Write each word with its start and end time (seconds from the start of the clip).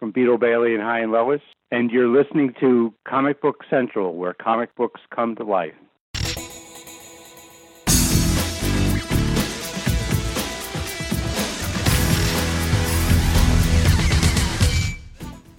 from 0.00 0.10
Beetle 0.12 0.38
Bailey 0.38 0.74
and 0.74 0.82
Hi 0.82 1.00
and 1.00 1.12
Lois, 1.12 1.42
and 1.70 1.90
you're 1.90 2.08
listening 2.08 2.54
to 2.58 2.94
Comic 3.06 3.42
Book 3.42 3.58
Central, 3.68 4.16
where 4.16 4.32
comic 4.32 4.74
books 4.74 5.02
come 5.14 5.36
to 5.36 5.44
life. 5.44 5.74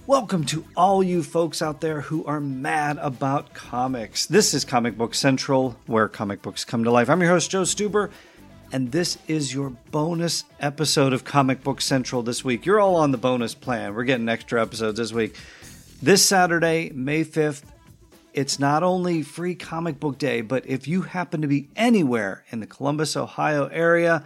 Welcome 0.08 0.44
to 0.46 0.64
all 0.76 1.04
you 1.04 1.22
folks 1.22 1.62
out 1.62 1.80
there 1.80 2.00
who 2.02 2.24
are 2.24 2.40
mad 2.40 2.98
about 3.00 3.54
comics. 3.54 4.26
This 4.26 4.52
is 4.52 4.64
Comic 4.64 4.98
Book 4.98 5.14
Central, 5.14 5.76
where 5.86 6.08
comic 6.08 6.42
books 6.42 6.64
come 6.64 6.82
to 6.82 6.90
life. 6.90 7.08
I'm 7.08 7.20
your 7.20 7.30
host, 7.30 7.52
Joe 7.52 7.62
Stuber, 7.62 8.10
and 8.72 8.90
this 8.90 9.18
is 9.28 9.52
your 9.52 9.68
bonus 9.90 10.44
episode 10.58 11.12
of 11.12 11.24
Comic 11.24 11.62
Book 11.62 11.82
Central 11.82 12.22
this 12.22 12.42
week. 12.42 12.64
You're 12.64 12.80
all 12.80 12.96
on 12.96 13.10
the 13.10 13.18
bonus 13.18 13.54
plan. 13.54 13.94
We're 13.94 14.04
getting 14.04 14.30
extra 14.30 14.62
episodes 14.62 14.96
this 14.96 15.12
week. 15.12 15.36
This 16.00 16.24
Saturday, 16.24 16.90
May 16.94 17.22
5th, 17.22 17.64
it's 18.32 18.58
not 18.58 18.82
only 18.82 19.22
free 19.22 19.54
comic 19.54 20.00
book 20.00 20.16
day, 20.16 20.40
but 20.40 20.66
if 20.66 20.88
you 20.88 21.02
happen 21.02 21.42
to 21.42 21.48
be 21.48 21.68
anywhere 21.76 22.44
in 22.50 22.60
the 22.60 22.66
Columbus, 22.66 23.14
Ohio 23.14 23.66
area, 23.66 24.24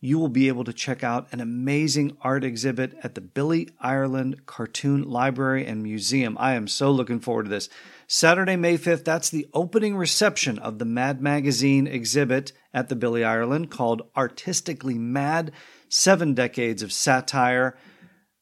you 0.00 0.18
will 0.18 0.28
be 0.28 0.48
able 0.48 0.64
to 0.64 0.72
check 0.74 1.02
out 1.02 1.26
an 1.32 1.40
amazing 1.40 2.14
art 2.20 2.44
exhibit 2.44 2.94
at 3.02 3.14
the 3.14 3.22
Billy 3.22 3.70
Ireland 3.80 4.44
Cartoon 4.44 5.08
Library 5.08 5.64
and 5.64 5.82
Museum. 5.82 6.36
I 6.38 6.52
am 6.52 6.68
so 6.68 6.90
looking 6.90 7.20
forward 7.20 7.44
to 7.44 7.50
this. 7.50 7.70
Saturday, 8.10 8.56
May 8.56 8.78
5th, 8.78 9.04
that's 9.04 9.28
the 9.28 9.46
opening 9.52 9.94
reception 9.94 10.58
of 10.60 10.78
the 10.78 10.86
Mad 10.86 11.20
Magazine 11.20 11.86
exhibit 11.86 12.54
at 12.72 12.88
the 12.88 12.96
Billy 12.96 13.22
Ireland 13.22 13.70
called 13.70 14.08
Artistically 14.16 14.96
Mad 14.96 15.52
Seven 15.90 16.32
Decades 16.32 16.82
of 16.82 16.90
Satire. 16.90 17.76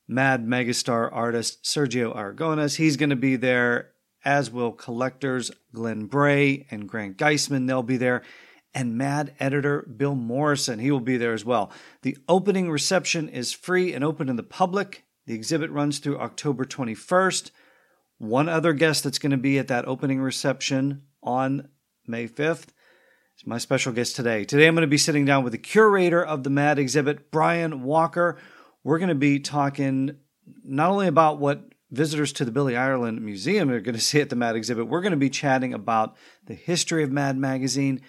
Mad 0.06 0.46
megastar 0.46 1.10
artist 1.12 1.64
Sergio 1.64 2.14
Aragones, 2.14 2.76
he's 2.76 2.96
going 2.96 3.10
to 3.10 3.16
be 3.16 3.34
there, 3.34 3.90
as 4.24 4.52
will 4.52 4.70
collectors 4.70 5.50
Glenn 5.74 6.06
Bray 6.06 6.68
and 6.70 6.88
Grant 6.88 7.18
Geissman. 7.18 7.66
They'll 7.66 7.82
be 7.82 7.96
there 7.96 8.22
and 8.72 8.96
Mad 8.96 9.34
editor 9.40 9.82
Bill 9.82 10.14
Morrison. 10.14 10.78
He 10.78 10.92
will 10.92 11.00
be 11.00 11.16
there 11.16 11.32
as 11.32 11.44
well. 11.44 11.72
The 12.02 12.16
opening 12.28 12.70
reception 12.70 13.28
is 13.28 13.52
free 13.52 13.92
and 13.94 14.04
open 14.04 14.28
to 14.28 14.34
the 14.34 14.44
public. 14.44 15.02
The 15.26 15.34
exhibit 15.34 15.72
runs 15.72 15.98
through 15.98 16.20
October 16.20 16.64
21st. 16.64 17.50
One 18.18 18.48
other 18.48 18.72
guest 18.72 19.04
that's 19.04 19.18
going 19.18 19.32
to 19.32 19.36
be 19.36 19.58
at 19.58 19.68
that 19.68 19.86
opening 19.86 20.20
reception 20.20 21.02
on 21.22 21.68
May 22.06 22.26
5th 22.26 22.68
is 23.36 23.46
my 23.46 23.58
special 23.58 23.92
guest 23.92 24.16
today. 24.16 24.44
Today 24.44 24.66
I'm 24.66 24.74
going 24.74 24.82
to 24.82 24.86
be 24.86 24.96
sitting 24.96 25.26
down 25.26 25.44
with 25.44 25.52
the 25.52 25.58
curator 25.58 26.24
of 26.24 26.42
the 26.42 26.50
Mad 26.50 26.78
exhibit, 26.78 27.30
Brian 27.30 27.82
Walker. 27.82 28.38
We're 28.82 28.98
going 28.98 29.10
to 29.10 29.14
be 29.14 29.38
talking 29.38 30.16
not 30.64 30.90
only 30.90 31.08
about 31.08 31.38
what 31.38 31.74
visitors 31.90 32.32
to 32.34 32.46
the 32.46 32.50
Billy 32.50 32.74
Ireland 32.74 33.20
Museum 33.20 33.68
are 33.68 33.80
going 33.80 33.94
to 33.96 34.00
see 34.00 34.20
at 34.20 34.30
the 34.30 34.36
Mad 34.36 34.56
exhibit, 34.56 34.88
we're 34.88 35.02
going 35.02 35.10
to 35.10 35.18
be 35.18 35.30
chatting 35.30 35.74
about 35.74 36.16
the 36.46 36.54
history 36.54 37.02
of 37.02 37.12
Mad 37.12 37.36
Magazine 37.36 38.00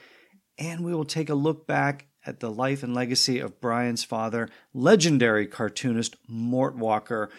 and 0.57 0.85
we 0.85 0.93
will 0.93 1.05
take 1.05 1.29
a 1.29 1.35
look 1.35 1.67
back 1.67 2.07
at 2.25 2.39
the 2.39 2.49
life 2.49 2.81
and 2.81 2.95
legacy 2.95 3.39
of 3.39 3.59
Brian's 3.59 4.03
father, 4.03 4.47
legendary 4.73 5.47
cartoonist 5.47 6.15
Mort 6.27 6.75
Walker, 6.77 7.29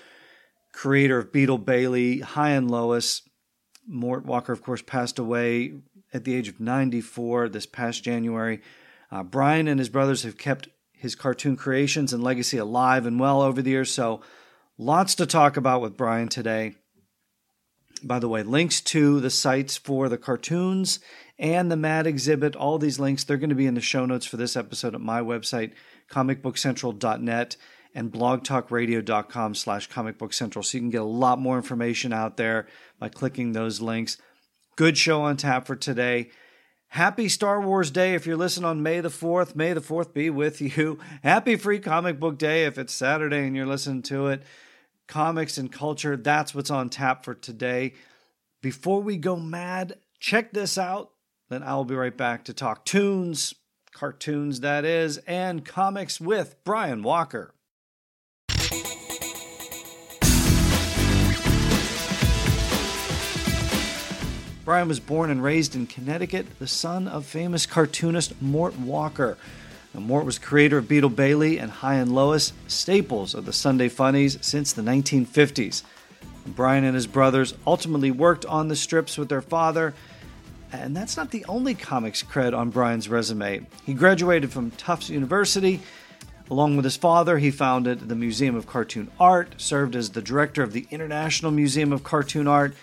creator 0.72 1.18
of 1.18 1.32
Beetle 1.32 1.58
Bailey, 1.58 2.20
Hi 2.20 2.50
and 2.50 2.70
Lois. 2.70 3.22
Mort 3.86 4.26
Walker, 4.26 4.52
of 4.52 4.62
course, 4.62 4.82
passed 4.82 5.18
away 5.18 5.72
at 6.12 6.24
the 6.24 6.34
age 6.34 6.48
of 6.48 6.60
94 6.60 7.48
this 7.48 7.66
past 7.66 8.04
January. 8.04 8.60
Uh, 9.10 9.22
Brian 9.22 9.66
and 9.66 9.78
his 9.78 9.88
brothers 9.88 10.22
have 10.22 10.36
kept 10.36 10.68
his 10.92 11.14
cartoon 11.14 11.56
creations 11.56 12.12
and 12.12 12.22
legacy 12.22 12.58
alive 12.58 13.06
and 13.06 13.18
well 13.18 13.40
over 13.40 13.62
the 13.62 13.70
years, 13.70 13.90
so 13.90 14.20
lots 14.76 15.14
to 15.14 15.26
talk 15.26 15.56
about 15.56 15.80
with 15.80 15.96
Brian 15.96 16.28
today. 16.28 16.74
By 18.02 18.18
the 18.18 18.28
way, 18.28 18.42
links 18.42 18.80
to 18.82 19.20
the 19.20 19.30
sites 19.30 19.76
for 19.76 20.08
the 20.08 20.18
cartoons 20.18 21.00
and 21.38 21.70
the 21.70 21.76
Mad 21.76 22.06
exhibit, 22.06 22.56
all 22.56 22.78
these 22.78 23.00
links, 23.00 23.24
they're 23.24 23.36
going 23.36 23.48
to 23.48 23.56
be 23.56 23.66
in 23.66 23.74
the 23.74 23.80
show 23.80 24.04
notes 24.06 24.26
for 24.26 24.36
this 24.36 24.56
episode 24.56 24.94
at 24.94 25.00
my 25.00 25.20
website, 25.20 25.72
comicbookcentral.net 26.10 27.56
and 27.94 28.12
blogtalkradio.com 28.12 29.54
slash 29.54 29.88
comicbookcentral. 29.88 30.64
So 30.64 30.76
you 30.76 30.82
can 30.82 30.90
get 30.90 31.00
a 31.00 31.04
lot 31.04 31.38
more 31.38 31.56
information 31.56 32.12
out 32.12 32.36
there 32.36 32.66
by 32.98 33.08
clicking 33.08 33.52
those 33.52 33.80
links. 33.80 34.18
Good 34.76 34.96
show 34.96 35.22
on 35.22 35.36
tap 35.36 35.66
for 35.66 35.76
today. 35.76 36.30
Happy 36.92 37.28
Star 37.28 37.60
Wars 37.60 37.90
Day 37.90 38.14
if 38.14 38.26
you're 38.26 38.36
listening 38.36 38.64
on 38.64 38.82
May 38.82 39.00
the 39.00 39.10
4th. 39.10 39.54
May 39.54 39.72
the 39.74 39.80
4th 39.80 40.14
be 40.14 40.30
with 40.30 40.60
you. 40.78 40.98
Happy 41.22 41.56
Free 41.56 41.80
Comic 41.80 42.18
Book 42.18 42.38
Day 42.38 42.64
if 42.64 42.78
it's 42.78 42.94
Saturday 42.94 43.46
and 43.46 43.54
you're 43.54 43.66
listening 43.66 44.02
to 44.02 44.28
it. 44.28 44.42
Comics 45.06 45.58
and 45.58 45.72
culture, 45.72 46.16
that's 46.16 46.54
what's 46.54 46.70
on 46.70 46.88
tap 46.90 47.24
for 47.24 47.34
today. 47.34 47.94
Before 48.62 49.00
we 49.00 49.16
go 49.16 49.36
mad, 49.36 49.98
check 50.18 50.52
this 50.52 50.76
out. 50.76 51.10
Then 51.48 51.62
I 51.62 51.74
will 51.74 51.84
be 51.84 51.94
right 51.94 52.16
back 52.16 52.44
to 52.44 52.52
talk 52.52 52.84
tunes, 52.84 53.54
cartoons 53.92 54.60
that 54.60 54.84
is, 54.84 55.18
and 55.18 55.64
comics 55.64 56.20
with 56.20 56.56
Brian 56.64 57.02
Walker. 57.02 57.54
Brian 64.68 64.86
was 64.86 65.00
born 65.00 65.30
and 65.30 65.42
raised 65.42 65.74
in 65.74 65.86
Connecticut, 65.86 66.58
the 66.58 66.66
son 66.66 67.08
of 67.08 67.24
famous 67.24 67.64
cartoonist 67.64 68.34
Mort 68.42 68.78
Walker. 68.78 69.38
Now, 69.94 70.00
Mort 70.00 70.26
was 70.26 70.38
creator 70.38 70.76
of 70.76 70.86
Beetle 70.86 71.08
Bailey 71.08 71.56
and 71.56 71.70
Hi 71.70 71.94
and 71.94 72.14
Lois, 72.14 72.52
staples 72.66 73.34
of 73.34 73.46
the 73.46 73.52
Sunday 73.54 73.88
Funnies 73.88 74.36
since 74.42 74.74
the 74.74 74.82
1950s. 74.82 75.84
Brian 76.48 76.84
and 76.84 76.94
his 76.94 77.06
brothers 77.06 77.54
ultimately 77.66 78.10
worked 78.10 78.44
on 78.44 78.68
the 78.68 78.76
strips 78.76 79.16
with 79.16 79.30
their 79.30 79.40
father 79.40 79.94
and 80.70 80.94
that's 80.94 81.16
not 81.16 81.30
the 81.30 81.46
only 81.46 81.74
comics 81.74 82.22
cred 82.22 82.54
on 82.54 82.68
Brian's 82.68 83.08
resume. 83.08 83.66
He 83.86 83.94
graduated 83.94 84.52
from 84.52 84.72
Tufts 84.72 85.08
University. 85.08 85.80
Along 86.50 86.76
with 86.76 86.84
his 86.84 86.96
father, 86.98 87.38
he 87.38 87.50
founded 87.50 88.10
the 88.10 88.14
Museum 88.14 88.54
of 88.54 88.66
Cartoon 88.66 89.10
Art, 89.18 89.54
served 89.56 89.96
as 89.96 90.10
the 90.10 90.20
director 90.20 90.62
of 90.62 90.74
the 90.74 90.86
International 90.90 91.50
Museum 91.50 91.90
of 91.90 92.04
Cartoon 92.04 92.46
Art, 92.46 92.74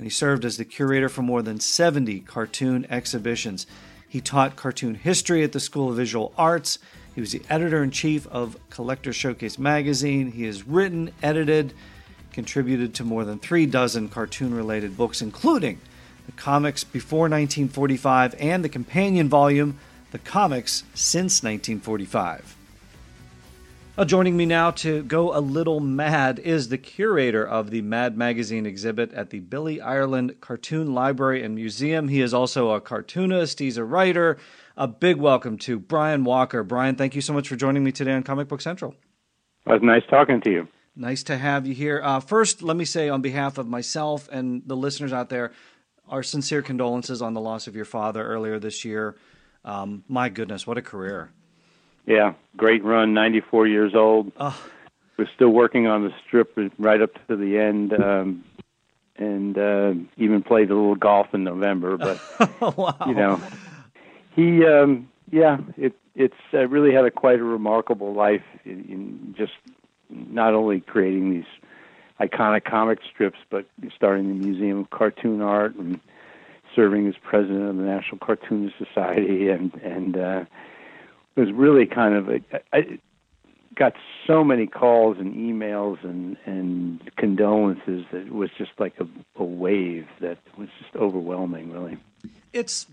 and 0.00 0.06
he 0.06 0.10
served 0.10 0.46
as 0.46 0.56
the 0.56 0.64
curator 0.64 1.10
for 1.10 1.20
more 1.20 1.42
than 1.42 1.60
70 1.60 2.20
cartoon 2.20 2.86
exhibitions. 2.88 3.66
He 4.08 4.22
taught 4.22 4.56
cartoon 4.56 4.94
history 4.94 5.44
at 5.44 5.52
the 5.52 5.60
School 5.60 5.90
of 5.90 5.96
Visual 5.96 6.32
Arts. 6.38 6.78
He 7.14 7.20
was 7.20 7.32
the 7.32 7.42
editor 7.50 7.82
in 7.82 7.90
chief 7.90 8.26
of 8.28 8.56
Collector 8.70 9.12
Showcase 9.12 9.58
magazine. 9.58 10.32
He 10.32 10.44
has 10.44 10.66
written, 10.66 11.10
edited, 11.22 11.74
contributed 12.32 12.94
to 12.94 13.04
more 13.04 13.26
than 13.26 13.38
three 13.38 13.66
dozen 13.66 14.08
cartoon 14.08 14.54
related 14.54 14.96
books, 14.96 15.20
including 15.20 15.78
the 16.24 16.32
comics 16.32 16.82
before 16.82 17.28
1945, 17.28 18.36
and 18.38 18.64
the 18.64 18.70
companion 18.70 19.28
volume, 19.28 19.78
The 20.12 20.18
Comics 20.18 20.84
Since 20.94 21.42
1945. 21.42 22.56
Well, 24.00 24.06
joining 24.06 24.34
me 24.34 24.46
now 24.46 24.70
to 24.70 25.02
go 25.02 25.36
a 25.36 25.40
little 25.40 25.78
mad 25.78 26.38
is 26.38 26.70
the 26.70 26.78
curator 26.78 27.46
of 27.46 27.68
the 27.68 27.82
Mad 27.82 28.16
Magazine 28.16 28.64
exhibit 28.64 29.12
at 29.12 29.28
the 29.28 29.40
Billy 29.40 29.78
Ireland 29.78 30.40
Cartoon 30.40 30.94
Library 30.94 31.42
and 31.42 31.54
Museum. 31.54 32.08
He 32.08 32.22
is 32.22 32.32
also 32.32 32.70
a 32.70 32.80
cartoonist, 32.80 33.58
he's 33.58 33.76
a 33.76 33.84
writer. 33.84 34.38
A 34.74 34.88
big 34.88 35.18
welcome 35.18 35.58
to 35.58 35.78
Brian 35.78 36.24
Walker. 36.24 36.62
Brian, 36.62 36.96
thank 36.96 37.14
you 37.14 37.20
so 37.20 37.34
much 37.34 37.46
for 37.46 37.56
joining 37.56 37.84
me 37.84 37.92
today 37.92 38.14
on 38.14 38.22
Comic 38.22 38.48
Book 38.48 38.62
Central. 38.62 38.94
It 39.66 39.72
was 39.72 39.82
nice 39.82 40.04
talking 40.08 40.40
to 40.40 40.50
you. 40.50 40.68
Nice 40.96 41.22
to 41.24 41.36
have 41.36 41.66
you 41.66 41.74
here. 41.74 42.00
Uh, 42.02 42.20
first, 42.20 42.62
let 42.62 42.78
me 42.78 42.86
say 42.86 43.10
on 43.10 43.20
behalf 43.20 43.58
of 43.58 43.68
myself 43.68 44.30
and 44.32 44.62
the 44.64 44.78
listeners 44.78 45.12
out 45.12 45.28
there, 45.28 45.52
our 46.08 46.22
sincere 46.22 46.62
condolences 46.62 47.20
on 47.20 47.34
the 47.34 47.40
loss 47.42 47.66
of 47.66 47.76
your 47.76 47.84
father 47.84 48.24
earlier 48.24 48.58
this 48.58 48.82
year. 48.82 49.16
Um, 49.62 50.04
my 50.08 50.30
goodness, 50.30 50.66
what 50.66 50.78
a 50.78 50.82
career! 50.82 51.32
Yeah, 52.06 52.34
great 52.56 52.84
run. 52.84 53.14
Ninety-four 53.14 53.66
years 53.66 53.94
old. 53.94 54.32
Oh. 54.36 54.58
We're 55.16 55.28
still 55.34 55.50
working 55.50 55.86
on 55.86 56.04
the 56.04 56.14
strip 56.26 56.58
right 56.78 57.02
up 57.02 57.10
to 57.28 57.36
the 57.36 57.58
end, 57.58 57.92
um, 57.92 58.42
and 59.16 59.58
uh, 59.58 59.92
even 60.16 60.42
played 60.42 60.70
a 60.70 60.74
little 60.74 60.94
golf 60.94 61.34
in 61.34 61.44
November. 61.44 61.98
But 61.98 62.18
wow. 62.76 62.96
you 63.06 63.14
know, 63.14 63.40
he, 64.34 64.64
um, 64.64 65.10
yeah, 65.30 65.58
it 65.76 65.94
it's 66.14 66.34
uh, 66.54 66.66
really 66.68 66.92
had 66.94 67.04
a 67.04 67.10
quite 67.10 67.38
a 67.38 67.44
remarkable 67.44 68.14
life 68.14 68.44
in, 68.64 68.84
in 68.88 69.34
just 69.36 69.52
not 70.08 70.54
only 70.54 70.80
creating 70.80 71.30
these 71.30 71.44
iconic 72.20 72.64
comic 72.64 72.98
strips, 73.12 73.38
but 73.50 73.66
starting 73.94 74.28
the 74.28 74.46
Museum 74.46 74.80
of 74.80 74.90
Cartoon 74.90 75.40
Art 75.40 75.74
and 75.76 76.00
serving 76.74 77.08
as 77.08 77.14
president 77.22 77.68
of 77.68 77.76
the 77.76 77.82
National 77.82 78.18
Cartoonist 78.18 78.76
Society, 78.78 79.48
and 79.48 79.74
and 79.82 80.16
uh, 80.16 80.44
was 81.40 81.52
really 81.52 81.86
kind 81.86 82.14
of 82.14 82.28
a, 82.28 82.40
I 82.72 82.98
got 83.74 83.94
so 84.26 84.44
many 84.44 84.66
calls 84.66 85.16
and 85.18 85.34
emails 85.34 86.02
and 86.04 86.36
and 86.44 87.00
condolences 87.16 88.04
that 88.12 88.26
it 88.26 88.32
was 88.32 88.50
just 88.58 88.72
like 88.78 88.94
a, 89.00 89.06
a 89.40 89.44
wave 89.44 90.06
that 90.20 90.38
was 90.56 90.68
just 90.80 90.94
overwhelming, 90.96 91.72
really. 91.72 91.96
It's 92.52 92.86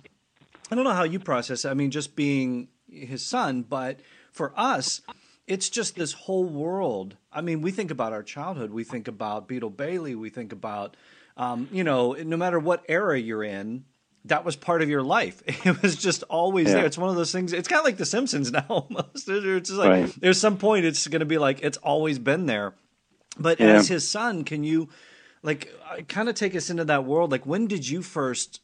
I 0.72 0.76
don't 0.76 0.84
know 0.84 0.94
how 0.94 1.04
you 1.04 1.20
process 1.20 1.66
it. 1.66 1.70
I 1.70 1.74
mean, 1.74 1.92
just 1.92 2.16
being 2.16 2.70
his 2.90 3.26
son, 3.26 3.64
but 3.64 4.00
for 4.32 4.54
us, 4.58 5.02
it's 5.46 5.70
just 5.70 5.96
this 5.96 6.14
whole 6.14 6.46
world. 6.46 7.16
I 7.32 7.42
mean, 7.42 7.62
we 7.62 7.72
think 7.72 7.92
about 7.92 8.14
our 8.14 8.24
childhood. 8.24 8.72
We 8.72 8.84
think 8.84 9.08
about 9.08 9.48
Beetle 9.48 9.70
Bailey. 9.70 10.16
We 10.16 10.30
think 10.30 10.52
about, 10.52 10.98
um, 11.38 11.70
you 11.72 11.84
know, 11.84 12.14
no 12.14 12.38
matter 12.38 12.60
what 12.60 12.84
era 12.90 13.20
you're 13.20 13.44
in, 13.44 13.86
that 14.26 14.44
was 14.44 14.56
part 14.56 14.82
of 14.82 14.90
your 14.90 15.04
life. 15.04 15.42
It 15.66 15.82
was 15.82 15.96
just 15.96 16.24
always 16.24 16.68
Yeah. 16.68 16.76
there. 16.76 16.86
It's 16.86 16.98
one 16.98 17.10
of 17.10 17.16
those 17.16 17.32
things. 17.32 17.54
It's 17.54 17.68
kind 17.68 17.80
of 17.80 17.86
like 17.86 17.98
The 17.98 18.06
Simpsons 18.06 18.52
now. 18.60 18.66
Almost. 18.70 19.28
It's 19.30 19.70
just 19.70 19.80
like 19.80 19.90
Right. 19.90 20.14
there's 20.20 20.40
some 20.40 20.58
point 20.58 20.86
it's 20.86 21.08
going 21.08 21.20
to 21.22 21.26
be 21.26 21.38
like 21.38 21.60
it's 21.62 21.78
always 21.78 22.20
been 22.20 22.46
there. 22.46 22.74
But 23.40 23.60
Yeah. 23.60 23.76
as 23.76 23.88
his 23.88 24.08
son, 24.08 24.44
can 24.44 24.64
you 24.64 24.90
like 25.44 25.72
kind 26.08 26.28
of 26.30 26.36
take 26.36 26.56
us 26.56 26.70
into 26.70 26.84
that 26.86 27.06
world? 27.06 27.32
Like 27.32 27.46
when 27.46 27.68
did 27.68 27.88
you 27.88 28.02
first 28.02 28.62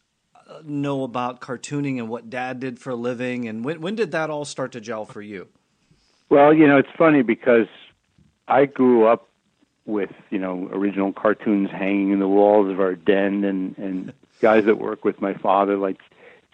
uh, 0.50 0.62
know 0.66 1.04
about 1.04 1.40
cartooning 1.40 1.98
and 2.00 2.10
what 2.10 2.30
Dad 2.30 2.60
did 2.60 2.78
for 2.80 2.90
a 2.90 2.96
living, 2.96 3.48
and 3.48 3.64
when 3.64 3.80
when 3.80 3.96
did 3.96 4.12
that 4.12 4.30
all 4.30 4.44
start 4.44 4.74
to 4.74 4.82
gel 4.82 5.06
for 5.06 5.22
you? 5.22 5.48
Well, 6.30 6.54
you 6.54 6.68
know, 6.68 6.78
it's 6.78 6.90
funny 6.98 7.22
because 7.22 7.68
I 8.48 8.66
grew 8.66 9.06
up 9.08 9.30
with, 9.86 10.10
you 10.32 10.40
know, 10.40 10.68
original 10.74 11.14
cartoons 11.14 11.70
hanging 11.72 12.12
in 12.12 12.20
the 12.20 12.28
walls 12.28 12.70
of 12.72 12.80
our 12.80 12.96
den 12.96 13.44
and, 13.44 13.78
and 13.78 14.14
guys 14.44 14.66
that 14.66 14.78
work 14.78 15.04
with 15.06 15.20
my 15.22 15.34
father, 15.34 15.78
like 15.78 15.98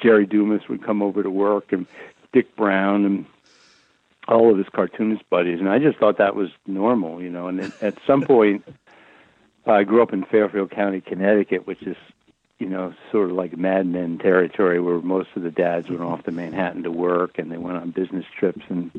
Jerry 0.01 0.25
Dumas 0.25 0.61
would 0.69 0.83
come 0.85 1.01
over 1.01 1.23
to 1.23 1.29
work 1.29 1.73
and 1.73 1.85
Dik 2.31 2.55
Browne 2.55 3.03
and 3.03 3.25
all 4.27 4.51
of 4.51 4.57
his 4.57 4.67
cartoonist 4.69 5.27
buddies. 5.29 5.59
And 5.59 5.67
I 5.67 5.79
just 5.79 5.97
thought 5.97 6.19
that 6.19 6.35
was 6.35 6.49
normal, 6.67 7.19
you 7.21 7.31
know, 7.31 7.47
and 7.47 7.59
at- 7.59 7.83
at 7.83 7.95
some 8.05 8.21
point 8.35 8.63
I 9.65 9.83
grew 9.83 10.01
up 10.03 10.13
in 10.13 10.23
Fairfield 10.23 10.69
County, 10.71 11.01
Connecticut, 11.01 11.65
which 11.67 11.81
is, 11.83 11.97
you 12.59 12.69
know, 12.69 12.93
sort 13.11 13.31
of 13.31 13.35
like 13.35 13.57
Mad 13.57 13.87
Men 13.87 14.19
territory 14.19 14.79
where 14.79 14.99
most 15.01 15.29
of 15.35 15.41
the 15.41 15.51
dads 15.51 15.89
went 15.89 16.01
off 16.03 16.23
to 16.23 16.31
Manhattan 16.31 16.83
to 16.83 16.91
work 16.91 17.39
and 17.39 17.51
they 17.51 17.57
went 17.57 17.77
on 17.77 17.89
business 17.91 18.25
trips 18.39 18.61
and 18.69 18.91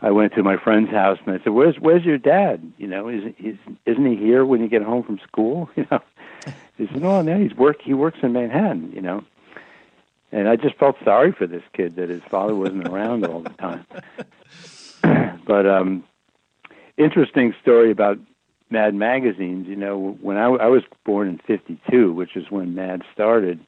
I 0.00 0.12
went 0.12 0.32
to 0.34 0.44
my 0.44 0.56
friend's 0.56 0.90
house 0.92 1.18
and 1.26 1.34
I 1.34 1.42
said, 1.42 1.52
"Where's 1.52 1.74
Where's 1.80 2.04
your 2.04 2.18
dad? 2.18 2.72
You 2.78 2.86
know, 2.86 3.08
is 3.08 3.34
is 3.40 3.56
isn't 3.84 4.06
he 4.06 4.14
here 4.14 4.44
when 4.46 4.60
you 4.60 4.68
get 4.68 4.82
home 4.82 5.02
from 5.02 5.18
school? 5.26 5.68
You 5.76 5.86
know?" 5.90 6.00
He 6.76 6.86
said, 6.86 7.02
"No, 7.02 7.22
no, 7.22 7.38
he's 7.38 7.54
work. 7.54 7.82
He 7.82 7.94
works 7.94 8.18
in 8.22 8.32
Manhattan. 8.32 8.92
You 8.92 9.00
know." 9.00 9.24
And 10.30 10.48
I 10.48 10.56
just 10.56 10.76
felt 10.76 10.96
sorry 11.04 11.32
for 11.32 11.46
this 11.46 11.62
kid 11.72 11.96
that 11.96 12.10
his 12.10 12.22
father 12.30 12.54
wasn't 12.54 12.86
around 12.86 13.24
all 13.24 13.40
the 13.40 13.48
time. 13.50 13.86
but 15.46 15.66
um, 15.66 16.04
interesting 16.98 17.54
story 17.62 17.90
about 17.90 18.18
Mad 18.70 18.94
magazines. 18.94 19.66
You 19.66 19.76
know, 19.76 20.18
when 20.20 20.36
I, 20.36 20.46
I 20.46 20.66
was 20.66 20.82
born 21.04 21.28
in 21.28 21.38
'52, 21.38 22.12
which 22.12 22.36
is 22.36 22.50
when 22.50 22.74
Mad 22.74 23.02
started, 23.12 23.58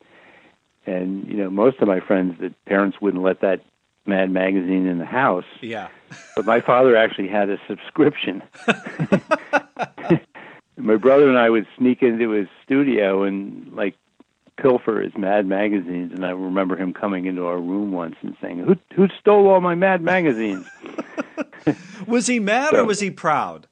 and 0.86 1.26
you 1.26 1.36
know, 1.36 1.48
most 1.48 1.78
of 1.80 1.88
my 1.88 2.00
friends, 2.00 2.38
the 2.38 2.54
parents 2.66 2.98
wouldn't 3.00 3.22
let 3.22 3.40
that 3.40 3.62
Mad 4.06 4.30
magazine 4.30 4.86
in 4.86 4.98
the 4.98 5.06
house. 5.06 5.44
Yeah. 5.60 5.88
But 6.34 6.44
my 6.44 6.60
father 6.60 6.96
actually 6.96 7.28
had 7.28 7.48
a 7.48 7.58
subscription. 7.68 8.42
my 10.80 10.96
brother 10.96 11.28
and 11.28 11.38
I 11.38 11.48
would 11.50 11.66
sneak 11.78 12.02
into 12.02 12.30
his 12.30 12.48
studio 12.64 13.22
and 13.24 13.72
like 13.74 13.94
pilfer 14.60 15.00
his 15.00 15.12
Mad 15.16 15.46
magazines. 15.46 16.12
And 16.14 16.24
I 16.26 16.30
remember 16.30 16.76
him 16.76 16.92
coming 16.92 17.26
into 17.26 17.46
our 17.46 17.58
room 17.58 17.92
once 17.92 18.16
and 18.22 18.36
saying, 18.42 18.58
"Who 18.60 18.76
who 18.94 19.08
stole 19.20 19.48
all 19.48 19.60
my 19.60 19.74
Mad 19.74 20.02
magazines?" 20.02 20.66
Was 22.06 22.26
he 22.26 22.40
mad 22.40 22.74
or 22.74 22.84
was 22.84 23.00
he 23.00 23.10
proud? 23.10 23.66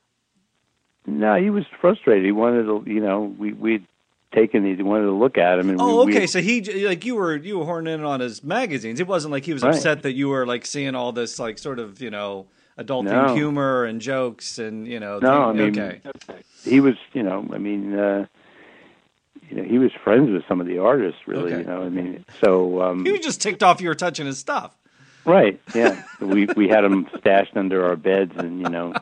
no, 1.06 1.34
he 1.36 1.48
was 1.50 1.64
frustrated. 1.80 2.24
He 2.24 2.32
wanted 2.32 2.64
to, 2.64 2.84
you 2.86 3.00
know, 3.00 3.34
we 3.38 3.52
we'd 3.54 3.86
taken 4.34 4.62
these, 4.62 4.76
he 4.76 4.82
wanted 4.82 5.06
to 5.06 5.12
look 5.12 5.38
at 5.38 5.58
him. 5.58 5.70
And 5.70 5.80
Oh, 5.80 6.04
we, 6.04 6.12
okay. 6.12 6.20
We, 6.20 6.26
So 6.26 6.40
he 6.42 6.60
like 6.86 7.04
you 7.06 7.14
were 7.16 7.36
you 7.36 7.58
were 7.58 7.64
horning 7.64 7.94
in 7.94 8.04
on 8.04 8.20
his 8.20 8.44
magazines. 8.44 9.00
It 9.00 9.06
wasn't 9.06 9.32
like 9.32 9.44
he 9.46 9.54
was 9.54 9.62
Right. 9.62 9.74
upset 9.74 10.02
that 10.02 10.12
you 10.12 10.28
were 10.28 10.46
like 10.46 10.66
seeing 10.66 10.94
all 10.94 11.12
this 11.12 11.38
like 11.38 11.58
sort 11.58 11.78
of 11.78 12.00
you 12.02 12.10
know 12.10 12.46
adult 12.78 13.04
No. 13.04 13.34
humor 13.34 13.84
and 13.84 14.00
jokes 14.00 14.58
and 14.58 14.86
you 14.88 14.98
know. 15.00 15.18
no, 15.18 15.42
I 15.50 15.52
mean, 15.52 15.78
okay. 15.78 16.00
he 16.64 16.80
was, 16.80 16.94
you 17.12 17.22
know, 17.22 17.46
I 17.52 17.58
mean, 17.58 17.98
uh, 17.98 18.26
you 19.50 19.56
know, 19.58 19.64
he 19.64 19.78
was 19.78 19.90
friends 20.04 20.30
with 20.30 20.42
some 20.48 20.60
of 20.60 20.66
the 20.66 20.78
artists, 20.78 21.20
really. 21.26 21.52
Okay. 21.52 21.58
You 21.62 21.66
know, 21.66 21.82
I 21.82 21.88
mean, 21.90 22.24
so 22.42 22.80
um, 22.82 23.04
He 23.04 23.12
was 23.12 23.20
just 23.20 23.40
ticked 23.42 23.62
off 23.62 23.80
you 23.80 23.88
were 23.88 23.94
touching 23.94 24.26
his 24.26 24.38
stuff. 24.38 24.76
Right. 25.24 25.60
Yeah. 25.74 26.02
we 26.20 26.46
we 26.56 26.68
had 26.68 26.82
them 26.82 27.06
stashed 27.18 27.56
under 27.56 27.84
our 27.84 27.96
beds, 27.96 28.32
and 28.36 28.60
you 28.60 28.68
know, 28.70 28.94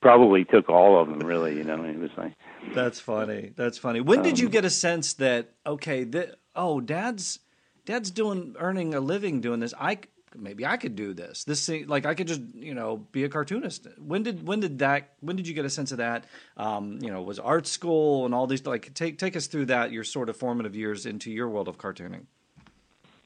probably 0.00 0.44
took 0.44 0.68
all 0.70 0.98
of 1.00 1.08
them. 1.08 1.18
Really, 1.20 1.56
you 1.56 1.64
know, 1.64 1.82
it 1.84 1.98
was 1.98 2.10
like, 2.16 2.32
That's 2.74 3.00
funny. 3.00 3.52
That's 3.56 3.76
funny. 3.78 4.00
When 4.00 4.22
did 4.22 4.34
Um, 4.34 4.38
you 4.40 4.48
get 4.48 4.64
a 4.64 4.70
sense 4.70 5.14
that 5.14 5.50
okay, 5.66 6.04
th- 6.04 6.30
oh, 6.56 6.80
dad's 6.80 7.40
dad's 7.84 8.10
doing 8.10 8.54
earning 8.58 8.94
a 8.94 9.00
living 9.00 9.40
doing 9.40 9.60
this. 9.60 9.74
I 9.78 9.98
maybe 10.36 10.66
I 10.66 10.76
could 10.76 10.96
do 10.96 11.12
this. 11.12 11.44
This 11.44 11.66
thing, 11.66 11.86
like 11.86 12.06
I 12.06 12.14
could 12.14 12.26
just 12.26 12.40
you 12.54 12.74
know 12.74 12.98
be 13.12 13.24
a 13.24 13.28
cartoonist. 13.28 13.86
When 13.98 14.22
did 14.22 14.46
when 14.46 14.60
did 14.60 14.78
that 14.80 15.10
when 15.20 15.36
did 15.36 15.46
you 15.46 15.54
get 15.54 15.64
a 15.64 15.70
sense 15.70 15.92
of 15.92 15.98
that? 15.98 16.24
Um, 16.56 16.98
you 17.00 17.10
know, 17.10 17.22
was 17.22 17.38
art 17.38 17.66
school 17.66 18.24
and 18.24 18.34
all 18.34 18.46
these 18.46 18.64
like 18.66 18.92
take 18.94 19.18
take 19.18 19.36
us 19.36 19.46
through 19.46 19.66
that 19.66 19.92
your 19.92 20.04
sort 20.04 20.28
of 20.28 20.36
formative 20.36 20.74
years 20.74 21.06
into 21.06 21.30
your 21.30 21.48
world 21.48 21.68
of 21.68 21.78
cartooning. 21.78 22.26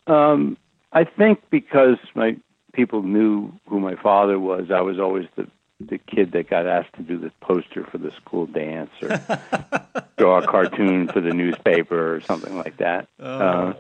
um, 0.07 0.57
I 0.93 1.05
think 1.05 1.43
because 1.51 1.99
my 2.15 2.37
people 2.73 3.03
knew 3.03 3.53
who 3.69 3.81
my 3.81 3.95
father 3.97 4.39
was, 4.39 4.71
I 4.71 4.81
was 4.81 4.99
always 4.99 5.27
the 5.37 5.47
the 5.89 5.99
kid 5.99 6.33
that 6.33 6.49
got 6.49 6.67
asked 6.67 6.95
to 6.95 7.03
do 7.03 7.19
the 7.19 7.33
poster 7.41 7.85
for 7.85 7.99
the 7.99 8.11
school 8.13 8.47
dance 8.47 8.91
or 9.03 9.09
draw 10.17 10.39
a 10.39 10.47
cartoon 10.47 11.09
for 11.09 11.21
the 11.21 11.33
newspaper 11.33 12.15
or 12.15 12.21
something 12.21 12.57
like 12.57 12.77
that. 12.79 13.09
Uh, 13.19 13.73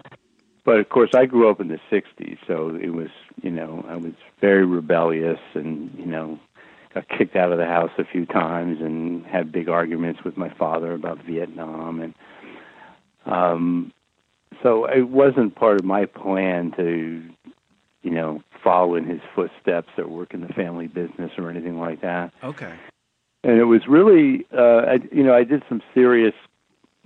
but 0.64 0.78
of 0.78 0.88
course, 0.88 1.10
I 1.14 1.26
grew 1.26 1.50
up 1.50 1.60
in 1.60 1.68
the 1.68 1.80
'60s, 1.90 2.38
so 2.46 2.78
it 2.80 2.90
was, 2.92 3.08
you 3.42 3.50
know, 3.50 3.84
I 3.88 3.96
was 3.96 4.12
very 4.40 4.64
rebellious, 4.64 5.40
and 5.54 5.92
you 5.98 6.06
know, 6.06 6.38
got 6.94 7.08
kicked 7.08 7.36
out 7.36 7.52
of 7.52 7.58
the 7.58 7.66
house 7.66 7.90
a 7.98 8.04
few 8.04 8.26
times, 8.26 8.80
and 8.80 9.24
had 9.26 9.50
big 9.52 9.68
arguments 9.68 10.22
with 10.24 10.36
my 10.36 10.48
father 10.50 10.92
about 10.92 11.22
Vietnam, 11.24 12.00
and 12.00 12.14
um, 13.26 13.92
so 14.62 14.84
it 14.86 15.08
wasn't 15.08 15.54
part 15.54 15.78
of 15.80 15.84
my 15.84 16.06
plan 16.06 16.72
to, 16.76 17.22
you 18.02 18.10
know, 18.10 18.42
follow 18.62 18.94
in 18.94 19.04
his 19.04 19.20
footsteps 19.34 19.88
or 19.98 20.06
work 20.06 20.34
in 20.34 20.40
the 20.40 20.52
family 20.52 20.86
business 20.86 21.32
or 21.36 21.50
anything 21.50 21.78
like 21.80 22.00
that 22.00 22.32
Okay. 22.44 22.72
and 23.42 23.58
it 23.58 23.64
was 23.64 23.88
really 23.88 24.46
uh 24.56 24.82
I, 24.86 24.98
you 25.10 25.24
know 25.24 25.34
i 25.34 25.42
did 25.42 25.64
some 25.68 25.82
serious 25.92 26.34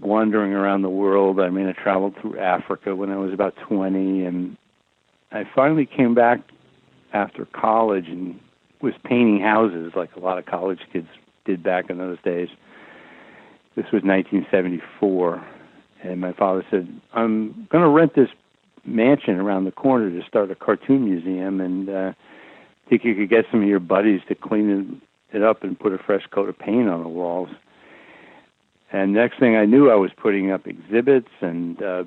wandering 0.00 0.52
around 0.52 0.82
the 0.82 0.90
world 0.90 1.40
i 1.40 1.48
mean 1.48 1.66
i 1.66 1.72
traveled 1.72 2.14
through 2.20 2.38
africa 2.38 2.94
when 2.94 3.10
i 3.10 3.16
was 3.16 3.32
about 3.32 3.54
20 3.68 4.24
and 4.24 4.56
i 5.32 5.44
finally 5.54 5.86
came 5.86 6.14
back 6.14 6.40
after 7.12 7.46
college 7.46 8.06
and 8.08 8.38
was 8.82 8.92
painting 9.04 9.40
houses 9.40 9.92
like 9.96 10.14
a 10.16 10.20
lot 10.20 10.38
of 10.38 10.46
college 10.46 10.80
kids 10.92 11.08
did 11.44 11.62
back 11.62 11.88
in 11.88 11.98
those 11.98 12.18
days 12.22 12.48
this 13.74 13.86
was 13.92 14.02
1974 14.02 15.44
and 16.02 16.20
my 16.20 16.32
father 16.32 16.64
said 16.70 16.88
i'm 17.14 17.66
going 17.70 17.82
to 17.82 17.88
rent 17.88 18.14
this 18.14 18.28
mansion 18.84 19.36
around 19.36 19.64
the 19.64 19.72
corner 19.72 20.10
to 20.10 20.26
start 20.28 20.50
a 20.50 20.54
cartoon 20.54 21.04
museum 21.04 21.60
and 21.60 21.88
uh 21.88 22.12
think 22.88 23.04
you 23.04 23.14
could 23.14 23.30
get 23.30 23.44
some 23.50 23.62
of 23.62 23.68
your 23.68 23.80
buddies 23.80 24.20
to 24.28 24.34
clean 24.34 25.00
it, 25.32 25.36
it 25.36 25.42
up 25.42 25.62
and 25.62 25.78
put 25.78 25.92
a 25.92 25.98
fresh 25.98 26.26
coat 26.30 26.48
of 26.48 26.58
paint 26.58 26.88
on 26.88 27.02
the 27.02 27.08
walls. 27.08 27.48
And 28.92 29.12
next 29.12 29.38
thing 29.40 29.56
I 29.56 29.64
knew, 29.64 29.90
I 29.90 29.96
was 29.96 30.10
putting 30.16 30.50
up 30.52 30.66
exhibits, 30.66 31.28
and 31.40 31.82
uh, 31.82 32.04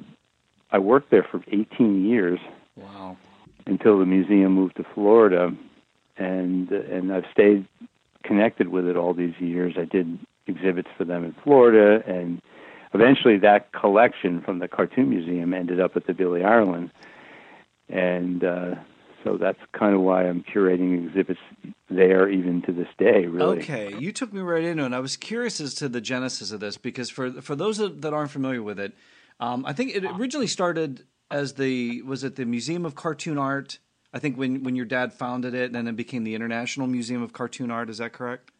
I 0.71 0.79
worked 0.79 1.11
there 1.11 1.27
for 1.29 1.41
18 1.51 2.05
years 2.05 2.39
Wow. 2.75 3.17
until 3.65 3.99
the 3.99 4.05
museum 4.05 4.53
moved 4.53 4.77
to 4.77 4.85
Florida, 4.93 5.51
and 6.17 6.71
and 6.71 7.11
I've 7.11 7.25
stayed 7.31 7.67
connected 8.23 8.69
with 8.69 8.85
it 8.85 8.95
all 8.95 9.13
these 9.13 9.33
years. 9.39 9.75
I 9.77 9.85
did 9.85 10.19
exhibits 10.47 10.89
for 10.97 11.03
them 11.05 11.23
in 11.25 11.35
Florida, 11.43 12.01
and 12.09 12.41
eventually 12.93 13.37
that 13.39 13.71
collection 13.73 14.41
from 14.41 14.59
the 14.59 14.67
Cartoon 14.67 15.09
Museum 15.09 15.53
ended 15.53 15.79
up 15.79 15.95
at 15.95 16.07
the 16.07 16.13
Billy 16.13 16.43
Ireland, 16.43 16.91
and 17.89 18.43
uh, 18.43 18.75
so 19.23 19.37
that's 19.37 19.59
kind 19.73 19.95
of 19.95 20.01
why 20.01 20.27
I'm 20.27 20.43
curating 20.43 21.07
exhibits 21.07 21.39
there 21.89 22.29
even 22.29 22.61
to 22.63 22.71
this 22.71 22.87
day. 22.97 23.25
Really. 23.25 23.59
Okay, 23.59 23.95
you 23.97 24.11
took 24.11 24.31
me 24.33 24.41
right 24.41 24.63
into 24.63 24.83
it. 24.83 24.87
And 24.87 24.95
I 24.95 24.99
was 24.99 25.17
curious 25.17 25.59
as 25.59 25.73
to 25.75 25.89
the 25.89 26.01
genesis 26.01 26.51
of 26.51 26.59
this 26.59 26.77
because 26.77 27.09
for 27.09 27.31
for 27.41 27.55
those 27.55 27.77
that 27.77 28.13
aren't 28.13 28.31
familiar 28.31 28.63
with 28.63 28.79
it, 28.79 28.93
um, 29.39 29.65
I 29.65 29.73
think 29.73 29.95
it 29.95 30.05
originally 30.05 30.47
started 30.47 31.05
as 31.31 31.53
the 31.53 32.01
was 32.03 32.23
it 32.23 32.35
the 32.35 32.45
Museum 32.45 32.85
of 32.85 32.95
Cartoon 32.95 33.37
Art? 33.37 33.79
I 34.13 34.19
think 34.19 34.37
when 34.37 34.63
when 34.63 34.75
your 34.75 34.85
dad 34.85 35.13
founded 35.13 35.53
it, 35.53 35.65
and 35.65 35.75
then 35.75 35.87
it 35.87 35.95
became 35.95 36.23
the 36.23 36.35
International 36.35 36.87
Museum 36.87 37.21
of 37.21 37.33
Cartoon 37.33 37.71
Art. 37.71 37.89
Is 37.89 37.99
that 37.99 38.13
correct? 38.13 38.51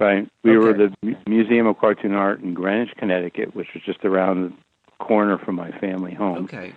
Right. 0.00 0.28
We 0.42 0.58
were 0.58 0.72
the 0.72 0.92
Mu- 1.02 1.16
Museum 1.26 1.66
of 1.66 1.78
Cartoon 1.78 2.14
Art 2.14 2.40
in 2.40 2.52
Greenwich, 2.52 2.90
Connecticut, 2.98 3.54
which 3.54 3.68
was 3.74 3.82
just 3.84 4.04
around 4.04 4.42
the 4.42 5.04
corner 5.04 5.38
from 5.38 5.54
my 5.54 5.70
family 5.78 6.14
home. 6.14 6.44
Okay. 6.44 6.72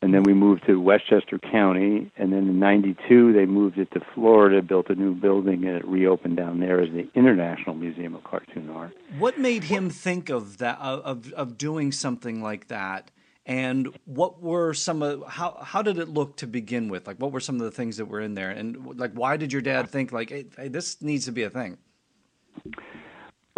And 0.00 0.14
then 0.14 0.22
we 0.22 0.32
moved 0.32 0.64
to 0.66 0.80
Westchester 0.80 1.38
County, 1.38 2.12
and 2.16 2.32
then 2.32 2.48
in 2.48 2.60
'92 2.60 3.32
they 3.32 3.46
moved 3.46 3.78
it 3.78 3.90
to 3.92 4.00
Florida, 4.14 4.62
built 4.62 4.90
a 4.90 4.94
new 4.94 5.12
building, 5.12 5.64
and 5.64 5.76
it 5.76 5.84
reopened 5.84 6.36
down 6.36 6.60
there 6.60 6.80
as 6.80 6.90
the 6.92 7.08
International 7.14 7.74
Museum 7.74 8.14
of 8.14 8.22
Cartoon 8.22 8.70
Art. 8.70 8.96
What 9.18 9.38
made 9.38 9.64
him 9.64 9.90
think 9.90 10.28
of 10.28 10.58
that 10.58 10.78
of 10.78 11.32
of 11.32 11.58
doing 11.58 11.90
something 11.90 12.42
like 12.42 12.68
that? 12.68 13.10
And 13.44 13.98
what 14.04 14.42
were 14.42 14.72
some 14.74 15.02
of 15.02 15.24
how 15.26 15.58
how 15.62 15.82
did 15.82 15.98
it 15.98 16.08
look 16.08 16.36
to 16.36 16.46
begin 16.46 16.88
with? 16.88 17.06
Like 17.06 17.16
what 17.16 17.32
were 17.32 17.40
some 17.40 17.56
of 17.56 17.62
the 17.62 17.70
things 17.72 17.96
that 17.96 18.04
were 18.04 18.20
in 18.20 18.34
there? 18.34 18.50
And 18.50 18.98
like 19.00 19.12
why 19.14 19.36
did 19.36 19.52
your 19.52 19.62
dad 19.62 19.88
think 19.88 20.12
like 20.12 20.30
hey, 20.30 20.44
hey 20.56 20.68
this 20.68 21.02
needs 21.02 21.24
to 21.24 21.32
be 21.32 21.42
a 21.42 21.50
thing? 21.50 21.78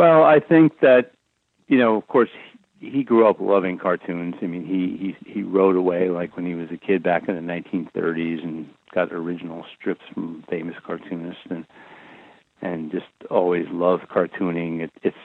Well, 0.01 0.23
I 0.23 0.41
think 0.41 0.81
that, 0.81 1.13
you 1.69 1.77
know, 1.77 1.97
of 1.97 2.07
course, 2.07 2.31
he, 2.81 3.05
grew 3.05 3.29
up 3.29 3.41
loving 3.41 3.79
cartoons. 3.79 4.35
I 4.43 4.47
mean, 4.47 4.65
he, 4.65 5.15
he 5.25 5.33
he 5.33 5.43
wrote 5.43 5.77
away 5.77 6.09
like 6.09 6.37
when 6.37 6.47
he 6.47 6.55
was 6.55 6.71
a 6.71 6.77
kid 6.77 7.03
back 7.03 7.29
in 7.29 7.35
the 7.35 7.53
1930s 7.53 8.43
and 8.43 8.69
got 8.93 9.13
original 9.13 9.65
strips 9.77 10.03
from 10.13 10.45
famous 10.49 10.77
cartoonists 10.85 11.43
and 11.51 11.67
and 12.63 12.91
just 12.91 13.07
always 13.31 13.67
loved 13.71 14.09
cartooning. 14.09 14.81
It, 14.81 14.93
it's 15.03 15.17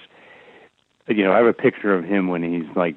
you 1.08 1.24
know, 1.24 1.32
I 1.32 1.38
have 1.38 1.48
a 1.48 1.54
picture 1.54 1.94
of 1.94 2.04
him 2.04 2.28
when 2.28 2.44
he's 2.44 2.76
like 2.76 2.96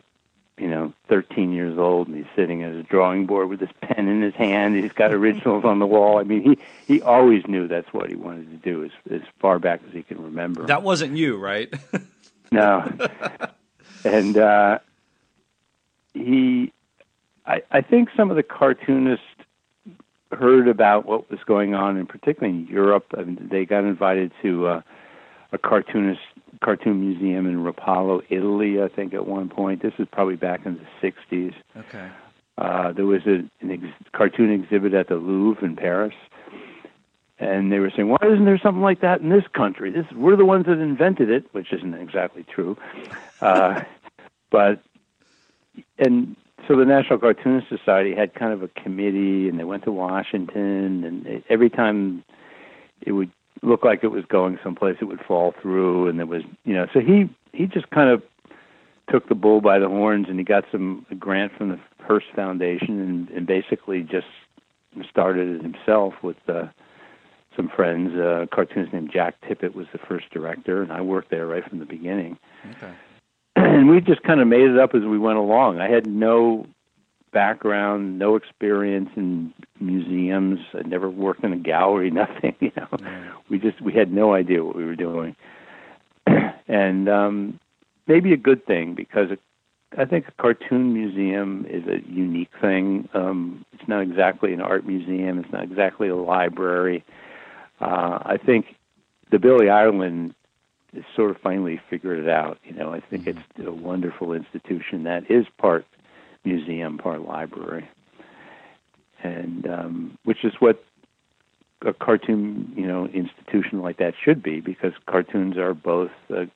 you 0.58 0.68
know, 0.68 0.92
13 1.08 1.52
years 1.52 1.78
old, 1.78 2.08
and 2.08 2.16
he's 2.16 2.26
sitting 2.34 2.64
at 2.64 2.72
his 2.72 2.84
drawing 2.86 3.26
board 3.26 3.48
with 3.48 3.60
his 3.60 3.70
pen 3.80 4.08
in 4.08 4.22
his 4.22 4.34
hand. 4.34 4.74
He's 4.74 4.92
got 4.92 5.12
originals 5.12 5.64
on 5.64 5.78
the 5.78 5.86
wall. 5.86 6.18
I 6.18 6.24
mean, 6.24 6.42
he 6.42 6.58
he 6.92 7.00
always 7.02 7.46
knew 7.46 7.68
that's 7.68 7.92
what 7.92 8.10
he 8.10 8.16
wanted 8.16 8.50
to 8.50 8.56
do 8.56 8.84
as 8.84 8.90
as 9.10 9.22
far 9.38 9.58
back 9.58 9.80
as 9.86 9.94
he 9.94 10.02
can 10.02 10.20
remember. 10.20 10.66
That 10.66 10.82
wasn't 10.82 11.16
you, 11.16 11.38
right? 11.38 11.72
No. 12.50 12.90
and 14.08 14.36
uh, 14.36 14.78
he, 16.14 16.72
I, 17.46 17.62
I 17.70 17.80
think 17.80 18.08
some 18.16 18.30
of 18.30 18.36
the 18.36 18.42
cartoonists 18.42 19.24
heard 20.32 20.68
about 20.68 21.06
what 21.06 21.30
was 21.30 21.40
going 21.46 21.74
on, 21.74 21.96
and 21.96 22.08
particularly 22.08 22.58
in 22.58 22.66
Europe. 22.66 23.06
I 23.16 23.22
mean, 23.22 23.48
they 23.50 23.64
got 23.64 23.84
invited 23.84 24.32
to 24.42 24.66
uh, 24.66 24.82
a 25.52 25.58
cartoonist 25.58 26.20
cartoon 26.62 27.00
museum 27.00 27.46
in 27.46 27.64
Rapallo, 27.64 28.22
Italy. 28.28 28.82
I 28.82 28.88
think 28.88 29.14
at 29.14 29.26
one 29.26 29.48
point. 29.48 29.82
This 29.82 29.94
is 29.98 30.06
probably 30.10 30.36
back 30.36 30.66
in 30.66 30.78
the 30.78 31.10
'60s. 31.10 31.54
okay. 31.76 32.08
Uh, 32.58 32.92
there 32.92 33.06
was 33.06 33.24
a, 33.24 33.44
an 33.60 33.70
ex- 33.70 34.10
cartoon 34.12 34.50
exhibit 34.50 34.92
at 34.92 35.06
the 35.08 35.14
Louvre 35.14 35.64
in 35.64 35.76
Paris, 35.76 36.14
and 37.38 37.70
they 37.70 37.78
were 37.78 37.90
saying, 37.90 38.08
"Why 38.08 38.18
isn't 38.24 38.44
there 38.44 38.58
something 38.58 38.82
like 38.82 39.00
that 39.00 39.20
in 39.20 39.28
this 39.28 39.46
country? 39.52 39.90
This 39.90 40.06
we're 40.12 40.36
the 40.36 40.44
ones 40.44 40.66
that 40.66 40.78
invented 40.78 41.30
it," 41.30 41.44
which 41.52 41.72
isn't 41.72 41.94
exactly 41.94 42.44
true. 42.44 42.76
Uh, 43.40 43.82
but 44.50 44.80
and 45.98 46.36
so 46.66 46.76
the 46.76 46.84
National 46.84 47.18
Cartoonist 47.18 47.68
Society 47.68 48.14
had 48.14 48.34
kind 48.34 48.52
of 48.52 48.62
a 48.62 48.68
committee, 48.68 49.48
and 49.48 49.58
they 49.58 49.64
went 49.64 49.84
to 49.84 49.92
Washington, 49.92 51.04
and 51.04 51.26
it, 51.26 51.44
every 51.48 51.70
time 51.70 52.24
it 53.00 53.12
would 53.12 53.30
look 53.62 53.84
like 53.84 54.04
it 54.04 54.08
was 54.08 54.24
going 54.26 54.58
someplace, 54.62 54.96
it 55.00 55.06
would 55.06 55.20
fall 55.20 55.54
through, 55.60 56.08
and 56.08 56.18
there 56.18 56.26
was, 56.26 56.42
you 56.64 56.74
know, 56.74 56.86
so 56.92 57.00
he 57.00 57.28
he 57.52 57.66
just 57.66 57.88
kind 57.90 58.10
of 58.10 58.22
took 59.10 59.28
the 59.28 59.34
bull 59.34 59.60
by 59.60 59.78
the 59.78 59.88
horns, 59.88 60.26
and 60.28 60.38
he 60.38 60.44
got 60.44 60.64
some 60.70 61.06
a 61.10 61.14
grant 61.14 61.52
from 61.56 61.70
the 61.70 61.80
Hearst 62.00 62.26
Foundation, 62.34 63.00
and, 63.00 63.30
and 63.30 63.46
basically 63.46 64.02
just 64.02 64.26
started 65.08 65.56
it 65.56 65.62
himself 65.62 66.14
with 66.22 66.36
uh, 66.48 66.66
some 67.56 67.68
friends. 67.74 68.12
Uh, 68.14 68.42
a 68.42 68.46
cartoonist 68.46 68.92
named 68.92 69.10
Jack 69.12 69.36
Tippit 69.42 69.74
was 69.74 69.86
the 69.92 69.98
first 69.98 70.28
director, 70.30 70.82
and 70.82 70.92
I 70.92 71.00
worked 71.00 71.30
there 71.30 71.46
right 71.46 71.66
from 71.68 71.78
the 71.78 71.86
beginning 71.86 72.38
Okay. 72.76 72.92
And 73.78 73.88
we 73.88 74.00
just 74.00 74.22
kind 74.24 74.40
of 74.40 74.48
made 74.48 74.68
it 74.68 74.76
up 74.76 74.94
as 74.94 75.02
we 75.02 75.18
went 75.18 75.38
along. 75.38 75.78
I 75.78 75.88
had 75.88 76.04
no 76.04 76.66
background, 77.32 78.18
no 78.18 78.34
experience 78.34 79.08
in 79.14 79.54
museums. 79.78 80.58
I'd 80.74 80.88
never 80.88 81.08
worked 81.08 81.44
in 81.44 81.52
a 81.52 81.56
gallery, 81.56 82.10
nothing. 82.22 82.56
You 82.58 82.72
know, 82.76 82.88
we 83.48 83.60
just 83.60 83.80
we 83.80 83.92
had 83.92 84.12
no 84.12 84.34
idea 84.34 84.64
what 84.64 84.74
we 84.74 84.84
were 84.84 84.96
doing, 84.96 85.36
and 86.66 87.08
um, 87.08 87.60
maybe 88.08 88.32
a 88.32 88.36
good 88.36 88.66
thing 88.66 88.94
because 88.94 89.30
it, 89.30 89.40
I 89.96 90.06
think 90.06 90.26
a 90.26 90.42
cartoon 90.42 90.92
museum 90.92 91.64
is 91.70 91.84
a 91.86 92.00
unique 92.10 92.50
thing. 92.60 93.08
Um, 93.14 93.64
it's 93.72 93.88
not 93.88 94.00
exactly 94.00 94.52
an 94.52 94.60
art 94.60 94.84
museum. 94.84 95.38
It's 95.38 95.52
not 95.52 95.62
exactly 95.62 96.08
a 96.08 96.16
library. 96.16 97.04
Uh, 97.80 98.18
I 98.22 98.38
think 98.44 98.74
the 99.30 99.38
Billy 99.38 99.70
Ireland 99.70 100.34
sort 101.14 101.30
of 101.30 101.38
finally 101.38 101.80
figured 101.90 102.18
it 102.18 102.28
out. 102.28 102.58
You 102.64 102.74
know, 102.74 102.92
I 102.92 103.00
think 103.00 103.26
it's 103.26 103.38
a 103.64 103.70
wonderful 103.70 104.32
institution 104.32 105.04
that 105.04 105.30
is 105.30 105.46
part 105.58 105.86
museum, 106.44 106.98
part 106.98 107.22
library, 107.22 107.88
and 109.22 109.68
um, 109.68 110.18
which 110.24 110.44
is 110.44 110.54
what 110.60 110.82
a 111.84 111.92
cartoon, 111.92 112.72
you 112.76 112.86
know, 112.86 113.06
institution 113.06 113.80
like 113.82 113.98
that 113.98 114.14
should 114.22 114.42
be, 114.42 114.60
because 114.60 114.92
cartoons 115.06 115.56
are 115.56 115.74
both, 115.74 116.10
uh, 116.34 116.46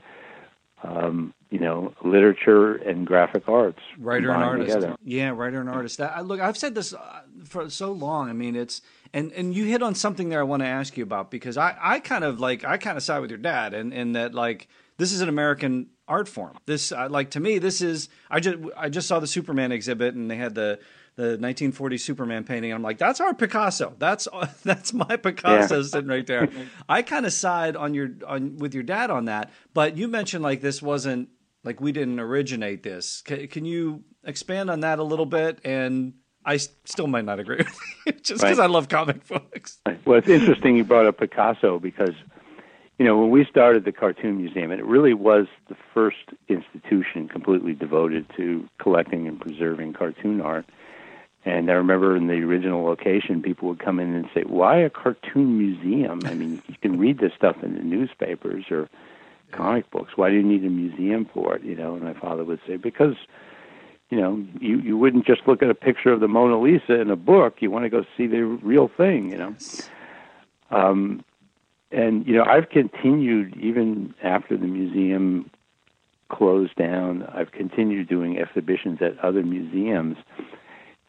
um, 0.83 1.33
you 1.53 1.59
know, 1.59 1.93
literature 2.03 2.77
and 2.77 3.07
graphic 3.07 3.47
arts. 3.47 3.79
writer 3.99 4.31
and 4.31 4.43
artist. 4.43 4.73
together. 4.73 4.97
Yeah, 5.05 5.29
writer 5.31 5.61
and 5.61 5.69
artist. 5.69 6.01
I, 6.01 6.23
look, 6.23 6.41
I've 6.41 6.57
said 6.57 6.75
this 6.75 6.95
uh, 6.95 7.21
for 7.45 7.69
so 7.69 7.93
long. 7.93 8.31
I 8.31 8.33
mean, 8.33 8.57
it's 8.57 8.81
and 9.13 9.31
and 9.33 9.55
you 9.55 9.67
hit 9.67 9.83
on 9.83 9.95
something 9.95 10.31
there. 10.31 10.41
I 10.41 10.45
want 10.45 10.63
to 10.63 10.67
ask 10.67 10.97
you 10.97 11.03
about 11.03 11.31
because 11.31 11.59
I 11.59 11.77
I 11.79 12.01
kind 12.01 12.25
of 12.25 12.41
like 12.41 12.65
I 12.65 12.79
kind 12.79 12.97
of 12.97 13.03
side 13.03 13.21
with 13.21 13.31
your 13.31 13.39
dad 13.39 13.75
and 13.75 13.93
and 13.93 14.17
that 14.17 14.33
like 14.35 14.67
this 14.97 15.13
is 15.13 15.21
an 15.21 15.29
American 15.29 15.89
art 16.09 16.27
form. 16.27 16.57
This 16.65 16.91
uh, 16.91 17.09
like 17.11 17.31
to 17.33 17.41
me 17.41 17.59
this 17.59 17.83
is 17.83 18.09
I 18.31 18.41
just 18.41 18.57
I 18.75 18.89
just 18.89 19.07
saw 19.07 19.21
the 19.21 19.27
Superman 19.27 19.73
exhibit 19.73 20.15
and 20.15 20.31
they 20.31 20.37
had 20.37 20.55
the. 20.55 20.81
The 21.15 21.37
1940 21.37 21.99
Superman 21.99 22.45
painting. 22.45 22.73
I'm 22.73 22.81
like, 22.81 22.97
that's 22.97 23.21
our 23.21 23.35
Picasso. 23.35 23.95
That's 23.99 24.27
that's 24.65 24.95
my 24.95 25.19
Picasso 25.19 25.83
sitting 25.83 26.09
right 26.09 26.27
there. 26.27 26.49
I 26.89 27.03
kind 27.03 27.27
of 27.27 27.35
side 27.35 27.77
on 27.77 27.93
your 27.93 28.13
on 28.27 28.57
with 28.57 28.73
your 28.73 28.83
dad 28.83 29.11
on 29.11 29.27
that. 29.27 29.51
But 29.75 29.99
you 29.99 30.09
mentioned 30.09 30.43
like 30.43 30.63
this 30.63 30.81
wasn't 30.81 31.29
like 31.65 31.81
we 31.81 31.93
didn't 31.93 32.21
originate 32.21 32.83
this. 32.83 33.23
Can, 33.23 33.47
can 33.49 33.65
you 33.65 34.05
expand 34.25 34.71
on 34.71 34.81
that 34.81 34.99
a 34.99 35.03
little 35.05 35.27
bit? 35.27 35.61
And 35.65 36.15
I 36.45 36.57
still 36.57 37.07
might 37.07 37.25
not 37.25 37.39
agree 37.39 37.59
with 37.59 37.79
you, 38.07 38.13
just 38.13 38.41
because 38.43 38.59
Right. 38.59 38.65
I 38.65 38.67
love 38.67 38.89
comic 38.89 39.27
books. 39.29 39.81
Well, 40.05 40.19
it's 40.19 40.29
interesting 40.29 40.77
you 40.77 40.85
brought 40.85 41.07
up 41.07 41.19
Picasso 41.19 41.79
because, 41.79 42.15
you 42.99 43.05
know, 43.07 43.17
when 43.17 43.31
we 43.31 43.45
started 43.45 43.85
the 43.85 43.93
Cartoon 43.93 44.39
Museum, 44.39 44.71
and 44.73 44.81
it 44.81 44.87
really 44.87 45.15
was 45.15 45.47
the 45.69 45.77
first 45.95 46.17
institution 46.49 47.29
completely 47.29 47.75
devoted 47.75 48.27
to 48.37 48.69
collecting 48.79 49.29
and 49.29 49.41
preserving 49.41 49.93
cartoon 49.93 50.41
art. 50.41 50.67
And 51.45 51.71
I 51.71 51.75
remember 51.75 52.17
in 52.17 52.29
the 52.29 52.35
original 52.35 52.85
location, 52.85 53.43
people 53.43 53.69
would 53.69 53.81
come 53.81 53.99
in 53.99 54.15
and 54.15 54.29
say, 54.33 54.43
"Why 54.47 54.77
a 54.79 54.89
cartoon 54.91 55.59
museum? 55.59 56.21
I 56.25 56.35
mean, 56.35 56.63
you 56.69 56.77
can 56.81 56.99
read 56.99 57.19
this 57.19 57.33
stuff 57.37 57.57
in 57.65 57.75
the 57.75 57.83
newspapers 57.83 58.67
or 58.71 58.89
comic 59.53 59.91
books. 59.91 60.13
Why 60.17 60.31
do 60.31 60.37
you 60.37 60.43
need 60.43 60.65
a 60.65 60.71
museum 60.71 61.29
for 61.33 61.55
it?" 61.57 61.63
You 61.63 61.77
know, 61.77 61.95
and 61.95 62.03
my 62.03 62.15
father 62.15 62.45
would 62.45 62.61
say, 62.67 62.77
"Because." 62.77 63.17
You 64.11 64.21
know, 64.21 64.45
you 64.61 64.79
you 64.81 64.99
wouldn't 64.99 65.25
just 65.25 65.41
look 65.49 65.63
at 65.63 65.71
a 65.71 65.75
picture 65.75 66.13
of 66.13 66.21
the 66.21 66.29
Mona 66.29 66.61
Lisa 66.61 67.01
in 67.01 67.09
a 67.09 67.17
book. 67.17 67.63
You 67.63 67.71
want 67.71 67.87
to 67.87 67.89
go 67.89 68.05
see 68.15 68.27
the 68.27 68.43
real 68.43 68.91
thing. 68.95 69.31
You 69.31 69.39
know, 69.39 69.57
um, 70.71 71.25
and 71.91 72.27
you 72.27 72.35
know, 72.35 72.45
I've 72.45 72.69
continued 72.69 73.57
even 73.57 74.15
after 74.23 74.57
the 74.57 74.67
museum 74.67 75.51
closed 76.29 76.75
down. 76.77 77.23
I've 77.35 77.53
continued 77.53 78.09
doing 78.09 78.39
exhibitions 78.39 78.99
at 79.01 79.19
other 79.21 79.43
museums, 79.43 80.17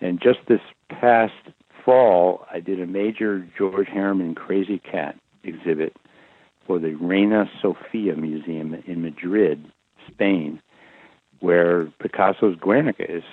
and 0.02 0.22
just 0.22 0.40
this 0.48 0.62
past 0.90 1.34
fall, 1.84 2.46
I 2.52 2.60
did 2.60 2.80
a 2.82 2.86
major 2.86 3.48
George 3.58 3.88
Herriman 3.88 4.36
Krazy 4.36 4.82
Kat 4.82 5.18
exhibit 5.44 5.96
for 6.66 6.80
the 6.80 6.94
Reina 6.96 7.50
Sofia 7.62 8.16
Museum 8.16 8.82
in 8.88 9.02
Madrid, 9.02 9.72
Spain, 10.12 10.62
where 11.40 11.86
Picasso's 12.00 12.56
Guernica 12.60 13.10
is. 13.10 13.24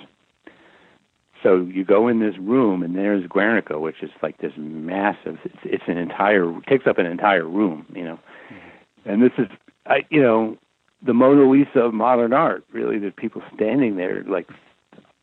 So 1.43 1.61
you 1.61 1.83
go 1.83 2.07
in 2.07 2.19
this 2.19 2.37
room, 2.37 2.83
and 2.83 2.95
there's 2.95 3.25
Guernica, 3.27 3.79
which 3.79 4.03
is 4.03 4.11
like 4.21 4.37
this 4.39 4.51
massive. 4.57 5.37
It's, 5.43 5.57
it's 5.63 5.83
an 5.87 5.97
entire 5.97 6.53
takes 6.67 6.85
up 6.85 6.97
an 6.99 7.07
entire 7.07 7.47
room, 7.47 7.85
you 7.95 8.03
know. 8.03 8.19
Mm-hmm. 8.51 9.09
And 9.09 9.23
this 9.23 9.31
is, 9.37 9.47
I, 9.87 10.05
you 10.09 10.21
know, 10.21 10.57
the 11.03 11.13
Mona 11.13 11.49
Lisa 11.49 11.79
of 11.79 11.93
modern 11.93 12.33
art. 12.33 12.63
Really, 12.71 12.99
there's 12.99 13.13
people 13.17 13.41
standing 13.55 13.95
there, 13.95 14.23
like 14.27 14.47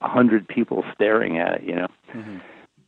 a 0.00 0.08
hundred 0.08 0.48
people 0.48 0.84
staring 0.94 1.38
at 1.38 1.60
it, 1.60 1.62
you 1.62 1.74
know. 1.74 1.88
Mm-hmm. 2.12 2.38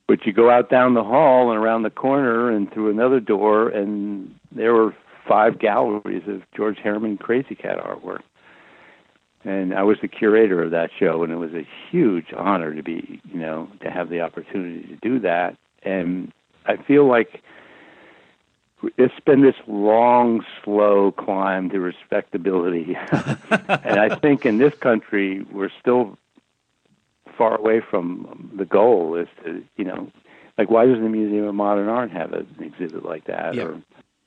But 0.09 0.27
you 0.27 0.33
go 0.33 0.51
out 0.51 0.71
down 0.71 0.95
the 0.95 1.05
hall 1.05 1.53
and 1.53 1.59
around 1.59 1.85
the 1.85 1.91
corner 1.91 2.51
and 2.51 2.73
through 2.73 2.91
another 2.91 3.21
door, 3.21 3.69
and 3.69 4.35
there 4.51 4.75
were 4.75 4.93
five 5.27 5.59
galleries 5.59 6.23
of 6.27 6.43
George 6.57 6.79
Herriman 6.79 7.19
Krazy 7.19 7.57
Kat 7.59 7.79
artwork 7.79 8.21
and 9.45 9.75
I 9.75 9.83
was 9.83 9.99
the 10.03 10.09
curator 10.09 10.63
of 10.63 10.71
that 10.73 10.91
show, 10.99 11.23
and 11.23 11.33
it 11.33 11.37
was 11.37 11.53
a 11.55 11.67
huge 11.91 12.27
honor 12.37 12.75
to 12.75 12.83
be, 12.83 13.21
you 13.25 13.39
know, 13.41 13.69
to 13.81 13.91
have 13.91 14.11
the 14.11 14.21
opportunity 14.21 14.83
to 14.89 14.97
do 14.97 15.19
that. 15.21 15.57
And 15.83 16.31
I 16.67 16.77
feel 16.77 17.07
like 17.07 17.43
it's 18.99 19.19
been 19.25 19.41
this 19.41 19.55
long, 19.67 20.45
slow 20.63 21.13
climb 21.13 21.71
to 21.71 21.81
respectability, 21.81 22.97
and 23.11 23.99
I 23.99 24.15
think 24.17 24.45
in 24.45 24.59
this 24.59 24.75
country 24.75 25.43
we're 25.51 25.71
still 25.81 26.19
far 27.39 27.57
away 27.57 27.81
from 27.81 28.51
the 28.55 28.67
goal. 28.67 29.15
Is 29.17 29.29
to 29.45 29.65
you 29.79 29.85
know, 29.85 30.11
like 30.59 30.71
why 30.71 30.85
doesn't 30.85 31.03
the 31.03 31.09
Museum 31.09 31.47
of 31.47 31.55
Modern 31.55 31.89
Art 31.89 32.11
have 32.11 32.35
an 32.35 32.47
exhibit 32.61 33.07
like 33.07 33.25
that, 33.25 33.55
Yeah. 33.55 33.63
or 33.65 33.83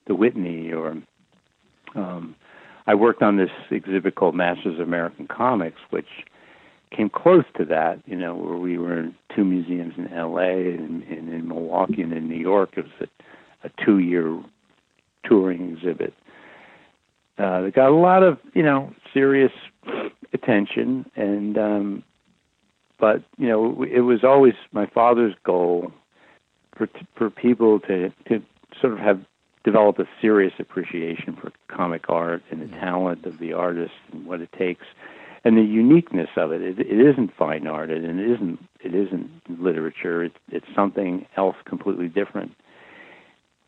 the 0.06 0.14
Whitney, 0.14 0.72
or 0.72 0.96
um, 1.94 2.34
I 2.86 2.94
worked 2.94 3.22
on 3.22 3.36
this 3.36 3.50
exhibit 3.70 4.14
called 4.14 4.34
Masters 4.34 4.78
of 4.78 4.86
American 4.86 5.26
Comics, 5.26 5.80
which 5.90 6.08
came 6.94 7.08
close 7.08 7.44
to 7.56 7.64
that, 7.66 8.00
you 8.06 8.16
know, 8.16 8.34
where 8.34 8.56
we 8.56 8.78
were 8.78 9.00
in 9.00 9.14
two 9.34 9.44
museums 9.44 9.94
in 9.96 10.12
L.A. 10.12 10.74
and, 10.74 11.02
and 11.04 11.32
in 11.32 11.48
Milwaukee 11.48 12.02
and 12.02 12.12
in 12.12 12.28
New 12.28 12.38
York. 12.38 12.70
It 12.76 12.84
was 12.84 13.08
a, 13.08 13.66
a 13.66 13.84
two-year 13.84 14.42
touring 15.24 15.76
exhibit. 15.76 16.14
Uh, 17.36 17.62
that 17.62 17.74
got 17.74 17.90
a 17.90 17.96
lot 17.96 18.22
of, 18.22 18.38
you 18.54 18.62
know, 18.62 18.92
serious 19.12 19.52
attention, 20.32 21.10
and 21.16 21.58
um, 21.58 22.02
but 23.00 23.22
you 23.38 23.48
know, 23.48 23.82
it 23.82 24.00
was 24.00 24.22
always 24.22 24.54
my 24.72 24.86
father's 24.86 25.34
goal 25.44 25.92
for 26.76 26.88
for 27.16 27.30
people 27.30 27.80
to 27.80 28.10
to 28.28 28.40
sort 28.80 28.92
of 28.92 28.98
have 29.00 29.20
develop 29.64 29.98
a 29.98 30.06
serious 30.20 30.52
appreciation 30.58 31.36
for 31.36 31.52
comic 31.68 32.04
art 32.08 32.42
and 32.50 32.60
the 32.60 32.76
talent 32.76 33.24
of 33.24 33.38
the 33.38 33.52
artist 33.52 33.94
and 34.12 34.26
what 34.26 34.40
it 34.40 34.52
takes 34.52 34.84
and 35.44 35.58
the 35.58 35.62
uniqueness 35.62 36.30
of 36.36 36.52
it. 36.52 36.62
It, 36.62 36.80
it 36.80 37.00
isn't 37.00 37.36
fine 37.36 37.66
art, 37.66 37.90
and 37.90 38.20
it 38.20 38.30
isn't 38.30 38.58
it 38.80 38.94
isn't 38.94 39.30
literature. 39.60 40.24
It's 40.24 40.36
it's 40.50 40.66
something 40.74 41.26
else 41.36 41.56
completely 41.64 42.08
different. 42.08 42.52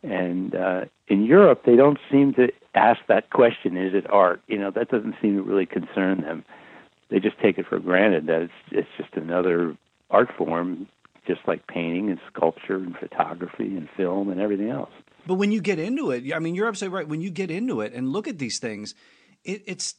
And 0.02 0.54
uh, 0.54 0.84
in 1.08 1.24
Europe, 1.24 1.62
they 1.64 1.76
don't 1.76 1.98
seem 2.10 2.34
to 2.34 2.48
ask 2.74 3.00
that 3.08 3.30
question: 3.30 3.76
Is 3.76 3.94
it 3.94 4.08
art? 4.10 4.40
You 4.46 4.58
know, 4.58 4.70
that 4.70 4.90
doesn't 4.90 5.16
seem 5.20 5.36
to 5.36 5.42
really 5.42 5.66
concern 5.66 6.22
them. 6.22 6.44
They 7.10 7.20
just 7.20 7.38
take 7.40 7.58
it 7.58 7.66
for 7.66 7.78
granted 7.78 8.26
that 8.26 8.42
it's 8.42 8.52
it's 8.70 8.88
just 8.96 9.14
another 9.14 9.76
art 10.10 10.30
form, 10.36 10.88
just 11.26 11.40
like 11.46 11.66
painting 11.66 12.10
and 12.10 12.18
sculpture 12.32 12.76
and 12.76 12.96
photography 12.96 13.76
and 13.76 13.88
film 13.96 14.30
and 14.30 14.40
everything 14.40 14.70
else. 14.70 14.90
But 15.26 15.34
when 15.34 15.50
you 15.50 15.60
get 15.60 15.78
into 15.78 16.10
it, 16.12 16.32
I 16.32 16.38
mean, 16.38 16.54
you're 16.54 16.68
absolutely 16.68 16.96
right. 16.96 17.08
When 17.08 17.20
you 17.20 17.30
get 17.30 17.50
into 17.50 17.80
it 17.80 17.92
and 17.92 18.08
look 18.10 18.28
at 18.28 18.38
these 18.38 18.58
things, 18.58 18.94
it, 19.44 19.62
it's, 19.66 19.94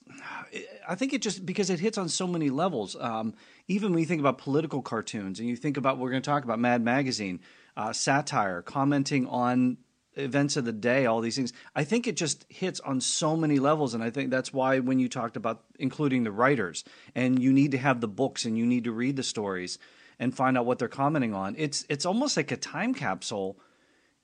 I 0.87 0.95
think 0.95 1.13
it 1.13 1.21
just 1.21 1.45
because 1.45 1.69
it 1.69 1.79
hits 1.79 1.97
on 1.97 2.09
so 2.09 2.27
many 2.27 2.49
levels. 2.49 2.95
Um, 2.99 3.33
even 3.67 3.91
when 3.91 3.99
you 3.99 4.05
think 4.05 4.19
about 4.19 4.37
political 4.37 4.81
cartoons 4.81 5.39
and 5.39 5.47
you 5.47 5.55
think 5.55 5.77
about, 5.77 5.97
we're 5.97 6.11
going 6.11 6.21
to 6.21 6.29
talk 6.29 6.43
about 6.43 6.59
Mad 6.59 6.81
Magazine, 6.81 7.41
uh, 7.75 7.93
satire, 7.93 8.61
commenting 8.61 9.27
on 9.27 9.77
events 10.15 10.57
of 10.57 10.65
the 10.65 10.73
day, 10.73 11.05
all 11.05 11.21
these 11.21 11.35
things. 11.35 11.53
I 11.75 11.83
think 11.83 12.07
it 12.07 12.17
just 12.17 12.45
hits 12.49 12.79
on 12.81 12.99
so 13.01 13.37
many 13.37 13.59
levels. 13.59 13.93
And 13.93 14.03
I 14.03 14.09
think 14.09 14.31
that's 14.31 14.51
why 14.51 14.79
when 14.79 14.99
you 14.99 15.09
talked 15.09 15.37
about 15.37 15.63
including 15.77 16.23
the 16.23 16.31
writers 16.31 16.83
and 17.15 17.41
you 17.41 17.53
need 17.53 17.71
to 17.71 17.77
have 17.77 18.01
the 18.01 18.07
books 18.07 18.45
and 18.45 18.57
you 18.57 18.65
need 18.65 18.85
to 18.85 18.91
read 18.91 19.15
the 19.15 19.23
stories 19.23 19.77
and 20.19 20.35
find 20.35 20.57
out 20.57 20.65
what 20.65 20.79
they're 20.79 20.87
commenting 20.87 21.33
on, 21.33 21.55
it's, 21.57 21.85
it's 21.89 22.05
almost 22.05 22.37
like 22.37 22.51
a 22.51 22.57
time 22.57 22.93
capsule 22.93 23.57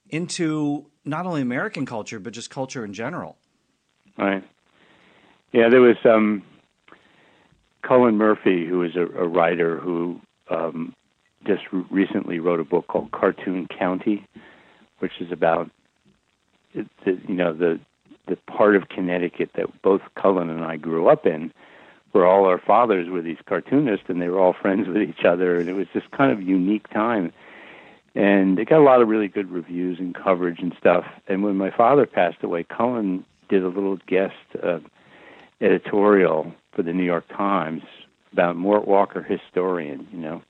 into 0.10 0.86
not 1.06 1.26
only 1.26 1.42
American 1.42 1.86
culture 1.86 2.20
but 2.20 2.34
just 2.34 2.50
culture 2.50 2.84
in 2.84 2.94
general. 2.94 3.38
Right. 4.18 4.44
Yeah, 5.52 5.70
there 5.70 5.82
was 5.82 5.98
um, 6.06 6.44
Cullen 7.84 8.18
Murphy, 8.18 8.66
who 8.66 8.84
is 8.84 8.96
a, 8.96 9.02
a 9.02 9.28
writer 9.28 9.80
who 9.80 10.20
um, 10.50 10.94
just 11.46 11.62
re- 11.72 11.86
recently 11.92 12.40
wrote 12.40 12.60
a 12.60 12.64
book 12.64 12.88
called 12.88 13.12
Cartoon 13.12 13.68
County, 13.68 14.26
which 15.00 15.14
is 15.20 15.32
about 15.32 15.70
the, 16.74 16.86
you 17.06 17.36
know 17.36 17.54
the 17.54 17.80
the 18.28 18.38
part 18.48 18.76
of 18.76 18.88
Connecticut 18.90 19.52
that 19.56 19.82
both 19.82 20.02
Cullen 20.16 20.50
and 20.50 20.64
I 20.64 20.78
grew 20.78 21.10
up 21.10 21.26
in, 21.26 21.52
where 22.14 22.26
all 22.26 22.46
our 22.46 22.60
fathers 22.60 23.10
were 23.10 23.22
these 23.22 23.38
cartoonists 23.48 24.06
and 24.08 24.22
they 24.22 24.30
were 24.30 24.40
all 24.40 24.54
friends 24.54 24.88
with 24.88 25.02
each 25.02 25.26
other, 25.26 25.58
and 25.58 25.68
it 25.68 25.74
was 25.74 25.88
this 25.94 26.04
kind 26.16 26.32
of 26.32 26.42
unique 26.42 26.88
time. 26.90 27.34
And 28.16 28.60
it 28.60 28.70
got 28.70 28.80
a 28.80 28.84
lot 28.84 29.02
of 29.02 29.08
really 29.08 29.28
good 29.28 29.52
reviews 29.52 29.98
and 30.00 30.16
coverage 30.16 30.60
and 30.60 30.74
stuff. 30.80 31.06
And 31.28 31.44
when 31.44 31.58
my 31.58 31.72
father 31.72 32.06
passed 32.06 32.44
away, 32.44 32.64
Cullen 32.64 33.26
did 33.50 33.64
a 33.64 33.68
little 33.68 33.98
guest 34.08 34.36
uh, 34.62 34.80
editorial 35.60 36.54
for 36.72 36.84
the 36.84 36.94
New 36.94 37.04
York 37.04 37.28
Times 37.36 37.82
about 38.32 38.56
Mort 38.56 38.88
Walker, 38.88 39.24
historian, 39.24 40.08
you 40.12 40.20
know, 40.20 40.44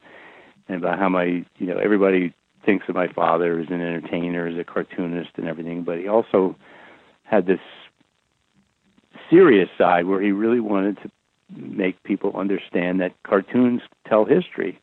and 0.68 0.78
about 0.84 1.00
how 1.00 1.08
my, 1.08 1.24
you 1.24 1.68
know, 1.68 1.78
everybody 1.78 2.34
thinks 2.66 2.90
of 2.90 2.96
my 2.96 3.08
father 3.08 3.60
as 3.60 3.68
an 3.70 3.82
entertainer, 3.82 4.48
as 4.48 4.58
a 4.58 4.64
cartoonist 4.66 5.32
and 5.38 5.48
everything, 5.48 5.84
but 5.84 5.98
he 5.98 6.10
also 6.10 6.58
had 7.24 7.46
this 7.46 7.60
serious 9.30 9.70
side 9.78 10.06
where 10.06 10.22
he 10.22 10.32
really 10.32 10.60
wanted 10.60 10.98
to 11.02 11.10
make 11.58 12.02
people 12.04 12.36
understand 12.36 13.02
that 13.02 13.14
cartoons 13.24 13.82
tell 14.08 14.26
history. 14.26 14.80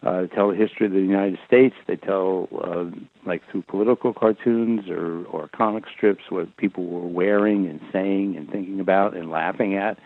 Uh, 0.00 0.26
tell 0.28 0.50
the 0.50 0.54
history 0.54 0.86
of 0.86 0.92
the 0.92 1.00
United 1.00 1.38
States. 1.44 1.74
They 1.88 1.96
tell, 1.96 2.48
uh, 2.64 2.84
like 3.26 3.42
through 3.50 3.62
political 3.62 4.14
cartoons 4.14 4.88
or, 4.88 5.24
or 5.24 5.48
comic 5.48 5.84
strips, 5.92 6.22
what 6.28 6.56
people 6.56 6.86
were 6.86 7.08
wearing 7.08 7.66
and 7.66 7.80
saying 7.92 8.36
and 8.36 8.48
thinking 8.48 8.78
about 8.78 9.16
and 9.16 9.28
laughing 9.28 9.76
at. 9.76 9.98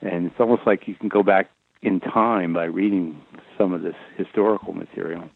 And 0.00 0.26
it's 0.26 0.36
almost 0.38 0.62
like 0.64 0.86
you 0.86 0.94
can 0.94 1.08
go 1.08 1.24
back 1.24 1.50
in 1.82 1.98
time 1.98 2.52
by 2.52 2.64
reading 2.64 3.20
some 3.58 3.72
of 3.72 3.82
this 3.82 3.96
historical 4.16 4.74
material. 4.74 5.28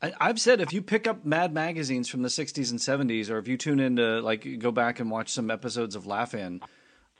I've 0.00 0.38
said 0.38 0.60
if 0.60 0.72
you 0.72 0.82
pick 0.82 1.06
up 1.06 1.24
Mad 1.24 1.52
magazines 1.54 2.08
from 2.08 2.22
the 2.22 2.28
'60s 2.28 2.70
and 2.70 2.78
'70s, 2.78 3.30
or 3.30 3.38
if 3.38 3.48
you 3.48 3.56
tune 3.56 3.80
into 3.80 4.20
like 4.20 4.46
go 4.58 4.70
back 4.70 5.00
and 5.00 5.10
watch 5.10 5.30
some 5.30 5.50
episodes 5.50 5.96
of 5.96 6.06
Laugh-In 6.06 6.60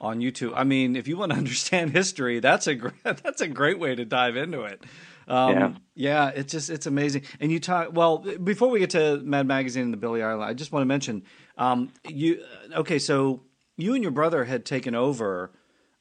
on 0.01 0.21
YouTube. 0.21 0.53
I 0.55 0.65
mean, 0.65 0.97
if 0.97 1.09
you 1.09 1.17
want 1.17 1.33
to 1.33 1.39
understand 1.45 1.91
history, 1.93 2.41
that's 2.41 2.67
a 2.67 2.75
great, 2.75 2.95
that's 3.03 3.41
a 3.41 3.49
great 3.49 3.79
way 3.79 3.95
to 3.95 4.05
dive 4.05 4.37
into 4.37 4.63
it. 4.63 4.83
Um, 5.29 5.51
Yeah. 5.53 5.73
yeah, 5.95 6.29
it's 6.29 6.53
just 6.53 6.71
it's 6.71 6.87
amazing. 6.87 7.23
And 7.41 7.51
you 7.51 7.59
talk 7.59 7.89
well 7.93 8.19
before 8.19 8.69
we 8.71 8.79
get 8.79 8.91
to 8.91 9.19
Mad 9.19 9.47
Magazine 9.47 9.85
and 9.85 9.93
the 9.93 9.97
Billy 9.99 10.23
Ireland. 10.23 10.49
I 10.49 10.55
just 10.55 10.71
want 10.73 10.83
to 10.83 10.87
mention 10.87 11.25
um, 11.59 11.93
you. 12.09 12.43
Okay, 12.75 12.99
so 13.01 13.43
you 13.77 13.95
and 13.95 14.03
your 14.03 14.13
brother 14.13 14.45
had 14.45 14.65
taken 14.65 14.95
over. 14.95 15.51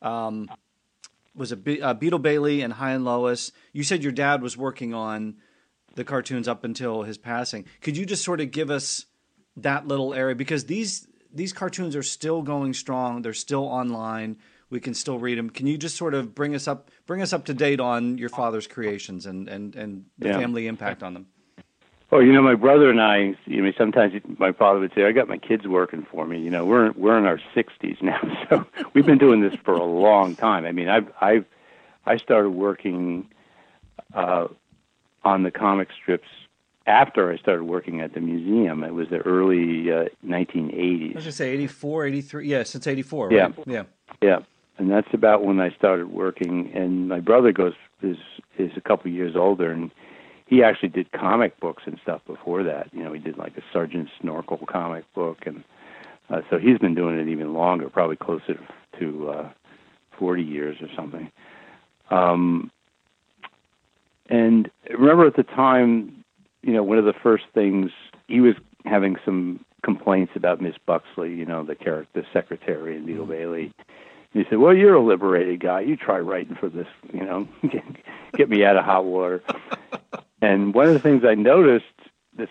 Um, 0.02 0.50
was 1.34 1.52
it 1.52 1.64
Be- 1.64 1.82
uh, 1.82 1.94
Beetle 1.94 2.20
Bailey 2.20 2.62
and 2.62 2.72
Hi 2.74 2.92
and 2.92 3.04
Lois? 3.04 3.52
You 3.74 3.84
said 3.84 4.04
your 4.04 4.12
dad 4.12 4.42
was 4.42 4.56
working 4.56 4.94
on 4.94 5.36
the 5.96 6.04
cartoons 6.04 6.48
up 6.48 6.64
until 6.64 7.04
his 7.04 7.18
passing. 7.18 7.66
Could 7.82 7.98
you 7.98 8.06
just 8.06 8.24
sort 8.24 8.42
of 8.42 8.52
give 8.52 8.70
us 8.70 9.06
that 9.58 9.88
little 9.88 10.14
area 10.14 10.36
because 10.36 10.66
these 10.66 11.08
these 11.36 11.54
cartoons 11.54 11.96
are 11.96 12.04
still 12.04 12.42
going 12.42 12.74
strong. 12.74 13.22
They're 13.22 13.34
still 13.34 13.66
online. 13.66 14.38
We 14.70 14.80
can 14.80 14.94
still 14.94 15.20
read 15.20 15.38
them. 15.38 15.50
Can 15.50 15.68
you 15.68 15.78
just 15.78 15.96
sort 15.96 16.14
of 16.14 16.34
bring 16.34 16.56
us 16.56 16.68
up 16.68 16.90
bring 17.06 17.22
us 17.22 17.34
up 17.34 17.46
to 17.46 17.54
date 17.54 17.80
on 17.80 18.18
your 18.18 18.30
father's 18.30 18.66
creations 18.68 19.26
and 19.26 19.48
and 19.48 19.76
and 19.76 20.06
the 20.18 20.30
Yeah. 20.30 20.40
family 20.40 20.66
impact 20.68 21.04
on 21.04 21.14
them? 21.14 21.28
Oh, 22.12 22.20
you 22.20 22.32
know, 22.32 22.42
my 22.42 22.56
brother 22.56 22.90
and 22.90 23.02
I. 23.02 23.36
You 23.46 23.62
know, 23.62 23.72
sometimes 23.78 24.14
my 24.38 24.52
father 24.52 24.80
would 24.80 24.94
say, 24.96 25.04
"I 25.06 25.12
got 25.12 25.28
my 25.28 25.38
kids 25.38 25.68
working 25.68 26.06
for 26.10 26.26
me." 26.26 26.40
You 26.40 26.50
know, 26.50 26.66
we're 26.66 26.92
we're 26.94 27.18
in 27.18 27.26
our 27.26 27.40
sixties 27.54 27.98
now, 28.02 28.20
so 28.50 28.66
we've 28.94 29.06
been 29.06 29.18
doing 29.18 29.42
this 29.42 29.56
for 29.64 29.74
a 29.74 29.84
long 29.84 30.36
time. 30.36 30.66
I 30.66 30.72
mean, 30.72 30.88
I've 30.88 31.12
I've 31.22 31.46
I 32.06 32.18
started 32.18 32.52
working 32.52 33.28
uh, 34.14 34.48
on 35.24 35.44
the 35.44 35.52
comic 35.52 35.90
strips 36.00 36.28
after 36.88 37.32
I 37.32 37.38
started 37.38 37.64
working 37.64 38.02
at 38.02 38.14
the 38.14 38.20
museum. 38.20 38.84
It 38.84 38.94
was 38.94 39.10
the 39.10 39.20
early 39.20 39.92
uh, 39.92 40.06
1980s. 40.26 41.12
I 41.12 41.16
was 41.16 41.24
gonna 41.24 41.32
say 41.32 41.50
84, 41.52 42.06
83. 42.06 42.48
Yeah, 42.48 42.64
since 42.64 42.88
eighty 42.88 43.02
four. 43.02 43.32
Yeah. 43.32 43.44
Right? 43.44 43.56
Yeah. 43.66 43.84
Yeah, 44.22 44.40
and 44.78 44.90
that's 44.90 45.08
about 45.14 45.44
when 45.44 45.60
I 45.60 45.72
started 45.72 46.12
working. 46.12 46.72
And 46.74 47.08
my 47.08 47.20
brother 47.20 47.52
goes 47.52 47.74
is 48.02 48.18
is 48.58 48.72
a 48.78 48.82
couple 48.82 49.10
years 49.12 49.36
older, 49.36 49.72
and 49.72 49.92
he 50.46 50.64
actually 50.64 50.90
did 50.90 51.12
comic 51.12 51.60
books 51.60 51.84
and 51.86 52.00
stuff 52.04 52.22
before 52.28 52.64
that. 52.64 52.90
You 52.94 53.04
know, 53.04 53.14
he 53.14 53.20
did 53.20 53.38
like 53.38 53.58
a 53.58 53.62
Sergeant 53.74 54.10
Snorkel 54.22 54.60
comic 54.70 55.12
book, 55.14 55.40
and 55.46 55.64
uh, 56.30 56.42
so 56.50 56.58
he's 56.58 56.78
been 56.78 56.96
doing 56.96 57.18
it 57.18 57.28
even 57.28 57.54
longer, 57.54 57.90
probably 57.90 58.16
closer 58.16 58.60
to 59.00 59.30
uh, 59.30 59.50
forty 60.18 60.44
years 60.44 60.78
or 60.82 60.88
something. 60.96 61.32
Um, 62.12 62.72
and 64.30 64.70
remember 64.90 65.28
at 65.28 65.36
the 65.36 65.44
time, 65.44 66.24
you 66.66 66.74
know, 66.74 66.84
one 66.84 66.98
of 66.98 67.06
the 67.06 67.14
first 67.14 67.46
things 67.54 67.92
he 68.28 68.42
was 68.42 68.56
having 68.86 69.16
some 69.24 69.64
complaints 69.84 70.34
about 70.36 70.60
Miss 70.62 70.76
Buxley, 70.86 71.34
you 71.36 71.46
know, 71.46 71.64
the 71.64 71.76
character, 71.76 72.22
the 72.22 72.26
secretary 72.34 72.98
in 72.98 73.06
Beetle 73.06 73.28
Bailey. 73.28 73.72
And 74.34 74.44
he 74.44 74.50
said, 74.50 74.58
"Well, 74.58 74.74
you're 74.74 74.96
a 74.96 75.02
liberated 75.04 75.60
guy. 75.60 75.82
You 75.82 75.96
try 75.96 76.18
writing 76.20 76.56
for 76.60 76.68
this, 76.70 76.88
you 77.14 77.24
know, 77.24 77.48
get, 77.70 77.84
get 78.36 78.50
me 78.50 78.66
out 78.66 78.78
of 78.78 78.84
hot 78.84 79.06
water." 79.06 79.44
and 80.42 80.74
one 80.74 80.88
of 80.88 80.94
the 80.94 81.00
things 81.00 81.24
I 81.24 81.36
noticed, 81.36 81.86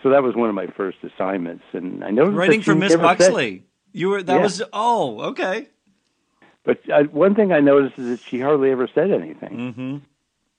so 0.03 0.11
that 0.11 0.23
was 0.23 0.35
one 0.37 0.49
of 0.49 0.55
my 0.55 0.69
first 0.69 0.99
assignments, 1.03 1.65
and 1.73 2.05
I 2.05 2.11
noticed 2.11 2.37
Writing 2.37 2.63
for 2.63 2.75
Miss 2.75 2.91
never 2.93 3.03
said- 3.03 3.19
Buxley. 3.19 3.65
You 3.93 4.09
were 4.11 4.23
that 4.23 4.37
Yeah. 4.37 4.43
was 4.43 4.63
oh 4.73 5.21
okay. 5.31 5.69
But 6.65 6.79
uh, 6.91 7.03
one 7.05 7.35
thing 7.35 7.53
I 7.53 7.61
noticed 7.61 7.99
is 7.99 8.09
that 8.09 8.21
she 8.21 8.41
hardly 8.41 8.71
ever 8.71 8.89
said 8.95 9.11
anything. 9.11 9.51
Mm-hmm. 9.75 9.97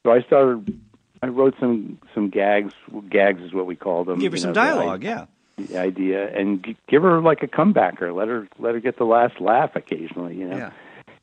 So 0.03 0.11
I 0.11 0.21
started. 0.21 0.79
I 1.21 1.28
wrote 1.28 1.56
some 1.60 1.99
some 2.13 2.30
gags. 2.30 2.73
Gags 3.10 3.41
is 3.41 3.54
what 3.54 3.65
we 3.65 3.75
call 3.75 4.04
them. 4.04 4.19
Give 4.19 4.32
her 4.32 4.38
some 4.38 4.49
know, 4.49 4.54
dialogue. 4.54 5.04
Yeah. 5.04 5.25
the 5.58 5.78
idea, 5.80 6.28
and 6.38 6.63
g- 6.63 6.75
give 6.88 7.01
her 7.04 7.21
like 7.21 7.41
a 7.43 7.47
comebacker. 7.47 8.13
Let 8.15 8.28
her 8.28 8.47
let 8.60 8.73
her 8.73 8.80
get 8.80 8.97
the 8.97 9.06
last 9.06 9.39
laugh 9.39 9.75
occasionally. 9.75 10.36
You 10.36 10.47
know, 10.49 10.58
Yeah. 10.58 10.71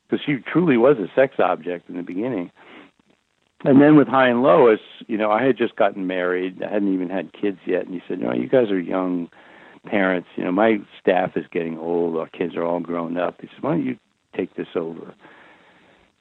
because 0.09 0.23
she 0.25 0.37
truly 0.37 0.77
was 0.77 0.97
a 0.97 1.07
sex 1.15 1.35
object 1.39 1.89
in 1.89 1.97
the 1.97 2.03
beginning. 2.03 2.51
And 3.65 3.79
then 3.81 3.95
with 3.95 4.09
Hi 4.09 4.27
and 4.27 4.43
Lois, 4.43 4.81
you 5.07 5.17
know, 5.17 5.31
I 5.31 5.43
had 5.43 5.57
just 5.57 5.75
gotten 5.77 6.05
married. 6.05 6.61
I 6.61 6.69
hadn't 6.69 6.93
even 6.93 7.09
had 7.09 7.31
kids 7.31 7.59
yet. 7.65 7.85
And 7.85 7.93
he 7.93 8.01
said, 8.07 8.19
"No, 8.19 8.33
you 8.33 8.47
guys 8.49 8.69
are 8.71 8.79
young 8.79 9.29
parents. 9.85 10.27
You 10.35 10.43
know, 10.43 10.51
my 10.51 10.81
staff 10.99 11.37
is 11.37 11.45
getting 11.51 11.77
old. 11.77 12.17
Our 12.17 12.27
kids 12.27 12.55
are 12.57 12.63
all 12.65 12.81
grown 12.81 13.15
up." 13.17 13.39
He 13.39 13.47
said, 13.47 13.63
"Why 13.63 13.71
don't 13.75 13.85
you 13.85 13.97
take 14.35 14.55
this 14.55 14.75
over?" 14.75 15.13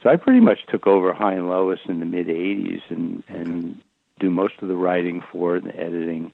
So 0.03 0.11
I 0.11 0.17
pretty 0.17 0.41
much 0.41 0.59
took 0.69 0.87
over 0.87 1.13
Hi 1.13 1.35
and 1.35 1.49
Lois 1.49 1.79
in 1.89 2.01
the 2.01 2.07
mid 2.07 2.27
'80s 2.27 2.81
and 2.89 3.23
and 3.29 3.81
do 4.19 4.31
most 4.31 4.55
of 4.63 4.69
the 4.69 4.77
writing 4.77 5.23
for 5.33 5.57
it 5.57 5.65
and 5.65 5.73
the 5.73 5.79
editing. 5.81 6.33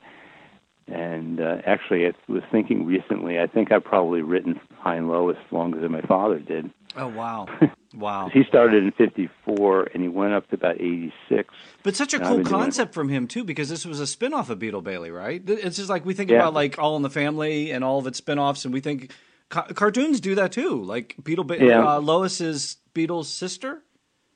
And 0.87 1.39
uh, 1.39 1.59
actually, 1.67 2.07
I 2.07 2.13
was 2.29 2.43
thinking 2.51 2.87
recently. 2.87 3.39
I 3.39 3.47
think 3.47 3.71
I've 3.73 3.85
probably 3.85 4.23
written 4.23 4.59
Hi 4.79 4.97
and 4.97 5.09
Lois 5.09 5.37
longer 5.51 5.79
than 5.81 5.93
my 5.93 6.01
father 6.01 6.39
did. 6.39 6.71
Oh 6.97 7.09
wow, 7.09 7.47
wow! 7.95 8.31
He 8.33 8.43
started 8.45 8.83
in 8.85 8.93
'54 8.93 9.91
and 9.93 10.03
he 10.03 10.09
went 10.09 10.33
up 10.33 10.49
to 10.49 10.55
about 10.55 10.81
'86. 10.81 11.53
But 11.83 11.95
such 11.95 12.15
a 12.15 12.19
cool 12.21 12.37
doing 12.37 12.47
concept 12.47 12.95
from 12.95 13.11
him 13.11 13.27
too, 13.29 13.45
because 13.45 13.69
this 13.69 13.85
was 13.85 14.01
a 14.01 14.07
spin-off 14.07 14.49
of 14.49 14.59
Beetle 14.59 14.81
Bailey, 14.81 15.11
right? 15.11 15.43
It's 15.47 15.77
just 15.77 15.91
like 15.91 16.07
we 16.07 16.15
think 16.15 16.31
Yeah. 16.31 16.39
about 16.39 16.55
like 16.55 16.79
All 16.79 16.97
in 16.97 17.03
the 17.03 17.11
Family 17.11 17.71
and 17.71 17.85
all 17.85 17.99
of 17.99 18.07
its 18.07 18.17
spin-offs, 18.17 18.65
and 18.65 18.73
we 18.73 18.81
think 18.81 19.13
ca- 19.51 19.67
cartoons 19.75 20.21
do 20.21 20.35
that 20.37 20.53
too. 20.53 20.83
Like 20.83 21.17
Beetle 21.23 21.45
ba- 21.45 21.63
Yeah. 21.63 21.97
uh, 21.97 22.01
Lois 22.01 22.41
is 22.41 22.79
Beetle's 22.99 23.29
sister. 23.29 23.81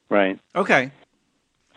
Right. 0.08 0.38
Okay, 0.54 0.90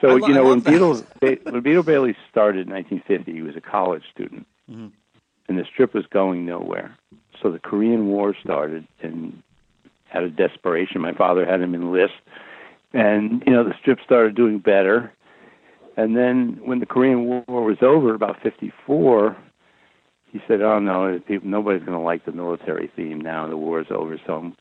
So 0.02 0.10
I 0.24 0.28
you 0.28 0.34
know 0.34 0.44
when 0.50 0.60
that. 0.60 0.70
Beetle 0.72 1.04
ba- 1.20 1.38
when 1.52 1.62
Beetle 1.62 1.84
Bailey 1.84 2.16
started 2.30 2.68
in 2.68 2.74
1950, 2.74 3.32
he 3.34 3.42
was 3.42 3.56
a 3.56 3.62
college 3.62 4.04
student, 4.14 4.46
Mm-hmm. 4.70 4.88
and 5.48 5.58
the 5.60 5.66
strip 5.72 5.94
was 5.94 6.06
going 6.08 6.46
nowhere. 6.46 6.96
So 7.42 7.52
the 7.52 7.60
Korean 7.60 8.08
War 8.08 8.36
started, 8.44 8.88
and 9.02 9.42
out 10.14 10.24
of 10.24 10.36
desperation, 10.36 11.02
my 11.02 11.14
father 11.14 11.46
had 11.46 11.60
him 11.62 11.74
enlist, 11.76 12.14
and 12.94 13.44
you 13.46 13.52
know 13.54 13.64
the 13.64 13.74
strip 13.82 14.00
started 14.04 14.36
doing 14.36 14.60
better. 14.60 15.12
And 15.98 16.16
then 16.18 16.60
when 16.66 16.80
the 16.80 16.86
Korean 16.86 17.26
War 17.26 17.44
was 17.64 17.78
over, 17.82 18.14
about 18.14 18.42
54, 18.44 19.36
he 20.32 20.42
said, 20.48 20.62
"Oh 20.62 20.80
no, 20.80 21.20
people, 21.28 21.48
nobody's 21.48 21.84
going 21.88 21.98
to 21.98 22.04
like 22.04 22.26
the 22.26 22.32
military 22.34 22.88
theme 22.96 23.22
now. 23.22 23.48
The 23.48 23.56
war's 23.58 23.88
over, 23.90 24.20
so 24.28 24.36
I'm 24.36 24.58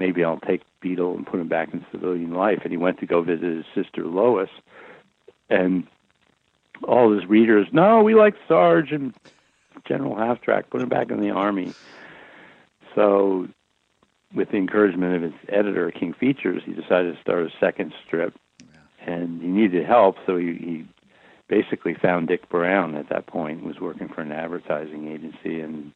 maybe 0.00 0.24
I'll 0.24 0.40
take 0.40 0.62
Beetle 0.80 1.14
and 1.14 1.26
put 1.26 1.38
him 1.38 1.46
back 1.46 1.72
in 1.72 1.86
civilian 1.92 2.32
life. 2.32 2.60
And 2.64 2.72
he 2.72 2.76
went 2.76 2.98
to 2.98 3.06
go 3.06 3.22
visit 3.22 3.44
his 3.44 3.66
sister 3.74 4.06
Lois, 4.06 4.48
and 5.48 5.86
all 6.88 7.12
his 7.12 7.28
readers, 7.28 7.68
no, 7.72 8.02
we 8.02 8.14
like 8.14 8.34
Sarge 8.48 8.90
and 8.90 9.14
General 9.86 10.16
Half 10.16 10.40
Track, 10.40 10.70
put 10.70 10.80
him 10.80 10.88
back 10.88 11.10
in 11.10 11.20
the 11.20 11.30
army. 11.30 11.74
So, 12.94 13.46
with 14.34 14.50
the 14.50 14.56
encouragement 14.56 15.16
of 15.16 15.22
his 15.22 15.40
editor, 15.48 15.90
King 15.90 16.14
Features, 16.14 16.62
he 16.64 16.72
decided 16.72 17.14
to 17.14 17.20
start 17.20 17.46
a 17.46 17.50
second 17.60 17.92
strip, 18.06 18.34
and 19.04 19.42
he 19.42 19.48
needed 19.48 19.84
help, 19.84 20.16
so 20.26 20.36
he, 20.36 20.54
he 20.54 20.86
basically 21.48 21.94
found 21.94 22.28
Dik 22.28 22.48
Browne 22.48 22.94
at 22.94 23.08
that 23.10 23.26
point, 23.26 23.64
was 23.64 23.80
working 23.80 24.08
for 24.08 24.22
an 24.22 24.32
advertising 24.32 25.08
agency, 25.08 25.60
and 25.60 25.92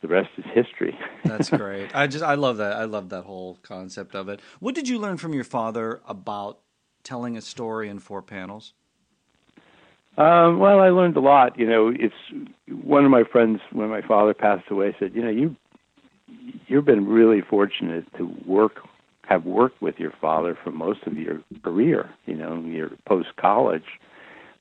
the 0.00 0.08
rest 0.08 0.30
is 0.36 0.44
history. 0.52 0.98
that's 1.24 1.50
great. 1.50 1.94
I 1.94 2.06
just 2.06 2.24
I 2.24 2.34
love 2.34 2.58
that. 2.58 2.76
I 2.76 2.84
love 2.84 3.08
that 3.08 3.24
whole 3.24 3.58
concept 3.62 4.14
of 4.14 4.28
it. 4.28 4.40
What 4.60 4.74
did 4.74 4.88
you 4.88 4.98
learn 4.98 5.16
from 5.16 5.34
your 5.34 5.44
father 5.44 6.00
about 6.06 6.58
telling 7.02 7.36
a 7.36 7.40
story 7.40 7.88
in 7.88 7.98
four 7.98 8.22
panels? 8.22 8.74
Um, 10.16 10.58
well, 10.58 10.80
I 10.80 10.88
learned 10.88 11.16
a 11.16 11.20
lot. 11.20 11.58
You 11.58 11.66
know, 11.66 11.92
it's 11.94 12.14
one 12.82 13.04
of 13.04 13.10
my 13.10 13.22
friends 13.22 13.60
when 13.72 13.88
my 13.88 14.02
father 14.02 14.34
passed 14.34 14.68
away 14.70 14.94
said, 14.98 15.12
you 15.14 15.22
know, 15.22 15.30
you 15.30 15.56
you've 16.66 16.84
been 16.84 17.06
really 17.06 17.40
fortunate 17.40 18.04
to 18.16 18.24
work 18.46 18.80
have 19.22 19.44
worked 19.44 19.82
with 19.82 19.98
your 19.98 20.12
father 20.22 20.56
for 20.64 20.70
most 20.70 21.00
of 21.06 21.16
your 21.18 21.42
career. 21.62 22.10
You 22.26 22.34
know, 22.34 22.60
your 22.60 22.90
post 23.06 23.28
college. 23.36 23.84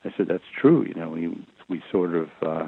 I 0.04 0.14
said 0.18 0.28
that's 0.28 0.44
true. 0.60 0.84
You 0.84 0.94
know, 0.94 1.10
we 1.10 1.46
we 1.70 1.84
sort 1.92 2.16
of. 2.16 2.30
uh 2.42 2.68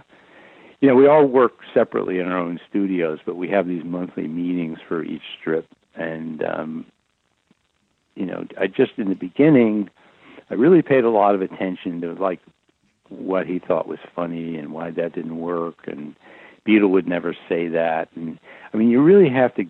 you 0.81 0.87
know, 0.87 0.95
we 0.95 1.07
all 1.07 1.25
work 1.25 1.53
separately 1.73 2.19
in 2.19 2.27
our 2.27 2.37
own 2.37 2.59
studios, 2.69 3.19
but 3.25 3.35
we 3.35 3.49
have 3.49 3.67
these 3.67 3.83
monthly 3.83 4.27
meetings 4.27 4.79
for 4.87 5.03
each 5.03 5.21
strip. 5.39 5.67
And, 5.95 6.43
um, 6.43 6.85
you 8.15 8.25
know, 8.25 8.45
I 8.57 8.67
just 8.67 8.93
in 8.97 9.09
the 9.09 9.15
beginning, 9.15 9.89
I 10.49 10.53
really 10.53 10.81
paid 10.81 11.03
a 11.03 11.09
lot 11.09 11.35
of 11.35 11.41
attention 11.41 12.01
to 12.01 12.13
like 12.13 12.39
what 13.09 13.45
he 13.45 13.59
thought 13.59 13.87
was 13.87 13.99
funny 14.15 14.57
and 14.57 14.71
why 14.71 14.91
that 14.91 15.13
didn't 15.13 15.39
work. 15.39 15.79
And 15.85 16.15
Beetle 16.63 16.89
would 16.89 17.07
never 17.07 17.35
say 17.49 17.67
that. 17.69 18.09
And 18.15 18.39
I 18.73 18.77
mean, 18.77 18.89
you 18.89 19.01
really 19.01 19.29
have 19.29 19.53
to 19.55 19.65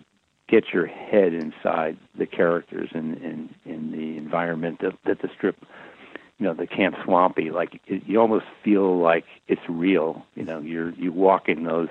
get 0.48 0.72
your 0.72 0.86
head 0.86 1.32
inside 1.32 1.96
the 2.18 2.26
characters 2.26 2.90
and 2.92 3.16
and, 3.18 3.54
and 3.64 3.92
the 3.92 4.16
environment 4.16 4.80
that, 4.80 4.92
that 5.06 5.22
the 5.22 5.28
strip 5.36 5.56
you 6.40 6.46
know 6.46 6.54
the 6.54 6.66
camp 6.66 6.96
swampy 7.04 7.50
like 7.50 7.80
it, 7.86 8.02
you 8.06 8.18
almost 8.20 8.46
feel 8.64 8.98
like 8.98 9.24
it's 9.46 9.60
real 9.68 10.24
you 10.34 10.42
know 10.44 10.58
you're 10.60 10.90
you 10.94 11.12
walk 11.12 11.48
in 11.48 11.62
those 11.64 11.88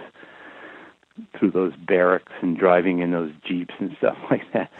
through 1.37 1.51
those 1.51 1.73
barracks 1.75 2.31
and 2.41 2.57
driving 2.57 2.99
in 2.99 3.11
those 3.11 3.31
jeeps 3.47 3.73
and 3.79 3.95
stuff 3.97 4.17
like 4.31 4.51
that 4.53 4.71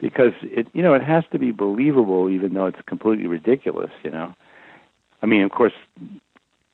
because 0.00 0.32
it 0.42 0.66
you 0.72 0.82
know 0.82 0.94
it 0.94 1.02
has 1.02 1.24
to 1.32 1.38
be 1.38 1.50
believable 1.52 2.28
even 2.30 2.54
though 2.54 2.66
it's 2.66 2.80
completely 2.86 3.26
ridiculous 3.26 3.90
you 4.02 4.10
know 4.10 4.34
i 5.22 5.26
mean 5.26 5.42
of 5.42 5.50
course 5.50 5.74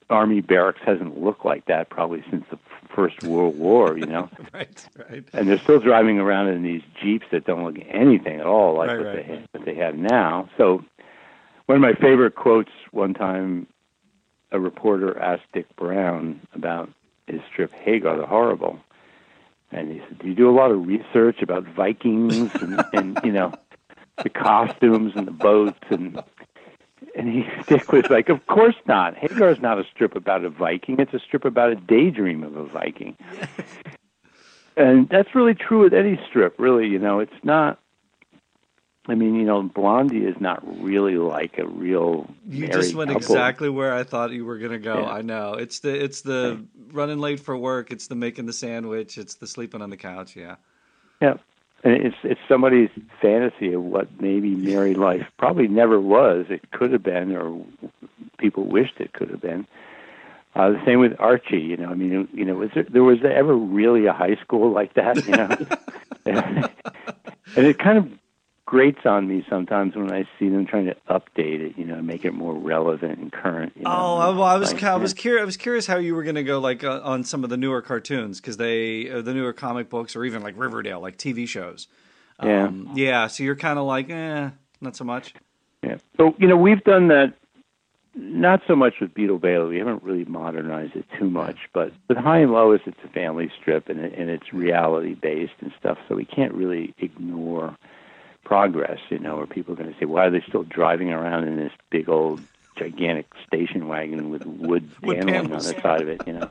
army 0.08 0.40
barracks 0.40 0.80
hasn't 0.84 1.20
looked 1.22 1.44
like 1.44 1.64
that 1.66 1.88
probably 1.88 2.22
since 2.30 2.44
the 2.50 2.58
first 2.94 3.22
world 3.22 3.56
war 3.58 3.96
you 3.96 4.06
know 4.06 4.28
Right, 4.52 4.86
right. 5.08 5.24
and 5.32 5.48
they're 5.48 5.58
still 5.60 5.78
driving 5.78 6.18
around 6.18 6.48
in 6.48 6.62
these 6.64 6.82
jeeps 7.00 7.26
that 7.30 7.44
don't 7.44 7.62
look 7.64 7.76
anything 7.88 8.40
at 8.40 8.46
all 8.46 8.76
like 8.76 8.88
Right, 8.90 8.98
what 8.98 9.06
right. 9.06 9.26
they 9.28 9.44
what 9.52 9.64
they 9.64 9.74
have 9.76 9.94
now. 9.94 10.48
So, 10.58 10.84
one 11.70 11.76
of 11.76 11.82
my 11.82 11.92
favorite 11.92 12.34
quotes 12.34 12.72
one 12.90 13.14
time, 13.14 13.64
a 14.50 14.58
reporter 14.58 15.16
asked 15.20 15.44
Dik 15.52 15.76
Browne 15.76 16.40
about 16.52 16.90
his 17.28 17.40
strip 17.48 17.72
Hagar 17.72 18.16
the 18.16 18.26
Horrible, 18.26 18.80
and 19.70 19.92
he 19.92 20.00
said, 20.00 20.18
"Do 20.18 20.26
you 20.26 20.34
do 20.34 20.50
a 20.50 20.56
lot 20.56 20.72
of 20.72 20.84
research 20.84 21.42
about 21.42 21.62
Vikings 21.62 22.52
and, 22.56 22.84
and 22.92 23.20
you 23.22 23.30
know 23.30 23.52
the 24.20 24.30
costumes 24.30 25.12
and 25.14 25.28
the 25.28 25.30
boats 25.30 25.78
and?" 25.90 26.20
And 27.14 27.32
he 27.32 27.46
Dick 27.68 27.92
was 27.92 28.10
like, 28.10 28.30
"Of 28.30 28.44
course 28.48 28.74
not. 28.86 29.16
Hagar's 29.16 29.60
not 29.60 29.78
a 29.78 29.84
strip 29.94 30.16
about 30.16 30.44
a 30.44 30.50
Viking. 30.50 30.98
It's 30.98 31.14
a 31.14 31.20
strip 31.20 31.44
about 31.44 31.70
a 31.70 31.76
daydream 31.76 32.42
of 32.42 32.56
a 32.56 32.64
Viking." 32.64 33.16
and 34.76 35.08
that's 35.08 35.36
really 35.36 35.54
true 35.54 35.82
with 35.84 35.94
any 35.94 36.18
strip. 36.28 36.58
Really, 36.58 36.88
you 36.88 36.98
know, 36.98 37.20
it's 37.20 37.44
not. 37.44 37.79
I 39.06 39.14
mean, 39.14 39.34
you 39.34 39.44
know, 39.44 39.62
Blondie 39.62 40.24
is 40.24 40.36
not 40.40 40.62
really 40.82 41.16
like 41.16 41.58
a 41.58 41.66
real. 41.66 42.28
You 42.46 42.68
just 42.68 42.94
went 42.94 43.10
couple. 43.10 43.26
exactly 43.26 43.68
where 43.70 43.94
I 43.94 44.04
thought 44.04 44.30
you 44.30 44.44
were 44.44 44.58
gonna 44.58 44.78
go. 44.78 45.00
Yeah. 45.00 45.10
I 45.10 45.22
know. 45.22 45.54
It's 45.54 45.80
the 45.80 45.92
it's 45.92 46.20
the 46.20 46.62
running 46.92 47.18
late 47.18 47.40
for 47.40 47.56
work. 47.56 47.90
It's 47.90 48.08
the 48.08 48.14
making 48.14 48.46
the 48.46 48.52
sandwich. 48.52 49.16
It's 49.16 49.36
the 49.36 49.46
sleeping 49.46 49.80
on 49.80 49.90
the 49.90 49.96
couch. 49.96 50.36
Yeah. 50.36 50.56
Yeah, 51.22 51.34
and 51.82 51.94
it's 51.94 52.16
it's 52.22 52.40
somebody's 52.46 52.90
fantasy 53.22 53.72
of 53.72 53.82
what 53.82 54.08
maybe 54.20 54.54
married 54.54 54.98
life 54.98 55.26
probably 55.38 55.68
never 55.68 55.98
was. 55.98 56.46
It 56.50 56.70
could 56.70 56.92
have 56.92 57.02
been, 57.02 57.34
or 57.34 57.64
people 58.38 58.64
wished 58.66 58.94
it 59.00 59.14
could 59.14 59.30
have 59.30 59.40
been. 59.40 59.66
Uh, 60.54 60.70
the 60.70 60.82
same 60.84 60.98
with 61.00 61.12
Archie. 61.18 61.58
You 61.58 61.76
know, 61.78 61.88
I 61.88 61.94
mean, 61.94 62.28
you 62.34 62.44
know, 62.44 62.54
was 62.54 62.70
there, 62.74 62.84
there 62.84 63.04
was 63.04 63.20
there 63.22 63.34
ever 63.34 63.56
really 63.56 64.06
a 64.06 64.12
high 64.12 64.36
school 64.36 64.72
like 64.72 64.94
that? 64.94 65.24
You 65.26 65.36
know, 65.36 65.56
and 67.56 67.66
it 67.66 67.78
kind 67.78 67.98
of 67.98 68.19
grates 68.70 69.04
on 69.04 69.26
me 69.26 69.44
sometimes 69.50 69.96
when 69.96 70.12
I 70.12 70.28
see 70.38 70.48
them 70.48 70.64
trying 70.64 70.86
to 70.86 70.94
update 71.08 71.60
it. 71.60 71.76
You 71.76 71.84
know, 71.84 72.00
make 72.00 72.24
it 72.24 72.30
more 72.32 72.54
relevant 72.54 73.18
and 73.18 73.32
current. 73.32 73.72
You 73.74 73.82
know? 73.82 73.90
Oh, 73.90 74.16
I- 74.18 74.28
well, 74.28 74.44
I 74.44 74.56
was 74.56 74.72
Like, 74.72 74.84
I 74.84 74.94
was 74.94 75.12
curious. 75.12 75.42
I 75.42 75.44
was 75.44 75.56
curious 75.56 75.88
how 75.88 75.96
you 75.96 76.14
were 76.14 76.22
going 76.22 76.36
to 76.36 76.44
go 76.44 76.60
like 76.60 76.84
uh, 76.84 77.00
on 77.02 77.24
some 77.24 77.42
of 77.42 77.50
the 77.50 77.56
newer 77.56 77.82
cartoons 77.82 78.40
because 78.40 78.58
they 78.58 79.10
uh, 79.10 79.22
the 79.22 79.34
newer 79.34 79.52
comic 79.52 79.90
books 79.90 80.14
or 80.14 80.24
even 80.24 80.40
like 80.42 80.54
Riverdale, 80.56 81.00
like 81.00 81.18
TV 81.18 81.48
shows. 81.48 81.88
Yeah. 82.40 82.68
Um, 82.68 82.92
yeah. 82.94 83.26
So 83.26 83.42
you're 83.42 83.56
kind 83.56 83.76
of 83.76 83.86
like, 83.86 84.08
eh, 84.08 84.50
not 84.80 84.94
so 84.94 85.02
much. 85.04 85.34
Yeah. 85.82 85.96
So, 86.16 86.36
you 86.38 86.46
know, 86.46 86.56
we've 86.56 86.82
done 86.84 87.08
that 87.08 87.34
not 88.14 88.60
so 88.68 88.76
much 88.76 88.94
with 89.00 89.12
Beetle 89.14 89.38
Bailey. 89.38 89.70
We 89.70 89.78
haven't 89.78 90.02
really 90.04 90.24
modernized 90.24 90.94
it 90.94 91.06
too 91.18 91.28
much, 91.28 91.56
but 91.72 91.92
with 92.08 92.18
Hi 92.18 92.38
and 92.38 92.52
Lois, 92.52 92.80
it's 92.86 92.98
a 93.04 93.08
family 93.08 93.50
strip 93.60 93.88
and, 93.88 94.00
it, 94.00 94.14
and 94.16 94.30
it's 94.30 94.52
reality 94.52 95.14
based 95.14 95.54
and 95.60 95.72
stuff. 95.78 95.98
So 96.08 96.14
we 96.14 96.24
can't 96.24 96.54
really 96.54 96.94
ignore 96.98 97.76
progress, 98.50 98.98
you 99.10 99.18
know, 99.20 99.36
where 99.36 99.46
people 99.46 99.74
are 99.74 99.76
going 99.76 99.92
to 99.92 99.98
say, 100.00 100.06
why 100.06 100.26
are 100.26 100.30
they 100.30 100.42
still 100.48 100.64
driving 100.64 101.12
around 101.12 101.46
in 101.46 101.56
this 101.56 101.70
big 101.88 102.08
old 102.08 102.40
gigantic 102.74 103.26
station 103.46 103.86
wagon 103.86 104.28
with 104.28 104.44
wood 104.44 104.90
Wood 105.02 105.18
paneling 105.18 105.52
on 105.52 105.58
the 105.62 105.80
side 105.80 106.02
of 106.02 106.08
it, 106.08 106.20
you 106.26 106.32
know? 106.32 106.50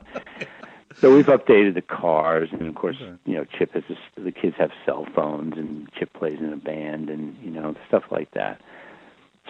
So 0.98 1.14
we've 1.14 1.26
updated 1.26 1.74
the 1.74 1.82
cars, 1.82 2.48
and 2.52 2.62
of 2.62 2.74
course, 2.74 2.96
you 3.26 3.34
know, 3.34 3.44
Chip 3.44 3.74
has 3.74 3.82
this, 3.86 3.98
the 4.16 4.32
kids 4.32 4.56
have 4.58 4.70
cell 4.86 5.06
phones, 5.14 5.58
and 5.58 5.92
Chip 5.92 6.10
plays 6.14 6.38
in 6.38 6.54
a 6.54 6.56
band, 6.56 7.10
and 7.10 7.36
you 7.42 7.50
know, 7.50 7.76
stuff 7.86 8.04
like 8.10 8.30
that. 8.30 8.62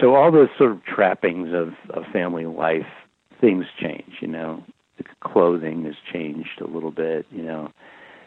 So 0.00 0.16
all 0.16 0.32
those 0.32 0.48
sort 0.58 0.72
of 0.72 0.84
trappings 0.84 1.54
of, 1.54 1.74
of 1.90 2.04
family 2.12 2.46
life, 2.46 2.86
things 3.40 3.66
change, 3.80 4.14
you 4.20 4.28
know. 4.28 4.64
the 4.98 5.04
clothing 5.20 5.84
has 5.84 5.94
changed 6.12 6.60
a 6.60 6.66
little 6.66 6.90
bit, 6.90 7.26
you 7.30 7.42
know. 7.42 7.70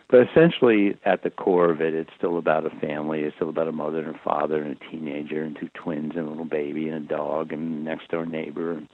But 0.09 0.27
essentially, 0.29 0.95
at 1.05 1.23
the 1.23 1.29
core 1.31 1.71
of 1.71 1.81
it, 1.81 1.93
it's 1.95 2.11
still 2.17 2.37
about 2.37 2.65
a 2.65 2.69
family. 2.69 3.21
It's 3.21 3.35
still 3.35 3.49
about 3.49 3.67
a 3.67 3.71
mother 3.71 3.99
and 3.99 4.15
a 4.15 4.19
father 4.19 4.61
and 4.61 4.75
a 4.79 4.91
teenager 4.91 5.41
and 5.43 5.57
two 5.59 5.69
twins 5.73 6.13
and 6.15 6.27
a 6.27 6.29
little 6.29 6.45
baby 6.45 6.87
and 6.89 7.05
a 7.05 7.07
dog 7.15 7.51
and 7.51 7.83
next 7.83 8.09
door 8.09 8.25
neighbor 8.25 8.71
and 8.73 8.87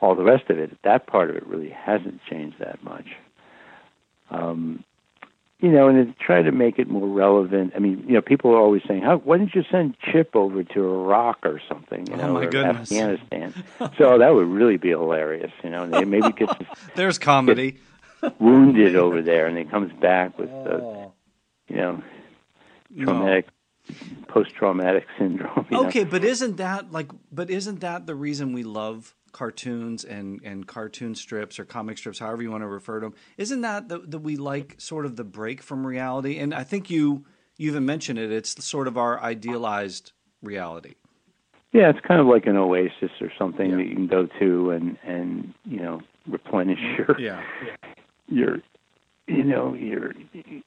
all 0.00 0.14
the 0.14 0.22
rest 0.24 0.50
of 0.50 0.58
it. 0.58 0.76
That 0.84 1.06
part 1.06 1.30
of 1.30 1.36
it 1.36 1.46
really 1.46 1.70
hasn't 1.70 2.20
changed 2.30 2.58
that 2.60 2.82
much. 2.84 3.06
Um, 4.30 4.84
you 5.60 5.70
know, 5.70 5.86
and 5.88 6.08
to 6.16 6.24
try 6.24 6.42
to 6.42 6.50
make 6.50 6.78
it 6.80 6.88
more 6.88 7.06
relevant. 7.08 7.72
I 7.76 7.78
mean, 7.78 8.04
you 8.08 8.14
know, 8.14 8.20
people 8.22 8.50
are 8.50 8.58
always 8.58 8.82
saying, 8.88 9.02
"How? 9.02 9.18
Why 9.18 9.38
didn't 9.38 9.54
you 9.54 9.62
send 9.70 9.96
Chip 10.00 10.34
over 10.34 10.64
to 10.64 10.80
Iraq 10.84 11.38
or 11.44 11.60
something?" 11.68 12.06
You 12.08 12.14
Oh, 12.14 12.16
know, 12.16 12.32
my 12.34 12.44
or 12.46 12.50
goodness. 12.50 12.90
Afghanistan. 12.90 13.54
so 13.96 14.18
that 14.18 14.34
would 14.34 14.48
really 14.48 14.76
be 14.76 14.88
hilarious. 14.90 15.52
You 15.62 15.70
know, 15.70 15.86
maybe 15.86 16.32
get 16.32 16.48
There's 16.96 17.18
comedy. 17.18 17.78
wounded 18.40 18.96
over 18.96 19.22
there, 19.22 19.46
and 19.46 19.56
he 19.58 19.64
comes 19.64 19.92
back 20.00 20.38
with, 20.38 20.50
uh, 20.50 20.78
Oh. 20.80 21.12
you 21.68 21.76
know, 21.76 22.02
No. 22.90 23.04
traumatic, 23.04 23.46
post-traumatic 24.28 25.06
syndrome. 25.18 25.66
you 25.70 25.76
know? 25.76 25.86
Okay, 25.86 26.04
but 26.04 26.24
isn't 26.24 26.56
that 26.58 26.92
like? 26.92 27.10
But 27.30 27.50
isn't 27.50 27.80
that 27.80 28.06
the 28.06 28.14
reason 28.14 28.52
we 28.52 28.62
love 28.62 29.14
cartoons 29.32 30.04
and 30.04 30.40
and 30.44 30.66
cartoon 30.66 31.14
strips 31.14 31.58
or 31.58 31.64
comic 31.64 31.96
strips, 31.98 32.18
however 32.18 32.42
you 32.42 32.50
want 32.50 32.62
to 32.62 32.68
refer 32.68 33.00
to 33.00 33.06
them? 33.06 33.14
Isn't 33.38 33.62
that 33.62 33.88
that 33.88 34.10
that 34.10 34.18
we 34.20 34.36
like 34.36 34.74
sort 34.78 35.06
of 35.06 35.16
the 35.16 35.24
break 35.24 35.62
from 35.62 35.86
reality? 35.86 36.38
And 36.38 36.54
I 36.54 36.64
think 36.64 36.90
you 36.90 37.24
you 37.56 37.70
even 37.70 37.84
mentioned 37.86 38.18
it. 38.18 38.30
It's 38.30 38.62
sort 38.64 38.86
of 38.88 38.96
our 38.96 39.20
idealized 39.20 40.12
reality. 40.42 40.94
Yeah, 41.72 41.88
it's 41.88 42.00
kind 42.00 42.20
of 42.20 42.26
like 42.26 42.46
an 42.46 42.56
oasis 42.58 43.10
or 43.20 43.32
something 43.38 43.70
Yeah. 43.70 43.76
that 43.76 43.86
you 43.86 43.94
can 43.94 44.06
go 44.06 44.26
to 44.38 44.70
and 44.70 44.98
and 45.02 45.54
you 45.64 45.80
know 45.80 46.02
replenish 46.28 46.78
your 46.98 47.18
Yeah. 47.18 47.42
Your 48.28 48.58
you 49.28 49.44
know 49.44 49.74
your 49.74 50.12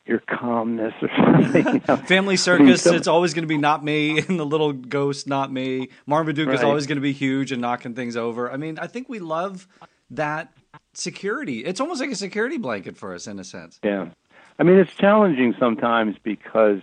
your 0.06 0.20
calmness 0.30 0.94
or 1.02 1.10
something. 1.18 1.66
you 1.76 1.82
know? 1.88 1.96
Family 2.08 2.38
circus. 2.38 2.82
some- 2.84 2.96
It's 2.96 3.08
always 3.08 3.34
going 3.34 3.44
to 3.44 3.48
be 3.48 3.58
not 3.58 3.84
me, 3.84 4.20
and 4.28 4.40
the 4.40 4.46
little 4.46 4.72
ghost 4.74 5.28
not 5.28 5.52
me. 5.52 5.90
Marmaduke 6.06 6.50
is 6.54 6.64
always 6.64 6.88
going 6.88 6.98
to 6.98 7.02
be 7.02 7.12
huge 7.14 7.52
and 7.52 7.62
knocking 7.62 7.94
things 7.96 8.16
over. 8.16 8.52
I 8.52 8.58
mean, 8.58 8.80
I 8.80 8.88
think 8.88 9.10
we 9.10 9.20
love 9.20 9.68
that 10.12 10.54
security. 10.94 11.66
It's 11.66 11.80
almost 11.82 12.00
like 12.00 12.12
a 12.12 12.16
security 12.16 12.58
blanket 12.58 12.98
for 12.98 13.14
us 13.14 13.28
in 13.28 13.40
a 13.40 13.44
sense. 13.44 13.80
Yeah, 13.84 14.10
I 14.58 14.64
mean 14.64 14.78
it's 14.78 14.94
challenging 14.96 15.54
sometimes 15.60 16.16
because 16.24 16.82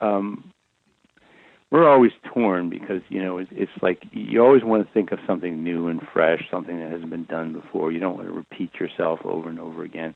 um, 0.00 0.51
we're 1.72 1.88
always 1.88 2.12
torn 2.22 2.68
because 2.68 3.00
you 3.08 3.22
know 3.24 3.38
it's, 3.38 3.50
it's 3.50 3.72
like 3.80 4.04
you 4.12 4.44
always 4.44 4.62
want 4.62 4.86
to 4.86 4.92
think 4.92 5.10
of 5.10 5.18
something 5.26 5.64
new 5.64 5.88
and 5.88 6.06
fresh, 6.12 6.46
something 6.50 6.78
that 6.78 6.92
hasn't 6.92 7.08
been 7.08 7.24
done 7.24 7.54
before. 7.54 7.90
You 7.90 7.98
don't 7.98 8.14
want 8.14 8.28
to 8.28 8.32
repeat 8.34 8.74
yourself 8.74 9.20
over 9.24 9.48
and 9.48 9.58
over 9.58 9.82
again. 9.82 10.14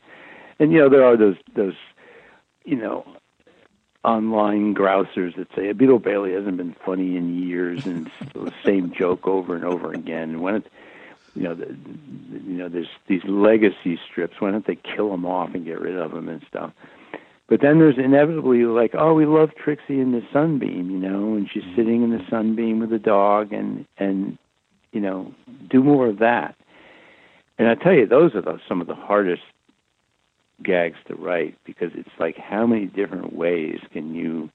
And 0.61 0.71
you 0.71 0.79
know 0.79 0.91
there 0.91 1.03
are 1.03 1.17
those 1.17 1.37
those 1.55 1.75
you 2.67 2.77
know 2.77 3.07
online 4.05 4.75
grousers 4.75 5.35
that 5.37 5.49
say 5.57 5.73
Beetle 5.73 5.99
Bailey 5.99 6.35
hasn't 6.35 6.59
been 6.59 6.77
funny 6.85 7.17
in 7.17 7.43
years 7.43 7.87
and 7.87 8.11
it's 8.21 8.33
the 8.35 8.53
same 8.65 8.93
joke 8.93 9.27
over 9.27 9.57
and 9.57 9.65
over 9.65 9.93
again. 9.93 10.31
And 10.31 10.43
when 10.43 10.57
it, 10.57 10.67
you 11.35 11.43
know, 11.43 11.55
the, 11.55 11.67
you 11.67 12.59
know, 12.59 12.69
there's 12.69 12.89
these 13.09 13.25
legacy 13.25 13.99
strips. 14.09 14.41
Why 14.41 14.51
don't 14.51 14.67
they 14.67 14.77
kill 14.77 15.11
them 15.11 15.25
off 15.25 15.55
and 15.55 15.65
get 15.65 15.81
rid 15.81 15.99
of 15.99 16.13
them 16.13 16.29
and 16.29 16.43
stuff? 16.47 16.73
But 17.49 17.61
then 17.61 17.79
there's 17.79 17.99
inevitably 17.99 18.65
like, 18.65 18.95
oh, 18.99 19.15
we 19.15 19.25
love 19.25 19.51
Trixie 19.55 20.01
in 20.01 20.13
the 20.13 20.23
sunbeam, 20.33 20.91
you 20.91 20.99
know, 20.99 21.35
and 21.35 21.49
she's 21.49 21.63
sitting 21.77 22.03
in 22.03 22.11
the 22.11 22.25
sunbeam 22.29 22.81
with 22.81 22.91
the 22.91 22.99
dog, 22.99 23.53
and 23.53 23.87
and 23.99 24.39
you 24.93 25.01
know, 25.01 25.33
do 25.69 25.83
more 25.83 26.09
of 26.09 26.19
that. 26.19 26.57
And 27.59 27.69
I 27.69 27.75
tell 27.75 27.93
you, 27.93 28.07
those 28.07 28.35
are 28.35 28.43
the, 28.43 28.59
some 28.69 28.81
of 28.81 28.87
the 28.87 28.95
hardest 28.95 29.43
gags 30.63 30.97
to 31.07 31.15
write 31.15 31.57
because 31.65 31.91
it's 31.95 32.09
like 32.19 32.37
how 32.37 32.67
many 32.67 32.87
different 32.87 33.35
ways 33.35 33.79
can 33.93 34.15
you 34.15 34.51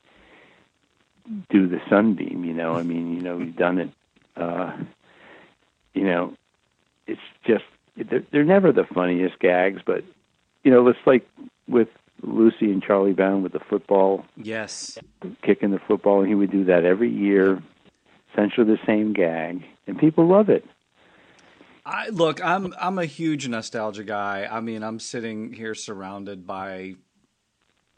do 1.49 1.67
the 1.67 1.79
sunbeam 1.87 2.43
you 2.43 2.53
know 2.53 2.73
i 2.73 2.81
mean 2.81 3.13
you 3.13 3.21
know 3.21 3.37
we've 3.37 3.55
done 3.55 3.77
it 3.77 3.89
uh 4.35 4.75
you 5.93 6.03
know 6.03 6.33
it's 7.05 7.21
just 7.45 7.63
they're, 7.95 8.23
they're 8.31 8.43
never 8.43 8.71
the 8.71 8.83
funniest 8.83 9.37
gags 9.37 9.81
but 9.85 10.03
you 10.63 10.71
know 10.71 10.87
it's 10.87 10.99
like 11.05 11.27
with 11.67 11.87
lucy 12.23 12.71
and 12.71 12.81
charlie 12.83 13.13
brown 13.13 13.41
with 13.43 13.51
the 13.53 13.59
football 13.69 14.25
Yes. 14.35 14.97
kicking 15.41 15.71
the 15.71 15.79
football 15.87 16.19
and 16.19 16.27
he 16.29 16.35
would 16.35 16.51
do 16.51 16.65
that 16.65 16.85
every 16.85 17.09
year 17.11 17.61
essentially 18.33 18.65
the 18.65 18.79
same 18.85 19.13
gag 19.13 19.63
and 19.87 19.97
people 19.99 20.27
love 20.27 20.49
it 20.49 20.65
I 21.83 22.09
look, 22.09 22.43
I'm 22.45 22.75
I'm 22.79 22.99
a 22.99 23.05
huge 23.05 23.47
nostalgia 23.47 24.03
guy. 24.03 24.47
I 24.49 24.59
mean, 24.61 24.83
I'm 24.83 24.99
sitting 24.99 25.51
here 25.51 25.73
surrounded 25.73 26.45
by 26.45 26.93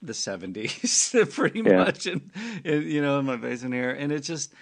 the 0.02 0.14
70s 0.14 1.30
pretty 1.36 1.62
Yeah. 1.62 1.78
much 1.84 2.06
and, 2.08 2.32
and 2.64 2.84
you 2.86 3.02
know 3.02 3.20
in 3.20 3.26
my 3.26 3.36
basement 3.36 3.74
here 3.74 3.90
and 3.92 4.12
it's 4.12 4.28
just 4.28 4.54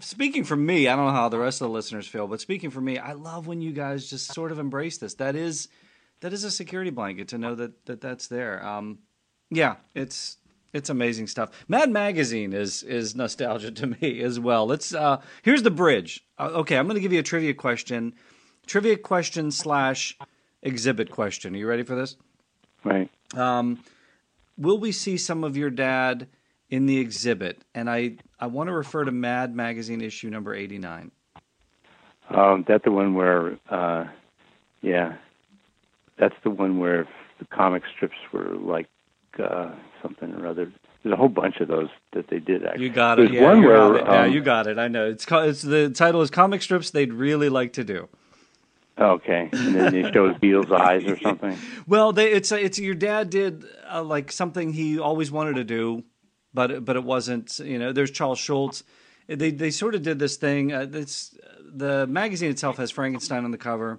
speaking 0.00 0.44
for 0.44 0.54
me 0.56 0.86
i 0.88 0.94
don't 0.94 1.06
know 1.06 1.10
how 1.12 1.28
the 1.28 1.38
rest 1.40 1.60
of 1.60 1.66
the 1.68 1.72
listeners 1.74 2.06
feel 2.06 2.28
but 2.28 2.40
speaking 2.40 2.70
for 2.70 2.80
me 2.80 2.96
i 2.96 3.12
love 3.12 3.48
when 3.48 3.60
you 3.60 3.72
guys 3.72 4.08
just 4.08 4.32
sort 4.32 4.52
of 4.52 4.60
embrace 4.60 4.98
this 4.98 5.14
that 5.14 5.34
is 5.34 5.66
that 6.20 6.32
is 6.32 6.44
a 6.44 6.50
security 6.50 6.90
blanket 6.90 7.28
to 7.28 7.38
know 7.38 7.54
that, 7.54 7.86
that 7.86 8.00
that's 8.00 8.28
there. 8.28 8.64
Um, 8.64 8.98
yeah 9.50 9.76
it's 9.94 10.36
it's 10.72 10.88
amazing 10.88 11.26
stuff. 11.26 11.50
Mad 11.68 11.90
magazine 11.90 12.52
is 12.52 12.82
is 12.82 13.14
nostalgia 13.16 13.70
to 13.72 13.86
me 13.88 14.20
as 14.22 14.38
well. 14.38 14.66
Let's 14.66 14.94
uh 14.94 15.20
here's 15.42 15.62
the 15.62 15.70
bridge. 15.70 16.24
Uh, 16.38 16.50
okay 16.54 16.76
i'm 16.76 16.86
gonna 16.86 17.00
give 17.00 17.12
you 17.12 17.20
a 17.20 17.24
trivia 17.24 17.54
question. 17.54 18.14
Trivia 18.66 18.96
question 18.96 19.50
slash 19.50 20.16
exhibit 20.62 21.10
question. 21.10 21.54
Are 21.54 21.58
you 21.58 21.66
ready 21.66 21.82
for 21.82 21.96
this? 21.96 22.16
Right. 22.84 23.10
Um, 23.34 23.82
will 24.56 24.78
we 24.78 24.92
see 24.92 25.16
some 25.16 25.44
of 25.44 25.56
your 25.56 25.70
dad 25.70 26.28
in 26.68 26.86
the 26.86 26.98
exhibit? 26.98 27.64
And 27.74 27.90
I, 27.90 28.16
I 28.38 28.46
want 28.46 28.68
to 28.68 28.72
refer 28.72 29.04
to 29.04 29.12
Mad 29.12 29.54
Magazine 29.54 30.00
issue 30.00 30.30
number 30.30 30.54
89. 30.54 31.10
Um, 32.28 32.64
that's 32.68 32.84
the 32.84 32.92
one 32.92 33.14
where, 33.14 33.58
uh, 33.68 34.06
yeah, 34.82 35.16
that's 36.20 36.36
the 36.44 36.50
one 36.50 36.78
where 36.78 37.08
the 37.40 37.46
comic 37.46 37.82
strips 37.96 38.16
were 38.32 38.54
like 38.54 38.86
uh, 39.42 39.72
something 40.02 40.32
or 40.34 40.46
other. 40.46 40.70
There's 41.02 41.14
a 41.14 41.16
whole 41.16 41.30
bunch 41.30 41.56
of 41.60 41.68
those 41.68 41.88
that 42.12 42.28
they 42.28 42.38
did. 42.38 42.64
Actually, 42.64 42.84
You 42.84 42.90
got 42.90 43.18
it. 43.18 43.22
There's 43.30 43.40
yeah, 43.40 43.48
one 43.48 43.62
where, 43.62 43.80
on 43.80 43.96
it. 43.96 44.04
yeah, 44.04 44.22
um, 44.24 44.32
you 44.32 44.42
got 44.42 44.66
it. 44.66 44.78
I 44.78 44.88
know. 44.88 45.08
It's, 45.08 45.24
called, 45.24 45.48
it's 45.48 45.62
the 45.62 45.88
title 45.88 46.20
is 46.20 46.30
comic 46.30 46.60
strips 46.60 46.90
they'd 46.90 47.14
really 47.14 47.48
like 47.48 47.72
to 47.72 47.84
do. 47.84 48.08
Okay, 48.98 49.48
and 49.50 49.74
then 49.74 49.92
they 49.94 50.12
showed 50.12 50.38
Beetle's 50.40 50.70
eyes 50.70 51.04
or 51.04 51.18
something. 51.18 51.56
Well, 51.86 52.12
they, 52.12 52.30
it's 52.30 52.52
it's 52.52 52.78
your 52.78 52.94
dad 52.94 53.30
did 53.30 53.64
uh, 53.90 54.02
like 54.02 54.30
something 54.30 54.74
he 54.74 54.98
always 54.98 55.32
wanted 55.32 55.56
to 55.56 55.64
do, 55.64 56.04
but 56.52 56.84
but 56.84 56.96
it 56.96 57.02
wasn't. 57.02 57.58
You 57.60 57.78
know, 57.78 57.92
there's 57.92 58.10
Charles 58.10 58.38
Schulz. 58.38 58.84
They 59.26 59.50
they 59.50 59.70
sort 59.70 59.94
of 59.94 60.02
did 60.02 60.18
this 60.18 60.36
thing. 60.36 60.72
Uh, 60.72 60.84
this 60.84 61.34
the 61.64 62.06
magazine 62.06 62.50
itself 62.50 62.76
has 62.76 62.90
Frankenstein 62.90 63.44
on 63.44 63.52
the 63.52 63.58
cover, 63.58 63.98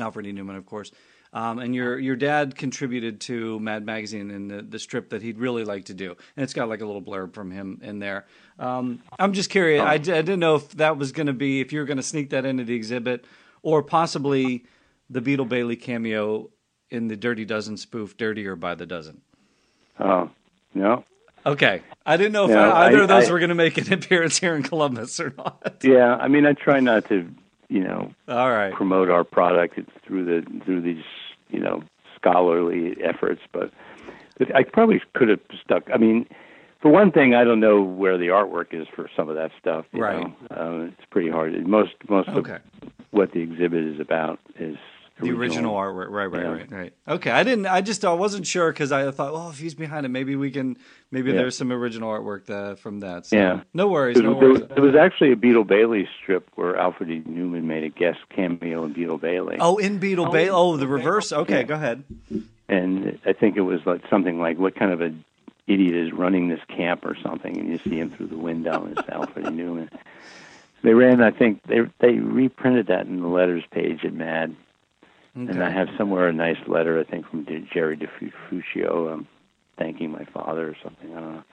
Alfred 0.00 0.26
E. 0.26 0.32
Neuman, 0.32 0.56
of 0.56 0.64
course. 0.64 0.90
Um, 1.36 1.58
and 1.58 1.74
your 1.74 1.98
your 1.98 2.16
dad 2.16 2.56
contributed 2.56 3.20
to 3.22 3.60
Mad 3.60 3.84
Magazine 3.84 4.30
and 4.30 4.50
the, 4.50 4.62
the 4.62 4.78
strip 4.78 5.10
that 5.10 5.20
he'd 5.20 5.38
really 5.38 5.64
like 5.64 5.84
to 5.86 5.94
do, 5.94 6.16
and 6.34 6.42
it's 6.44 6.54
got 6.54 6.68
like 6.70 6.80
a 6.80 6.86
little 6.86 7.02
blurb 7.02 7.34
from 7.34 7.50
him 7.50 7.78
in 7.82 7.98
there. 7.98 8.24
Um, 8.58 9.02
I'm 9.18 9.34
just 9.34 9.50
curious. 9.50 9.82
I, 9.82 9.98
d- 9.98 10.12
I 10.12 10.22
didn't 10.22 10.40
know 10.40 10.54
if 10.54 10.70
that 10.76 10.96
was 10.96 11.12
going 11.12 11.26
to 11.26 11.34
be 11.34 11.60
if 11.60 11.72
you 11.74 11.80
were 11.80 11.84
going 11.84 11.98
to 11.98 12.02
sneak 12.02 12.30
that 12.30 12.46
into 12.46 12.64
the 12.64 12.74
exhibit, 12.74 13.26
or 13.62 13.82
possibly 13.82 14.64
the 15.10 15.20
Beetle 15.20 15.44
Bailey 15.44 15.76
cameo 15.76 16.48
in 16.90 17.08
the 17.08 17.16
Dirty 17.16 17.44
Dozen 17.44 17.76
spoof, 17.76 18.16
Dirtier 18.16 18.56
by 18.56 18.74
the 18.74 18.86
Dozen. 18.86 19.20
Oh 20.00 20.30
no, 20.74 21.04
Okay, 21.44 21.82
I 22.06 22.16
didn't 22.16 22.32
know 22.32 22.44
if 22.44 22.50
No, 22.50 22.72
either 22.72 22.98
I- 22.98 23.02
of 23.02 23.08
those 23.08 23.28
were 23.30 23.38
going 23.40 23.50
to 23.50 23.54
make 23.54 23.76
an 23.76 23.92
appearance 23.92 24.38
here 24.38 24.54
in 24.56 24.62
Columbus 24.62 25.20
or 25.20 25.34
not. 25.36 25.76
yeah. 25.82 26.16
I 26.16 26.28
mean, 26.28 26.46
I 26.46 26.54
try 26.54 26.80
not 26.80 27.08
to, 27.10 27.28
you 27.68 27.84
know, 27.84 28.10
All 28.26 28.50
right. 28.50 28.72
promote 28.72 29.10
our 29.10 29.22
product 29.24 29.78
through 30.06 30.24
the 30.24 30.60
through 30.64 30.80
these, 30.80 31.04
you 31.50 31.60
know, 31.60 31.82
scholarly 32.16 32.96
efforts, 33.02 33.40
but 33.52 33.70
I 34.54 34.62
probably 34.62 35.00
could 35.14 35.28
have 35.28 35.40
stuck. 35.62 35.84
I 35.92 35.96
mean, 35.96 36.26
for 36.80 36.90
one 36.90 37.10
thing, 37.10 37.34
I 37.34 37.44
don't 37.44 37.60
know 37.60 37.80
where 37.82 38.18
the 38.18 38.26
artwork 38.28 38.72
is 38.72 38.86
for 38.94 39.08
some 39.16 39.28
of 39.28 39.36
that 39.36 39.50
stuff. 39.58 39.86
You 39.92 40.02
Right. 40.02 40.18
Know? 40.18 40.34
Um, 40.50 40.82
it's 40.96 41.06
pretty 41.10 41.30
hard. 41.30 41.66
Most 41.66 41.94
most 42.08 42.28
Okay. 42.28 42.56
of 42.82 42.90
what 43.10 43.32
the 43.32 43.40
exhibit 43.40 43.84
is 43.84 43.98
about 44.00 44.38
is 44.58 44.76
The 45.18 45.30
original 45.30 45.74
artwork, 45.74 46.10
right, 46.10 46.26
right, 46.26 46.42
Yeah. 46.42 46.48
right, 46.50 46.70
right. 46.70 46.92
Okay, 47.08 47.30
I 47.30 47.42
didn't. 47.42 47.64
I 47.66 47.80
just 47.80 48.04
I 48.04 48.12
wasn't 48.12 48.46
sure 48.46 48.70
because 48.70 48.92
I 48.92 49.10
thought, 49.10 49.32
well, 49.32 49.48
if 49.48 49.58
he's 49.58 49.74
behind 49.74 50.04
it, 50.04 50.10
maybe 50.10 50.36
we 50.36 50.50
can. 50.50 50.76
Maybe 51.10 51.30
Yeah. 51.30 51.38
there's 51.38 51.56
some 51.56 51.72
original 51.72 52.10
artwork 52.12 52.50
uh, 52.50 52.74
from 52.74 53.00
that. 53.00 53.24
So, 53.24 53.36
Yeah. 53.36 53.60
no 53.72 53.88
worries, 53.88 54.16
There, 54.16 54.24
no 54.24 54.34
worries. 54.34 54.60
was, 54.60 54.68
there 54.68 54.82
was 54.82 54.94
actually 54.94 55.32
a 55.32 55.36
Beetle 55.36 55.64
Bailey 55.64 56.06
strip 56.20 56.50
where 56.56 56.76
Alfred 56.76 57.08
E. 57.10 57.22
Neuman 57.26 57.62
made 57.64 57.84
a 57.84 57.88
guest 57.88 58.18
cameo 58.28 58.84
in 58.84 58.92
Beetle 58.92 59.16
Bailey. 59.16 59.56
Oh, 59.58 59.78
in 59.78 59.96
Beetle 59.98 60.26
Bailey. 60.30 60.50
Oh, 60.50 60.76
the 60.76 60.86
reverse. 60.86 61.32
Okay, 61.32 61.58
Yeah. 61.60 61.62
go 61.62 61.74
ahead. 61.76 62.04
and 62.68 63.18
I 63.24 63.32
think 63.32 63.56
it 63.56 63.62
was 63.62 63.80
like 63.86 64.02
something 64.10 64.38
like, 64.38 64.58
"What 64.58 64.74
kind 64.74 64.92
of 64.92 65.00
a 65.00 65.14
idiot 65.66 65.94
is 65.94 66.12
running 66.12 66.48
this 66.48 66.60
camp?" 66.68 67.06
or 67.06 67.16
something, 67.22 67.56
and 67.56 67.68
you 67.70 67.78
see 67.78 67.98
him 67.98 68.10
through 68.10 68.26
the 68.26 68.36
window, 68.36 68.84
and 68.84 68.98
it's 68.98 69.08
Alfred 69.08 69.46
E. 69.46 69.48
Neuman. 69.48 69.88
They 70.82 70.92
ran, 70.92 71.22
I 71.22 71.30
think 71.30 71.62
they 71.62 71.80
they 72.00 72.18
reprinted 72.18 72.88
that 72.88 73.06
in 73.06 73.20
the 73.22 73.28
letters 73.28 73.64
page 73.70 74.04
at 74.04 74.12
Mad, 74.12 74.54
And 75.36 75.62
I 75.62 75.70
have 75.70 75.88
somewhere 75.98 76.28
a 76.28 76.32
nice 76.32 76.56
letter, 76.66 76.98
I 76.98 77.04
think, 77.04 77.28
from 77.28 77.46
Jerry 77.72 77.96
DeFuccio, 77.98 79.12
um, 79.12 79.28
thanking 79.78 80.10
my 80.10 80.24
father 80.32 80.70
or 80.70 80.76
something. 80.82 81.14
I 81.14 81.20
don't 81.20 81.34
know. 81.34 81.44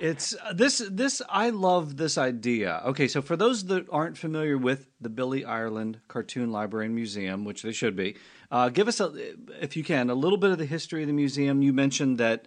It's 0.00 0.36
uh, 0.44 0.52
this 0.52 0.80
this 0.88 1.20
I 1.28 1.50
love 1.50 1.96
this 1.96 2.16
idea. 2.16 2.80
Okay, 2.86 3.08
so 3.08 3.20
for 3.20 3.36
those 3.36 3.64
that 3.64 3.86
aren't 3.90 4.16
familiar 4.16 4.56
with 4.56 4.86
the 5.00 5.08
Billy 5.08 5.44
Ireland 5.44 5.98
Cartoon 6.06 6.52
Library 6.52 6.86
and 6.86 6.94
Museum, 6.94 7.44
which 7.44 7.62
they 7.62 7.72
should 7.72 7.96
be, 7.96 8.16
uh, 8.52 8.68
give 8.68 8.86
us 8.86 9.00
a, 9.00 9.12
if 9.60 9.76
you 9.76 9.82
can, 9.82 10.08
a 10.08 10.14
little 10.14 10.38
bit 10.38 10.50
of 10.50 10.58
the 10.58 10.66
history 10.66 11.02
of 11.02 11.08
the 11.08 11.12
museum. 11.12 11.62
You 11.62 11.72
mentioned 11.72 12.18
that 12.18 12.46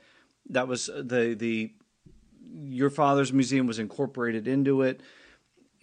that 0.50 0.70
was 0.70 0.86
the 0.86 1.36
the 1.38 1.74
your 2.64 2.90
father's 2.90 3.34
museum 3.34 3.68
was 3.68 3.80
incorporated 3.80 4.48
into 4.48 4.82
it. 4.84 5.02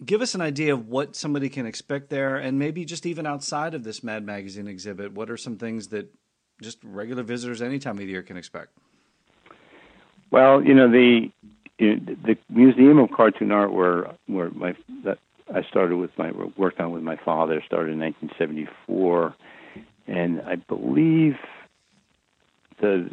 Give 0.05 0.21
us 0.21 0.33
an 0.33 0.41
idea 0.41 0.73
of 0.73 0.87
what 0.87 1.15
somebody 1.15 1.49
can 1.49 1.65
expect 1.65 2.09
there, 2.09 2.37
and 2.37 2.57
maybe 2.57 2.85
just 2.85 3.05
even 3.05 3.25
outside 3.25 3.73
of 3.73 3.83
this 3.83 4.01
Mad 4.01 4.25
Magazine 4.25 4.67
exhibit, 4.67 5.13
what 5.13 5.29
are 5.29 5.35
some 5.35 5.57
things 5.57 5.89
that 5.89 6.13
just 6.61 6.77
regular 6.83 7.23
visitors 7.23 7.61
any 7.61 7.79
time 7.79 7.95
of 7.95 7.99
the 7.99 8.05
year 8.05 8.23
can 8.23 8.37
expect? 8.37 8.71
Well, 10.31 10.63
you 10.63 10.73
know 10.73 10.89
the 10.89 11.31
the 11.79 12.37
Museum 12.49 12.99
of 12.99 13.11
Cartoon 13.11 13.51
Art, 13.51 13.73
where 13.73 14.11
where 14.27 14.49
my 14.51 14.75
that 15.03 15.17
I 15.53 15.63
started 15.63 15.95
with 15.95 16.11
my 16.17 16.31
worked 16.57 16.79
on 16.79 16.91
with 16.91 17.03
my 17.03 17.15
father, 17.17 17.61
started 17.65 17.93
in 17.93 17.99
1974, 17.99 19.33
and 20.07 20.41
I 20.41 20.55
believe 20.55 21.35
the 22.79 23.09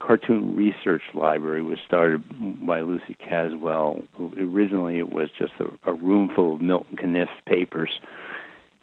Cartoon 0.00 0.56
Research 0.56 1.02
Library 1.14 1.62
was 1.62 1.78
started 1.86 2.22
by 2.66 2.80
Lucy 2.80 3.14
Caswell. 3.14 4.02
Originally, 4.38 4.98
it 4.98 5.12
was 5.12 5.28
just 5.38 5.52
a, 5.60 5.90
a 5.90 5.92
room 5.92 6.30
full 6.34 6.54
of 6.54 6.60
Milton 6.60 6.96
Caniff 6.96 7.28
papers, 7.46 8.00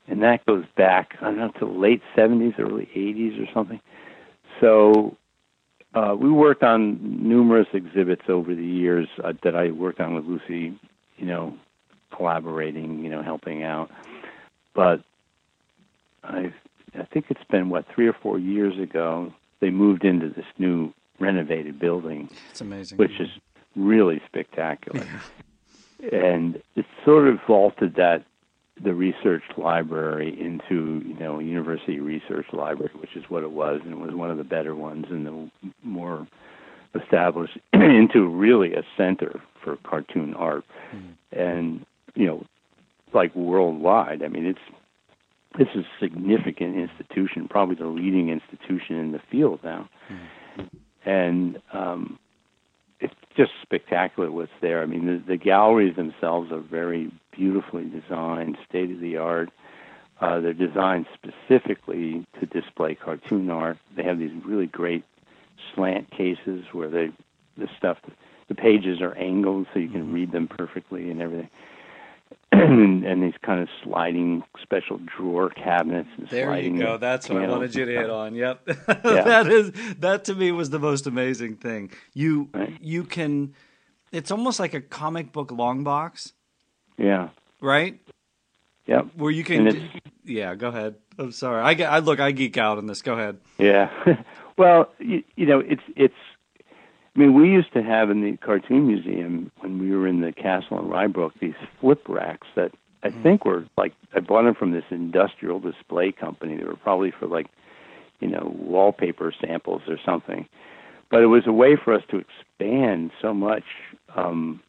and 0.07 0.23
that 0.23 0.45
goes 0.45 0.65
back 0.77 1.17
I 1.21 1.25
don't 1.25 1.37
know 1.37 1.51
to 1.59 1.65
the 1.65 1.65
late 1.65 2.01
70s, 2.15 2.57
early 2.59 2.89
80s, 2.95 3.43
or 3.43 3.51
something. 3.53 3.81
So 4.61 5.17
uh, 5.93 6.15
we 6.17 6.31
worked 6.31 6.63
on 6.63 6.99
numerous 7.01 7.67
exhibits 7.73 8.23
over 8.29 8.53
the 8.53 8.65
years 8.65 9.07
uh, 9.23 9.33
that 9.43 9.55
I 9.55 9.71
worked 9.71 9.99
on 9.99 10.13
with 10.15 10.25
Lucy, 10.25 10.79
you 11.17 11.25
know, 11.25 11.57
collaborating, 12.15 13.03
you 13.03 13.09
know, 13.09 13.23
helping 13.23 13.63
out. 13.63 13.89
But 14.73 15.01
I, 16.23 16.53
I 16.97 17.03
think 17.11 17.25
it's 17.29 17.43
been 17.49 17.69
what 17.69 17.85
three 17.93 18.07
or 18.07 18.13
four 18.13 18.37
years 18.37 18.77
ago 18.79 19.33
they 19.59 19.71
moved 19.71 20.03
into 20.03 20.29
this 20.29 20.45
new 20.57 20.93
renovated 21.19 21.79
building. 21.79 22.29
It's 22.51 22.61
amazing, 22.61 22.97
which 22.97 23.19
is 23.19 23.29
really 23.75 24.21
spectacular, 24.27 25.05
yeah. 26.01 26.15
and 26.15 26.61
it 26.75 26.85
sort 27.05 27.27
of 27.27 27.39
vaulted 27.47 27.95
that 27.95 28.25
the 28.83 28.93
research 28.93 29.43
library 29.57 30.39
into 30.39 31.01
you 31.05 31.15
know 31.19 31.39
university 31.39 31.99
research 31.99 32.45
library, 32.53 32.91
which 32.99 33.15
is 33.15 33.23
what 33.29 33.43
it 33.43 33.51
was, 33.51 33.81
and 33.83 33.93
it 33.93 33.99
was 33.99 34.13
one 34.13 34.31
of 34.31 34.37
the 34.37 34.43
better 34.43 34.75
ones 34.75 35.05
and 35.09 35.25
the 35.25 35.51
more 35.83 36.27
established 36.95 37.57
into 37.73 38.27
really 38.27 38.73
a 38.73 38.83
center 38.95 39.41
for 39.63 39.77
cartoon 39.77 40.33
art, 40.35 40.63
mm-hmm. 40.93 41.39
and 41.39 41.85
you 42.15 42.25
know, 42.25 42.45
like 43.13 43.35
worldwide. 43.35 44.23
I 44.23 44.27
mean, 44.27 44.45
it's 44.45 44.59
it's 45.59 45.75
a 45.75 45.83
significant 45.99 46.77
institution, 46.77 47.47
probably 47.47 47.75
the 47.75 47.87
leading 47.87 48.29
institution 48.29 48.97
in 48.97 49.11
the 49.11 49.21
field 49.31 49.59
now, 49.63 49.89
mm-hmm. 50.09 50.77
And 51.07 51.61
um, 51.71 52.19
it's 52.99 53.13
just 53.37 53.51
spectacular 53.61 54.29
what's 54.29 54.51
there. 54.61 54.81
I 54.81 54.85
mean, 54.85 55.05
the, 55.05 55.23
the 55.25 55.37
galleries 55.37 55.95
themselves 55.95 56.51
are 56.51 56.59
very 56.59 57.11
beautifully 57.31 57.85
designed, 57.85 58.57
state 58.67 58.91
of 58.91 58.99
the 58.99 59.15
art. 59.15 59.49
Uh, 60.19 60.41
they're 60.41 60.53
designed 60.53 61.05
specifically 61.13 62.25
to 62.39 62.45
display 62.47 62.93
cartoon 62.95 63.49
art. 63.49 63.77
They 63.95 64.03
have 64.03 64.19
these 64.19 64.31
really 64.45 64.65
great 64.65 65.05
slant 65.73 66.11
cases 66.11 66.65
where 66.73 66.89
they 66.89 67.09
the 67.57 67.67
stuff 67.77 67.97
the 68.49 68.55
pages 68.55 69.01
are 69.01 69.15
angled 69.15 69.67
so 69.73 69.79
you 69.79 69.89
can 69.89 70.03
mm-hmm. 70.03 70.13
read 70.13 70.31
them 70.31 70.47
perfectly 70.47 71.09
and 71.09 71.21
everything. 71.21 71.49
And, 72.51 73.03
and 73.05 73.23
these 73.23 73.33
kind 73.41 73.61
of 73.61 73.69
sliding 73.83 74.43
special 74.61 74.99
drawer 74.99 75.49
cabinets. 75.49 76.09
And 76.17 76.27
there 76.29 76.57
you 76.59 76.77
go. 76.77 76.97
That's 76.97 77.29
what 77.29 77.43
I 77.43 77.47
wanted 77.47 77.75
you 77.75 77.85
to 77.85 77.91
hit 77.91 78.09
on. 78.09 78.35
Yep, 78.35 78.61
yeah. 78.67 78.75
that 79.03 79.47
is 79.47 79.71
that 79.99 80.25
to 80.25 80.35
me 80.35 80.51
was 80.51 80.69
the 80.69 80.79
most 80.79 81.07
amazing 81.07 81.57
thing. 81.57 81.91
You 82.13 82.49
right. 82.53 82.77
you 82.81 83.03
can. 83.03 83.53
It's 84.11 84.31
almost 84.31 84.59
like 84.59 84.73
a 84.73 84.81
comic 84.81 85.31
book 85.33 85.51
long 85.51 85.83
box. 85.83 86.33
Yeah. 86.97 87.29
Right. 87.61 87.99
Yep. 88.85 89.07
Where 89.15 89.31
you 89.31 89.43
can. 89.43 89.89
Yeah. 90.23 90.55
Go 90.55 90.69
ahead. 90.69 90.95
I'm 91.17 91.31
sorry. 91.31 91.61
I. 91.61 91.95
I 91.95 91.99
look. 91.99 92.19
I 92.19 92.31
geek 92.31 92.57
out 92.57 92.77
on 92.77 92.87
this. 92.87 93.01
Go 93.01 93.13
ahead. 93.13 93.37
Yeah. 93.57 93.91
well, 94.57 94.89
you, 94.99 95.23
you 95.35 95.45
know, 95.45 95.59
it's 95.59 95.83
it's 95.95 96.15
I 97.17 97.19
mean, 97.19 97.33
we 97.33 97.49
used 97.49 97.73
to 97.73 97.81
have 97.81 98.11
in 98.11 98.21
the 98.21 98.37
Cartoon 98.37 98.85
Museum 98.85 99.51
when 99.59 99.79
we 99.79 99.89
were 99.89 100.07
in 100.07 100.21
the 100.21 100.31
castle 100.31 100.77
in 100.79 100.87
Rye 100.87 101.07
Brook 101.07 101.33
these 101.41 101.55
flip 101.81 102.03
racks 102.07 102.45
that 102.55 102.71
I 103.01 103.07
mm-hmm. 103.07 103.23
think 103.23 103.43
were 103.43 103.65
like 103.75 103.93
I 104.15 104.19
bought 104.19 104.43
them 104.43 104.53
from 104.53 104.71
this 104.71 104.83
industrial 104.91 105.59
display 105.59 106.11
company. 106.11 106.57
They 106.57 106.63
were 106.63 106.75
probably 106.75 107.11
for 107.17 107.25
like, 107.25 107.47
you 108.19 108.27
know, 108.27 108.55
wallpaper 108.59 109.33
samples 109.41 109.81
or 109.87 109.97
something. 110.05 110.47
But 111.09 111.23
it 111.23 111.27
was 111.27 111.47
a 111.47 111.51
way 111.51 111.75
for 111.75 111.93
us 111.93 112.03
to 112.11 112.17
expand 112.17 113.09
so 113.19 113.33
much. 113.33 113.63
Um, 114.15 114.61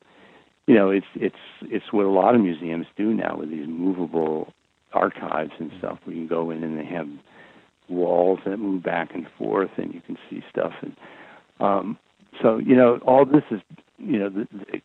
you 0.66 0.74
know, 0.74 0.88
it's 0.88 1.06
it's 1.14 1.36
it's 1.62 1.92
what 1.92 2.06
a 2.06 2.10
lot 2.10 2.34
of 2.34 2.40
museums 2.40 2.86
do 2.96 3.12
now 3.12 3.36
with 3.36 3.50
these 3.50 3.68
movable 3.68 4.54
archives 4.94 5.52
and 5.58 5.70
stuff, 5.78 5.98
where 6.04 6.16
you 6.16 6.26
go 6.26 6.50
in 6.50 6.64
and 6.64 6.78
they 6.78 6.86
have 6.86 7.08
walls 7.90 8.38
that 8.46 8.56
move 8.56 8.82
back 8.82 9.10
and 9.12 9.26
forth, 9.36 9.70
and 9.76 9.92
you 9.92 10.00
can 10.00 10.16
see 10.30 10.42
stuff. 10.50 10.72
And 10.80 10.96
um, 11.60 11.98
so 12.42 12.58
you 12.58 12.76
know, 12.76 12.98
all 13.06 13.24
this 13.24 13.44
is 13.50 13.60
you 13.98 14.18
know, 14.18 14.28
the, 14.30 14.48
the, 14.52 14.80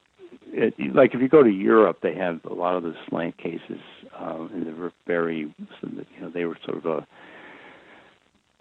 it, 0.55 0.95
like 0.95 1.13
if 1.13 1.21
you 1.21 1.29
go 1.29 1.43
to 1.43 1.49
Europe, 1.49 1.99
they 2.01 2.15
have 2.15 2.39
a 2.45 2.53
lot 2.53 2.75
of 2.75 2.83
the 2.83 2.93
slant 3.09 3.37
cases, 3.37 3.79
um, 4.19 4.49
and 4.53 4.65
they're 4.65 4.91
very, 5.07 5.53
you 5.81 6.05
know, 6.21 6.29
they 6.29 6.45
were 6.45 6.57
sort 6.65 6.77
of 6.77 6.85
a 6.85 7.07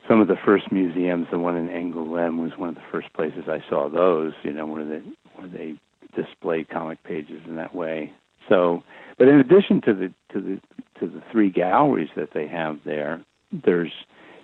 some 0.09 0.21
of 0.21 0.27
the 0.27 0.37
first 0.45 0.73
museums. 0.73 1.29
The 1.31 1.39
one 1.39 1.57
in 1.57 1.69
Angoulême 1.69 2.43
was 2.43 2.53
one 2.57 2.69
of 2.69 2.75
the 2.75 2.83
first 2.91 3.13
places 3.13 3.45
I 3.47 3.63
saw 3.69 3.89
those. 3.89 4.33
You 4.43 4.53
know, 4.53 4.67
where 4.67 4.85
they 4.85 5.03
where 5.37 5.49
they 5.49 5.75
display 6.17 6.65
comic 6.65 7.03
pages 7.05 7.41
in 7.47 7.57
that 7.57 7.75
way. 7.75 8.13
So, 8.49 8.83
but 9.19 9.29
in 9.29 9.39
addition 9.39 9.81
to 9.83 9.95
the 9.95 10.13
to 10.33 10.41
the 10.41 10.61
to 11.01 11.07
the 11.07 11.23
three 11.31 11.51
galleries 11.51 12.11
that 12.17 12.31
they 12.35 12.47
have 12.49 12.79
there, 12.85 13.23
there's 13.65 13.93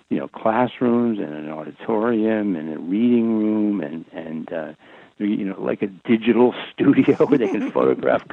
you 0.09 0.17
know 0.17 0.27
classrooms 0.27 1.19
and 1.19 1.33
an 1.33 1.49
auditorium 1.49 2.55
and 2.55 2.73
a 2.73 2.79
reading 2.79 3.37
room 3.37 3.81
and 3.81 4.05
and 4.11 4.51
uh, 4.51 4.73
you 5.17 5.45
know 5.45 5.59
like 5.61 5.81
a 5.81 5.87
digital 5.87 6.53
studio 6.73 7.25
where 7.27 7.37
they 7.37 7.47
can 7.47 7.71
photograph 7.73 8.23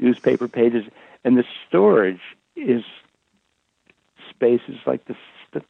newspaper 0.00 0.48
pages 0.48 0.84
and 1.24 1.36
the 1.36 1.44
storage 1.68 2.20
is 2.56 2.82
spaces 4.30 4.76
like 4.86 5.04
the, 5.06 5.16
the 5.52 5.62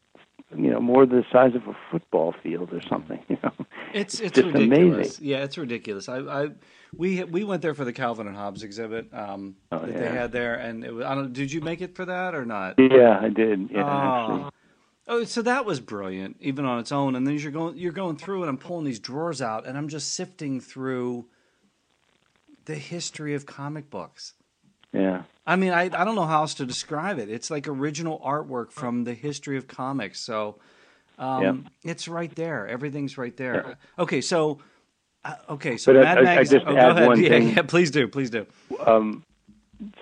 you 0.56 0.70
know 0.70 0.80
more 0.80 1.06
the 1.06 1.24
size 1.32 1.54
of 1.54 1.66
a 1.66 1.76
football 1.90 2.34
field 2.42 2.72
or 2.72 2.80
something 2.82 3.20
you 3.28 3.38
know 3.42 3.52
it's 3.92 4.20
it's, 4.20 4.38
it's 4.38 4.46
ridiculous 4.46 5.18
amazing. 5.18 5.26
yeah 5.26 5.38
it's 5.38 5.58
ridiculous 5.58 6.08
i 6.08 6.18
i 6.18 6.48
we 6.94 7.24
we 7.24 7.42
went 7.42 7.62
there 7.62 7.74
for 7.74 7.84
the 7.84 7.92
calvin 7.92 8.26
and 8.26 8.36
hobbes 8.36 8.62
exhibit 8.62 9.12
um, 9.14 9.56
oh, 9.72 9.78
that 9.78 9.90
yeah. 9.90 9.98
they 9.98 10.08
had 10.08 10.30
there 10.30 10.54
and 10.54 10.84
it 10.84 10.92
was 10.94 11.04
i 11.04 11.14
don't 11.14 11.32
did 11.32 11.50
you 11.50 11.60
make 11.60 11.80
it 11.80 11.96
for 11.96 12.04
that 12.04 12.34
or 12.34 12.44
not 12.44 12.74
yeah 12.78 13.18
i 13.20 13.28
did 13.28 13.70
yeah 13.70 13.82
oh. 13.82 14.34
Actually. 14.34 14.50
Oh, 15.08 15.24
so 15.24 15.42
that 15.42 15.64
was 15.64 15.80
brilliant, 15.80 16.36
even 16.40 16.64
on 16.64 16.78
its 16.78 16.92
own. 16.92 17.16
And 17.16 17.26
then 17.26 17.36
you're 17.36 17.50
going, 17.50 17.76
you're 17.76 17.92
going 17.92 18.16
through, 18.16 18.42
and 18.42 18.48
I'm 18.48 18.58
pulling 18.58 18.84
these 18.84 19.00
drawers 19.00 19.42
out, 19.42 19.66
and 19.66 19.76
I'm 19.76 19.88
just 19.88 20.14
sifting 20.14 20.60
through 20.60 21.26
the 22.66 22.76
history 22.76 23.34
of 23.34 23.44
comic 23.44 23.90
books. 23.90 24.34
Yeah. 24.92 25.22
I 25.46 25.56
mean, 25.56 25.72
I 25.72 25.84
I 25.84 26.04
don't 26.04 26.14
know 26.14 26.26
how 26.26 26.42
else 26.42 26.54
to 26.54 26.66
describe 26.66 27.18
it. 27.18 27.28
It's 27.28 27.50
like 27.50 27.66
original 27.66 28.20
artwork 28.24 28.70
from 28.70 29.04
the 29.04 29.14
history 29.14 29.56
of 29.56 29.66
comics. 29.66 30.20
So, 30.20 30.58
um, 31.18 31.42
yeah. 31.42 31.90
it's 31.90 32.06
right 32.06 32.32
there. 32.36 32.68
Everything's 32.68 33.18
right 33.18 33.36
there. 33.36 33.64
Yeah. 33.68 34.02
Okay, 34.02 34.20
so. 34.20 34.60
Uh, 35.24 35.36
okay, 35.50 35.76
so 35.76 35.92
but 35.92 36.02
Mad 36.02 36.18
I, 36.18 36.40
I 36.40 36.44
just 36.44 36.66
oh, 36.66 36.76
add 36.76 37.06
one 37.06 37.20
yeah, 37.22 37.28
thing. 37.28 37.48
Yeah, 37.50 37.62
please 37.62 37.92
do, 37.92 38.08
please 38.08 38.28
do. 38.28 38.44
Um, 38.84 39.24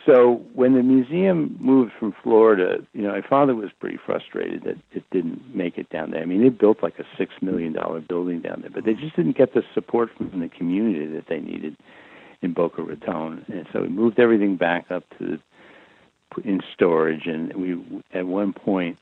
so 0.05 0.43
when 0.55 0.75
the 0.75 0.83
museum 0.83 1.57
moved 1.61 1.93
from 1.99 2.15
Florida, 2.23 2.79
you 2.93 3.03
know, 3.03 3.13
my 3.13 3.23
father 3.27 3.55
was 3.55 3.71
pretty 3.79 3.99
frustrated 4.05 4.65
that 4.65 4.77
it 4.93 5.05
didn't 5.11 5.55
make 5.55 5.79
it 5.79 5.89
down 5.91 6.11
there. 6.11 6.23
I 6.23 6.25
mean, 6.25 6.43
they 6.43 6.49
built 6.49 6.83
like 6.83 6.99
a 6.99 7.05
six 7.17 7.33
million 7.41 7.73
dollar 7.73 8.01
building 8.01 8.41
down 8.41 8.61
there, 8.61 8.71
but 8.71 8.85
they 8.85 8.95
just 8.95 9.17
didn't 9.17 9.37
get 9.37 9.55
the 9.55 9.63
support 9.75 10.11
from 10.17 10.41
the 10.41 10.49
community 10.49 11.07
that 11.07 11.29
they 11.29 11.41
needed 11.41 11.77
in 12.43 12.53
Boca 12.53 12.83
Raton, 12.83 13.45
and 13.49 13.67
so 13.73 13.83
we 13.83 13.89
moved 13.89 14.19
everything 14.19 14.57
back 14.57 14.91
up 14.91 15.05
to 15.19 15.39
in 16.45 16.61
storage. 16.75 17.27
And 17.27 17.53
we, 17.55 18.03
at 18.15 18.27
one 18.27 18.53
point, 18.53 18.99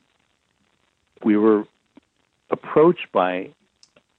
we 1.23 1.37
were 1.37 1.65
approached 2.49 3.11
by 3.11 3.49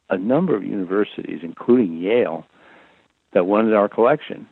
a 0.08 0.16
number 0.16 0.56
of 0.56 0.64
universities, 0.64 1.40
including 1.42 1.98
Yale, 1.98 2.46
that 3.32 3.46
wanted 3.46 3.74
our 3.74 3.88
collection. 3.88 4.48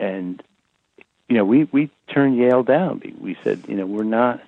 And 0.00 0.42
you 1.28 1.36
know, 1.36 1.44
we 1.44 1.64
we 1.72 1.90
turned 2.12 2.36
Yale 2.36 2.62
down. 2.62 3.02
We 3.20 3.36
said, 3.44 3.64
you 3.68 3.76
know, 3.76 3.86
we're 3.86 4.04
not 4.04 4.40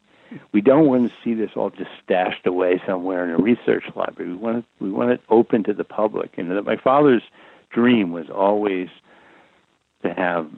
we 0.52 0.60
don't 0.60 0.86
want 0.86 1.10
to 1.10 1.16
see 1.22 1.34
this 1.34 1.50
all 1.56 1.70
just 1.70 1.90
stashed 2.04 2.46
away 2.46 2.80
somewhere 2.86 3.24
in 3.24 3.30
a 3.30 3.36
research 3.36 3.84
library. 3.94 4.32
We 4.32 4.36
want 4.36 4.58
it, 4.58 4.64
we 4.78 4.90
want 4.90 5.10
it 5.10 5.20
open 5.28 5.64
to 5.64 5.74
the 5.74 5.84
public. 5.84 6.38
And 6.38 6.64
my 6.64 6.76
father's 6.76 7.22
dream 7.70 8.12
was 8.12 8.30
always 8.30 8.88
to 10.02 10.14
have, 10.14 10.48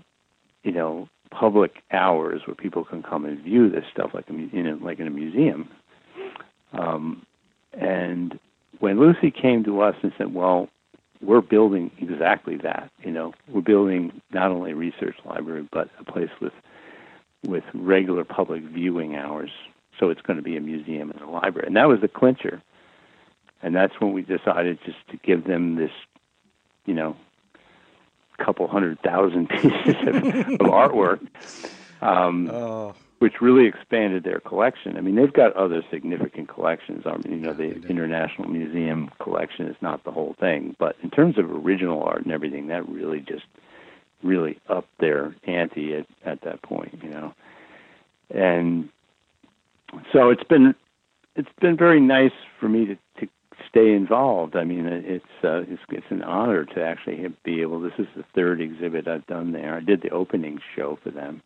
you 0.62 0.72
know, 0.72 1.08
public 1.30 1.82
hours 1.90 2.42
where 2.46 2.54
people 2.54 2.84
can 2.84 3.02
come 3.02 3.24
and 3.24 3.40
view 3.40 3.70
this 3.70 3.84
stuff 3.90 4.10
like 4.12 4.28
a 4.28 4.34
you 4.34 4.62
know 4.62 4.78
like 4.82 5.00
in 5.00 5.06
a 5.06 5.10
museum. 5.10 5.68
Um, 6.72 7.26
and 7.72 8.38
when 8.80 9.00
Lucy 9.00 9.30
came 9.30 9.64
to 9.64 9.80
us 9.80 9.96
and 10.02 10.12
said, 10.18 10.34
"Well, 10.34 10.68
we're 11.22 11.40
building 11.40 11.90
exactly 11.98 12.56
that. 12.58 12.90
You 13.02 13.12
know, 13.12 13.34
we're 13.48 13.60
building 13.62 14.20
not 14.32 14.50
only 14.50 14.72
a 14.72 14.76
research 14.76 15.16
library 15.24 15.68
but 15.72 15.88
a 15.98 16.04
place 16.04 16.30
with 16.40 16.52
with 17.44 17.64
regular 17.74 18.24
public 18.24 18.62
viewing 18.62 19.16
hours. 19.16 19.50
So 19.98 20.08
it's 20.10 20.22
going 20.22 20.36
to 20.36 20.42
be 20.42 20.56
a 20.56 20.60
museum 20.60 21.10
and 21.10 21.20
a 21.20 21.28
library, 21.28 21.66
and 21.66 21.76
that 21.76 21.88
was 21.88 22.00
the 22.00 22.08
clincher. 22.08 22.62
And 23.62 23.76
that's 23.76 23.94
when 24.00 24.12
we 24.12 24.22
decided 24.22 24.78
just 24.84 24.98
to 25.10 25.16
give 25.18 25.44
them 25.44 25.76
this, 25.76 25.92
you 26.84 26.94
know, 26.94 27.16
couple 28.38 28.66
hundred 28.66 29.00
thousand 29.02 29.48
pieces 29.50 29.94
of, 30.06 30.16
of 30.16 30.60
artwork. 30.60 31.20
Um, 32.00 32.50
Oh, 32.50 32.94
which 33.22 33.40
really 33.40 33.68
expanded 33.68 34.24
their 34.24 34.40
collection. 34.40 34.96
I 34.96 35.00
mean, 35.00 35.14
they've 35.14 35.32
got 35.32 35.52
other 35.52 35.84
significant 35.92 36.48
collections. 36.48 37.04
I 37.06 37.18
mean, 37.18 37.38
you 37.38 37.46
know, 37.46 37.52
the 37.52 37.70
International 37.88 38.48
Museum 38.48 39.12
collection 39.20 39.68
is 39.68 39.76
not 39.80 40.02
the 40.02 40.10
whole 40.10 40.34
thing, 40.40 40.74
but 40.80 40.96
in 41.04 41.10
terms 41.10 41.38
of 41.38 41.48
original 41.48 42.02
art 42.02 42.24
and 42.24 42.32
everything, 42.32 42.66
that 42.66 42.88
really 42.88 43.20
just 43.20 43.44
really 44.24 44.58
upped 44.68 44.98
their 44.98 45.36
ante 45.44 45.94
at, 45.94 46.06
at 46.24 46.40
that 46.40 46.62
point, 46.62 46.98
you 47.00 47.10
know. 47.10 47.32
And 48.34 48.88
so 50.12 50.30
it's 50.30 50.42
been 50.42 50.74
it's 51.36 51.52
been 51.60 51.76
very 51.76 52.00
nice 52.00 52.32
for 52.58 52.68
me 52.68 52.86
to, 52.86 52.96
to 53.20 53.28
stay 53.68 53.92
involved. 53.92 54.56
I 54.56 54.64
mean, 54.64 54.84
it's 54.86 55.44
uh, 55.44 55.62
it's 55.68 55.82
it's 55.90 56.10
an 56.10 56.24
honor 56.24 56.64
to 56.64 56.82
actually 56.84 57.24
be 57.44 57.60
able. 57.60 57.78
This 57.78 57.92
is 57.98 58.08
the 58.16 58.24
third 58.34 58.60
exhibit 58.60 59.06
I've 59.06 59.28
done 59.28 59.52
there. 59.52 59.76
I 59.76 59.80
did 59.80 60.02
the 60.02 60.10
opening 60.10 60.58
show 60.74 60.98
for 61.04 61.12
them 61.12 61.40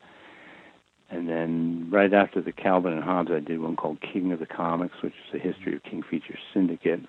and 1.10 1.28
then 1.28 1.88
right 1.90 2.12
after 2.12 2.40
the 2.40 2.52
Calvin 2.52 2.92
and 2.92 3.02
Hobbes, 3.04 3.30
I 3.30 3.40
did 3.40 3.60
one 3.60 3.76
called 3.76 3.98
King 4.00 4.32
of 4.32 4.40
the 4.40 4.46
Comics, 4.46 4.94
which 5.02 5.12
is 5.12 5.32
the 5.32 5.38
history 5.38 5.76
of 5.76 5.82
King 5.84 6.02
Features 6.02 6.38
Syndicate. 6.52 7.00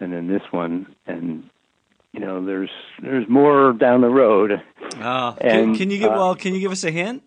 And 0.00 0.12
then 0.12 0.28
this 0.28 0.42
one, 0.50 0.94
and 1.06 1.48
you 2.12 2.20
know, 2.20 2.44
there's 2.44 2.70
there's 3.02 3.28
more 3.28 3.72
down 3.72 4.00
the 4.00 4.08
road. 4.08 4.62
Uh, 5.00 5.32
can, 5.32 5.50
And, 5.50 5.76
can 5.76 5.90
you 5.90 5.98
give 5.98 6.10
uh, 6.12 6.16
well? 6.16 6.34
Can 6.34 6.54
you 6.54 6.60
give 6.60 6.72
us 6.72 6.84
a 6.84 6.90
hint? 6.90 7.22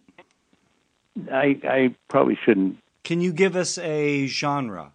I 1.32 1.60
I 1.64 1.96
probably 2.08 2.38
shouldn't. 2.44 2.78
Can 3.04 3.22
you 3.22 3.34
give 3.34 3.56
us 3.56 3.78
a 3.78 4.28
genre? 4.28 4.92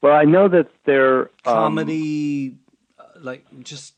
Well, 0.00 0.14
I 0.14 0.24
know 0.24 0.48
that 0.48 0.68
they're 0.84 1.22
um, 1.22 1.28
Comedy, 1.44 2.56
uh, 2.98 3.04
like 3.20 3.44
just 3.62 3.94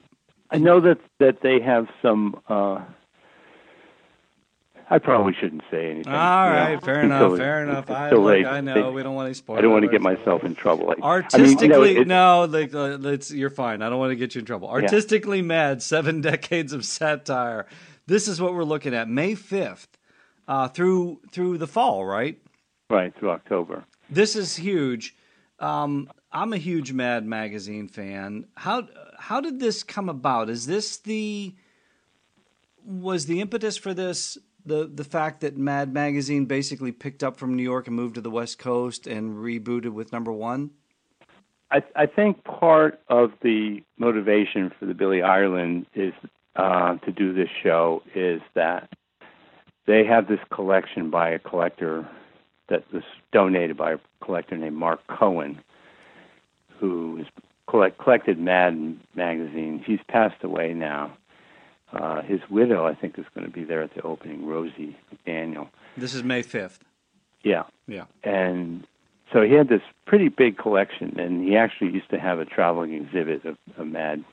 I 0.50 0.58
know 0.58 0.80
that 0.80 0.98
that 1.18 1.40
they 1.40 1.60
have 1.60 1.88
some. 2.02 2.40
uh 2.48 2.80
I 4.90 4.98
probably 4.98 5.32
shouldn't 5.40 5.62
say 5.70 5.90
anything. 5.90 6.12
all 6.12 6.46
you 6.46 6.52
know, 6.52 6.58
right. 6.60 6.84
Fair 6.84 7.00
enough. 7.04 7.36
Fair 7.36 7.62
enough. 7.62 7.90
I, 7.90 8.10
look. 8.10 8.44
I 8.46 8.60
know 8.60 8.92
we 8.92 9.02
don't 9.02 9.14
want 9.14 9.30
to 9.30 9.34
spoil. 9.34 9.56
I 9.58 9.60
don't 9.60 9.72
want 9.72 9.84
to 9.84 9.90
get 9.90 10.02
myself 10.02 10.44
in 10.44 10.54
trouble. 10.54 10.86
Like, 10.86 11.00
Artistically, 11.00 11.74
I 11.74 11.78
mean, 11.78 11.96
you 11.96 12.04
know, 12.04 12.42
it- 12.44 12.52
no, 12.52 12.58
like, 12.58 12.74
uh, 12.74 13.08
it's, 13.08 13.30
you're 13.30 13.50
fine. 13.50 13.82
I 13.82 13.88
don't 13.88 13.98
want 13.98 14.10
to 14.10 14.16
get 14.16 14.34
you 14.34 14.40
in 14.40 14.44
trouble. 14.44 14.68
Artistically 14.68 15.42
mad, 15.42 15.82
seven 15.82 16.20
decades 16.20 16.72
of 16.72 16.84
satire. 16.84 17.66
This 18.06 18.28
is 18.28 18.40
what 18.40 18.54
we're 18.54 18.64
looking 18.64 18.94
at. 18.94 19.08
May 19.08 19.34
fifth, 19.34 19.88
uh, 20.46 20.68
through 20.68 21.20
through 21.32 21.58
the 21.58 21.66
fall, 21.66 22.04
right? 22.04 22.38
right 22.90 23.14
through 23.16 23.30
October. 23.30 23.84
This 24.10 24.36
is 24.36 24.56
huge. 24.56 25.16
Um, 25.58 26.10
I'm 26.30 26.52
a 26.52 26.58
huge 26.58 26.92
Mad 26.92 27.24
Magazine 27.24 27.88
fan. 27.88 28.44
How 28.54 28.86
how 29.18 29.40
did 29.40 29.58
this 29.58 29.82
come 29.82 30.10
about? 30.10 30.50
Is 30.50 30.66
this 30.66 30.98
the 30.98 31.54
was 32.84 33.24
the 33.24 33.40
impetus 33.40 33.78
for 33.78 33.94
this 33.94 34.36
the 34.64 34.90
the 34.92 35.04
fact 35.04 35.40
that 35.40 35.56
Mad 35.56 35.92
Magazine 35.92 36.46
basically 36.46 36.92
picked 36.92 37.22
up 37.22 37.36
from 37.36 37.54
New 37.54 37.62
York 37.62 37.86
and 37.86 37.96
moved 37.96 38.14
to 38.16 38.20
the 38.20 38.30
West 38.30 38.58
Coast 38.58 39.06
and 39.06 39.36
rebooted 39.36 39.92
with 39.92 40.12
number 40.12 40.32
one? 40.32 40.70
I, 41.70 41.82
I 41.96 42.06
think 42.06 42.44
part 42.44 43.00
of 43.08 43.32
the 43.42 43.82
motivation 43.98 44.70
for 44.78 44.86
the 44.86 44.94
Billy 44.94 45.22
Ireland 45.22 45.86
is 45.94 46.12
uh, 46.56 46.96
to 46.96 47.10
do 47.10 47.32
this 47.32 47.48
show 47.62 48.02
is 48.14 48.40
that 48.54 48.90
they 49.86 50.04
have 50.04 50.28
this 50.28 50.40
collection 50.52 51.10
by 51.10 51.30
a 51.30 51.38
collector 51.38 52.08
that 52.68 52.84
was 52.92 53.02
donated 53.32 53.76
by 53.76 53.92
a 53.92 53.98
collector 54.22 54.56
named 54.56 54.76
Mark 54.76 55.00
Cohen, 55.08 55.60
who 56.78 57.24
collect, 57.68 57.98
collected 57.98 58.38
Mad 58.38 58.98
magazine. 59.14 59.82
He's 59.84 60.00
passed 60.08 60.42
away 60.42 60.74
now. 60.74 61.16
Uh, 61.94 62.22
his 62.22 62.40
widow, 62.50 62.86
I 62.86 62.94
think, 62.94 63.18
is 63.18 63.24
going 63.34 63.46
to 63.46 63.52
be 63.52 63.62
there 63.64 63.82
at 63.82 63.94
the 63.94 64.02
opening, 64.02 64.46
Rosie 64.46 64.96
McDaniel. 65.14 65.68
This 65.96 66.12
is 66.14 66.22
May 66.24 66.42
fifth. 66.42 66.80
Yeah, 67.42 67.64
Yeah. 67.86 68.04
and 68.24 68.86
so 69.32 69.42
he 69.42 69.52
had 69.52 69.68
this 69.68 69.82
pretty 70.06 70.28
big 70.28 70.56
collection, 70.56 71.18
and 71.20 71.46
he 71.46 71.56
actually 71.56 71.90
used 71.92 72.08
to 72.10 72.18
have 72.18 72.38
a 72.38 72.44
traveling 72.44 72.94
exhibit 72.94 73.44
of, 73.44 73.56
of 73.76 73.86
Mad 73.86 74.24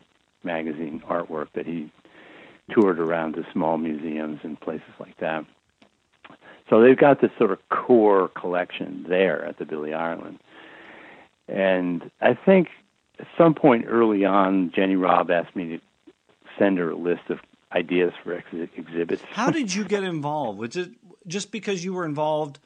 magazine 0.44 1.04
artwork 1.10 1.48
that 1.54 1.66
he 1.66 1.92
toured 2.72 3.00
around 3.00 3.34
to 3.34 3.46
small 3.52 3.78
museums 3.78 4.40
and 4.44 4.60
places 4.60 4.94
like 5.00 5.18
that. 5.20 5.46
So 6.70 6.82
they've 6.82 6.98
got 6.98 7.20
this 7.22 7.32
sort 7.38 7.52
of 7.52 7.60
core 7.70 8.30
collection 8.30 9.06
there 9.10 9.44
at 9.46 9.58
the 9.60 9.66
Billy 9.66 9.94
Ireland. 9.94 10.40
And 11.50 12.10
I 12.22 12.34
think 12.34 12.70
at 13.20 13.28
some 13.38 13.54
point 13.54 13.86
early 13.88 14.24
on, 14.24 14.72
Jenny 14.74 14.96
Robb 14.96 15.30
asked 15.30 15.56
me 15.56 15.78
to 15.78 15.80
send 16.58 16.78
her 16.78 16.92
a 16.92 16.96
list 16.96 17.30
of 17.30 17.40
ideas 17.74 18.14
for 18.24 18.34
ex- 18.34 18.70
exhibits. 18.78 19.22
How 19.32 19.52
did 19.52 19.74
you 19.74 19.84
get 19.84 20.04
involved? 20.04 20.60
Was 20.60 20.76
it 20.76 20.92
just 21.28 21.52
because 21.52 21.84
you 21.84 21.94
were 21.94 22.06
involved 22.06 22.60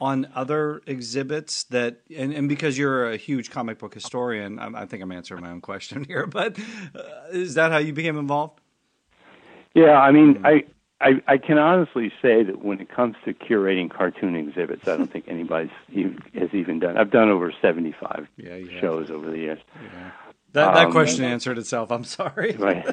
on 0.00 0.28
other 0.34 0.80
exhibits 0.86 1.64
that, 1.64 2.00
and, 2.16 2.32
and 2.32 2.48
because 2.48 2.78
you're 2.78 3.10
a 3.10 3.16
huge 3.16 3.50
comic 3.50 3.78
book 3.78 3.94
historian? 3.94 4.58
I, 4.58 4.82
I 4.82 4.86
think 4.86 5.02
I'm 5.02 5.12
answering 5.12 5.42
my 5.42 5.50
own 5.50 5.60
question 5.60 6.04
here, 6.08 6.26
but 6.26 6.58
uh, 6.94 7.02
is 7.30 7.54
that 7.54 7.72
how 7.72 7.78
you 7.78 7.92
became 7.92 8.16
involved? 8.18 8.60
Yeah, 9.74 9.98
I 10.00 10.10
mean, 10.10 10.40
I, 10.44 10.64
I 11.00 11.22
I 11.28 11.38
can 11.38 11.58
honestly 11.58 12.10
say 12.20 12.42
that 12.42 12.64
when 12.64 12.80
it 12.80 12.88
comes 12.88 13.16
to 13.24 13.34
curating 13.34 13.90
cartoon 13.90 14.34
exhibits, 14.34 14.88
I 14.88 14.96
don't 14.96 15.12
think 15.12 15.26
anybody's 15.28 15.70
even, 15.92 16.18
has 16.34 16.48
even 16.52 16.80
done. 16.80 16.96
I've 16.96 17.10
done 17.10 17.28
over 17.28 17.52
seventy 17.62 17.94
five 18.00 18.26
Yeah, 18.36 18.56
shows 18.80 19.10
over 19.10 19.30
the 19.30 19.38
years, 19.38 19.60
That, 20.52 20.74
that 20.74 20.86
Um, 20.86 20.92
question 20.92 21.24
answered 21.24 21.58
itself. 21.58 21.90
I'm 21.92 22.04
sorry. 22.04 22.56
right? 22.58 22.86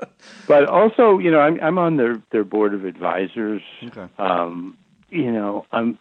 but 0.48 0.66
also, 0.66 1.18
you 1.18 1.30
know, 1.30 1.40
I'm 1.40 1.60
I'm 1.60 1.78
on 1.78 1.96
their 1.96 2.20
their 2.30 2.44
board 2.44 2.74
of 2.74 2.84
advisors. 2.84 3.62
Okay. 3.84 4.06
Um, 4.18 4.76
you 5.10 5.30
know, 5.30 5.64
I'm, 5.70 5.98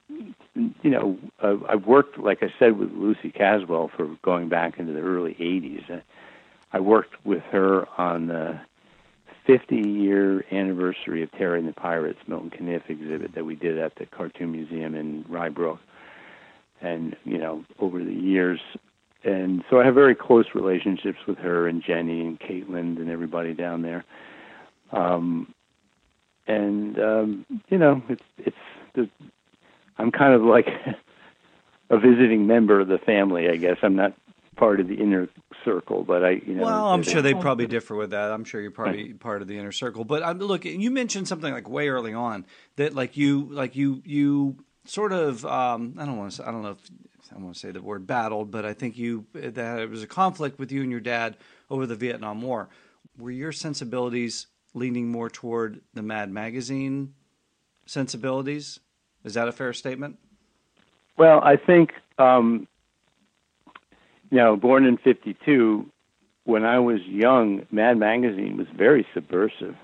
you 0.56 0.90
know, 0.90 1.20
uh, 1.42 1.58
I've 1.70 1.86
worked, 1.86 2.18
like 2.18 2.42
I 2.42 2.52
said, 2.58 2.80
with 2.80 2.92
Lucy 2.94 3.30
Caswell 3.32 3.90
for 3.96 4.08
going 4.24 4.50
back 4.50 4.80
into 4.80 4.94
the 4.94 5.02
early 5.02 5.36
'80s. 5.36 5.90
Uh, 5.98 6.02
I 6.72 6.80
worked 6.80 7.24
with 7.26 7.44
her 7.52 7.88
on 8.00 8.28
the 8.28 8.60
50 9.46 9.76
year 9.76 10.44
anniversary 10.52 11.22
of 11.22 11.32
Terry 11.34 11.60
and 11.60 11.68
the 11.68 11.74
Pirates 11.74 12.20
Milton 12.28 12.50
Caniff 12.50 12.90
exhibit 12.90 13.36
that 13.36 13.46
we 13.46 13.56
did 13.56 13.78
at 13.78 13.96
the 13.96 14.06
Cartoon 14.08 14.52
Museum 14.54 14.96
in 14.96 15.24
Rye 15.30 15.50
Brook. 15.50 15.80
And, 16.82 17.16
you 17.26 17.38
know, 17.38 17.64
over 17.80 18.04
the 18.04 18.14
years. 18.14 18.60
And 19.24 19.64
so 19.70 19.80
I 19.80 19.86
have 19.86 19.96
very 19.96 20.16
close 20.16 20.46
relationships 20.54 21.20
with 21.28 21.38
her 21.38 21.68
and 21.68 21.82
Jenny 21.82 22.22
and 22.22 22.40
Caitlin 22.40 22.98
and 22.98 23.10
everybody 23.10 23.54
down 23.54 23.82
there. 23.82 24.04
Um, 24.92 25.54
and, 26.46 27.00
um, 27.00 27.46
you 27.70 27.78
know, 27.78 28.02
it's, 28.10 28.24
it's, 28.38 28.58
the, 28.96 29.10
I'm 29.98 30.12
kind 30.12 30.34
of 30.34 30.42
like 30.42 30.68
a 31.90 31.98
visiting 31.98 32.48
member 32.48 32.82
of 32.82 32.90
the 32.90 32.98
family, 32.98 33.50
I 33.50 33.56
guess. 33.56 33.78
I'm 33.82 33.96
not 33.96 34.14
part 34.56 34.80
of 34.80 34.88
the 34.88 34.96
inner 34.96 35.30
circle, 35.64 36.04
but 36.04 36.24
I, 36.24 36.42
you 36.46 36.56
know. 36.56 36.64
Well, 36.64 36.90
I'm 36.90 37.04
sure 37.04 37.22
they 37.22 37.34
probably 37.34 37.66
differ 37.66 37.96
with 37.96 38.12
that. 38.12 38.32
I'm 38.32 38.44
sure 38.44 38.62
you're 38.62 38.72
probably 38.72 39.14
part 39.14 39.42
of 39.42 39.48
the 39.48 39.58
inner 39.58 39.72
circle. 39.72 40.04
But 40.04 40.22
um, 40.24 40.40
look, 40.40 40.66
you 40.66 40.92
mentioned 40.92 41.28
something 41.28 41.54
like 41.54 41.70
way 41.70 41.90
early 41.90 42.14
on 42.14 42.46
that 42.76 42.94
like 42.94 43.18
you 43.18 43.48
like 43.52 43.76
you 43.76 44.02
you 44.06 44.58
sort 44.86 45.12
of 45.12 45.46
um, 45.46 45.96
I 45.98 46.06
don't 46.06 46.18
want 46.18 46.34
to 46.34 46.48
I 46.48 46.52
don't 46.52 46.62
know 46.62 46.72
if 46.72 46.90
I 47.36 47.40
want 47.40 47.54
to 47.54 47.60
say 47.60 47.72
the 47.72 47.82
word 47.82 48.06
battled, 48.06 48.52
but 48.52 48.66
I 48.66 48.74
think 48.74 48.98
you 48.98 49.26
that 49.34 49.80
it 49.80 49.90
was 49.90 50.04
a 50.04 50.08
conflict 50.08 50.60
with 50.60 50.72
you 50.72 50.82
and 50.82 50.92
your 50.92 51.00
dad 51.00 51.38
over 51.70 51.86
the 51.86 51.96
Vietnam 51.96 52.42
War. 52.42 52.70
Were 53.18 53.32
your 53.32 53.52
sensibilities 53.52 54.48
leaning 54.74 55.10
more 55.10 55.30
toward 55.30 55.82
the 55.94 56.02
Mad 56.02 56.32
Magazine 56.32 57.14
sensibilities? 57.86 58.80
Is 59.24 59.34
that 59.36 59.48
a 59.48 59.52
fair 59.52 59.74
statement? 59.74 60.18
Well, 61.18 61.42
I 61.44 61.58
think, 61.58 61.92
um, 62.18 62.68
you 64.32 64.38
know, 64.38 64.56
born 64.56 64.86
in 64.86 64.98
52, 64.98 65.90
when 66.46 66.66
I 66.66 66.80
was 66.80 67.02
young, 67.06 67.66
Mad 67.72 67.98
Magazine 67.98 68.58
was 68.58 68.68
very 68.76 69.06
subversive. 69.14 69.76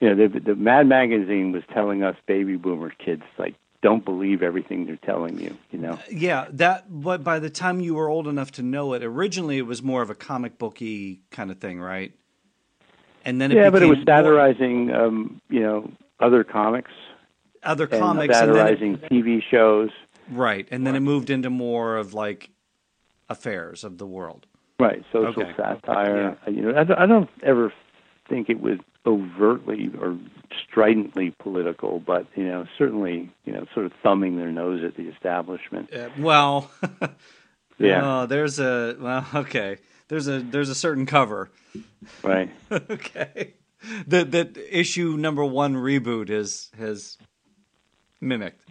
you 0.00 0.14
know, 0.14 0.28
the, 0.28 0.40
the 0.40 0.54
Mad 0.54 0.86
Magazine 0.86 1.52
was 1.52 1.62
telling 1.72 2.02
us 2.02 2.16
baby 2.26 2.56
boomer 2.56 2.90
kids 2.90 3.22
like, 3.38 3.54
don't 3.88 4.04
believe 4.04 4.42
everything 4.42 4.86
they're 4.86 4.96
telling 4.96 5.38
you. 5.38 5.56
You 5.70 5.78
know. 5.78 5.98
Yeah, 6.10 6.46
that. 6.52 6.84
But 6.88 7.22
by 7.22 7.38
the 7.38 7.50
time 7.50 7.80
you 7.80 7.94
were 7.94 8.08
old 8.08 8.26
enough 8.26 8.50
to 8.52 8.62
know 8.62 8.94
it, 8.94 9.04
originally 9.04 9.58
it 9.58 9.66
was 9.66 9.80
more 9.82 10.02
of 10.02 10.10
a 10.10 10.14
comic 10.14 10.58
booky 10.58 11.20
kind 11.30 11.50
of 11.52 11.58
thing, 11.58 11.80
right? 11.80 12.12
And 13.24 13.40
then 13.40 13.52
it 13.52 13.56
yeah, 13.56 13.70
but 13.70 13.82
it 13.82 13.86
was 13.86 13.98
satirizing, 14.06 14.92
um, 14.92 15.40
you 15.48 15.60
know, 15.60 15.90
other 16.20 16.42
comics 16.44 16.90
other 17.62 17.88
and 17.90 18.00
comics, 18.00 18.36
and 18.36 18.54
then 18.54 18.66
it- 18.68 18.78
satirizing 18.78 18.96
TV 19.10 19.42
shows. 19.50 19.90
right? 20.30 20.66
And 20.70 20.86
then 20.86 20.94
it 20.96 21.00
moved 21.00 21.30
into 21.30 21.50
more 21.50 21.96
of 21.96 22.14
like 22.14 22.50
affairs 23.28 23.82
of 23.84 23.98
the 23.98 24.06
world. 24.06 24.46
Right, 24.78 25.02
social 25.12 25.42
Okay. 25.42 25.52
satire. 25.56 26.36
You 26.48 26.62
know, 26.62 26.78
I, 26.80 26.84
don't- 26.84 26.98
I 26.98 27.06
don't 27.06 27.30
ever 27.42 27.72
think 28.28 28.48
it 28.50 28.60
was 28.60 28.78
overtly 29.06 29.90
or 30.00 30.18
stridently 30.68 31.30
political, 31.38 32.00
but 32.00 32.26
you 32.34 32.44
know, 32.44 32.66
certainly, 32.78 33.30
you 33.44 33.52
know, 33.52 33.66
sort 33.74 33.86
of 33.86 33.92
thumbing 34.02 34.36
their 34.36 34.50
nose 34.52 34.82
at 34.84 34.96
the 34.96 35.08
establishment. 35.08 35.92
Uh, 35.92 36.08
well, 36.18 36.70
Yeah. 37.78 38.22
Oh, 38.22 38.26
there's 38.26 38.58
a 38.58 38.96
well, 38.98 39.26
okay. 39.34 39.76
There's 40.08 40.28
a 40.28 40.40
there's 40.40 40.70
a 40.70 40.74
certain 40.74 41.04
cover. 41.04 41.50
Right. 42.22 42.50
okay. 42.72 43.52
That 44.06 44.30
that 44.30 44.56
issue 44.70 45.16
number 45.18 45.44
one 45.44 45.74
reboot 45.74 46.30
is 46.30 46.70
has 46.78 47.18
mimicked. 48.20 48.62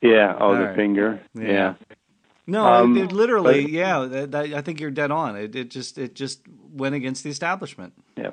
Yeah. 0.00 0.34
Oh, 0.38 0.46
All 0.46 0.54
the 0.54 0.64
right. 0.66 0.76
finger. 0.76 1.20
Yeah. 1.34 1.42
Yeah. 1.46 1.74
No, 2.46 2.64
Um, 2.66 2.96
it, 2.96 3.04
it 3.04 3.12
literally, 3.12 3.62
but- 3.64 3.70
yeah. 3.70 4.06
That, 4.06 4.30
that, 4.30 4.52
I 4.54 4.62
think 4.62 4.80
you're 4.80 4.90
dead 4.90 5.10
on. 5.10 5.36
It, 5.36 5.54
it 5.54 5.70
just 5.70 5.98
it 5.98 6.14
just 6.14 6.40
went 6.72 6.94
against 6.94 7.22
the 7.22 7.30
establishment. 7.30 7.92
Yeah. 8.16 8.30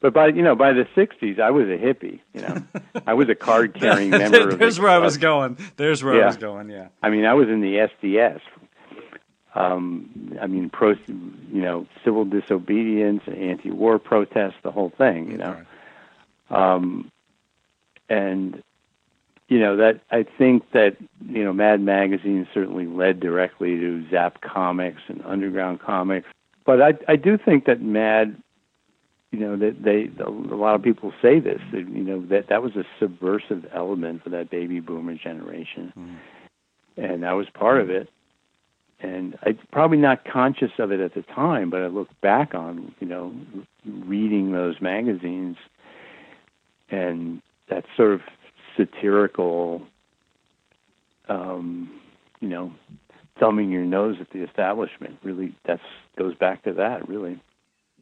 But 0.00 0.14
by 0.14 0.28
you 0.28 0.42
know 0.42 0.56
by 0.56 0.72
the 0.72 0.86
'60s, 0.96 1.38
I 1.38 1.50
was 1.50 1.68
a 1.68 1.76
hippie. 1.76 2.20
You 2.32 2.40
know, 2.42 2.62
I 3.06 3.14
was 3.14 3.28
a 3.28 3.34
card-carrying 3.34 4.10
member. 4.10 4.50
of 4.50 4.58
There's 4.58 4.76
the 4.76 4.82
where 4.82 4.90
I 4.90 4.98
was 4.98 5.18
going. 5.18 5.58
There's 5.76 6.02
where 6.02 6.22
I 6.22 6.26
was 6.26 6.36
going. 6.36 6.70
Yeah. 6.70 6.88
I 7.02 7.10
mean, 7.10 7.26
I 7.26 7.34
was 7.34 7.48
in 7.48 7.60
the 7.60 7.88
SDS. 8.02 8.40
Um, 9.54 10.38
I 10.40 10.46
mean, 10.46 10.70
pro, 10.70 10.90
you 10.90 11.60
know, 11.60 11.86
civil 12.04 12.24
disobedience, 12.24 13.22
anti-war 13.26 13.98
protests, 13.98 14.54
the 14.62 14.70
whole 14.70 14.90
thing. 14.96 15.30
You 15.32 15.38
know, 15.38 15.56
um, 16.50 17.10
and 18.08 18.62
you 19.48 19.58
know 19.58 19.76
that 19.76 20.00
I 20.10 20.22
think 20.22 20.70
that 20.72 20.96
you 21.28 21.44
know 21.44 21.52
Mad 21.52 21.80
Magazine 21.80 22.46
certainly 22.54 22.86
led 22.86 23.20
directly 23.20 23.76
to 23.76 24.08
Zap 24.10 24.40
Comics 24.40 25.02
and 25.08 25.20
Underground 25.26 25.80
Comics, 25.80 26.28
but 26.64 26.80
I 26.80 26.94
I 27.08 27.16
do 27.16 27.36
think 27.36 27.66
that 27.66 27.82
Mad, 27.82 28.40
you 29.30 29.38
know, 29.38 29.56
that 29.56 29.82
they 29.82 30.10
a 30.22 30.28
lot 30.28 30.74
of 30.74 30.82
people 30.82 31.12
say 31.22 31.38
this, 31.38 31.60
that, 31.72 31.88
you 31.88 32.02
know, 32.02 32.20
that 32.26 32.48
that 32.48 32.62
was 32.62 32.74
a 32.76 32.84
subversive 32.98 33.66
element 33.74 34.24
for 34.24 34.30
that 34.30 34.50
baby 34.50 34.80
boomer 34.80 35.14
generation, 35.14 35.92
and 36.96 37.24
I 37.24 37.32
was 37.34 37.46
part 37.54 37.80
of 37.80 37.90
it. 37.90 38.08
And 39.02 39.38
I 39.42 39.56
probably 39.72 39.96
not 39.96 40.26
conscious 40.26 40.72
of 40.78 40.92
it 40.92 41.00
at 41.00 41.14
the 41.14 41.22
time, 41.22 41.70
but 41.70 41.80
I 41.80 41.86
look 41.86 42.08
back 42.20 42.54
on, 42.54 42.94
you 43.00 43.06
know, 43.06 43.32
reading 43.86 44.52
those 44.52 44.74
magazines 44.82 45.56
and 46.90 47.40
that 47.70 47.84
sort 47.96 48.12
of 48.12 48.20
satirical, 48.76 49.80
um, 51.30 51.90
you 52.40 52.48
know, 52.48 52.72
thumbing 53.38 53.70
your 53.70 53.86
nose 53.86 54.16
at 54.20 54.30
the 54.30 54.44
establishment. 54.44 55.16
Really, 55.22 55.54
that's 55.64 55.80
goes 56.18 56.34
back 56.34 56.64
to 56.64 56.74
that. 56.74 57.08
Really, 57.08 57.40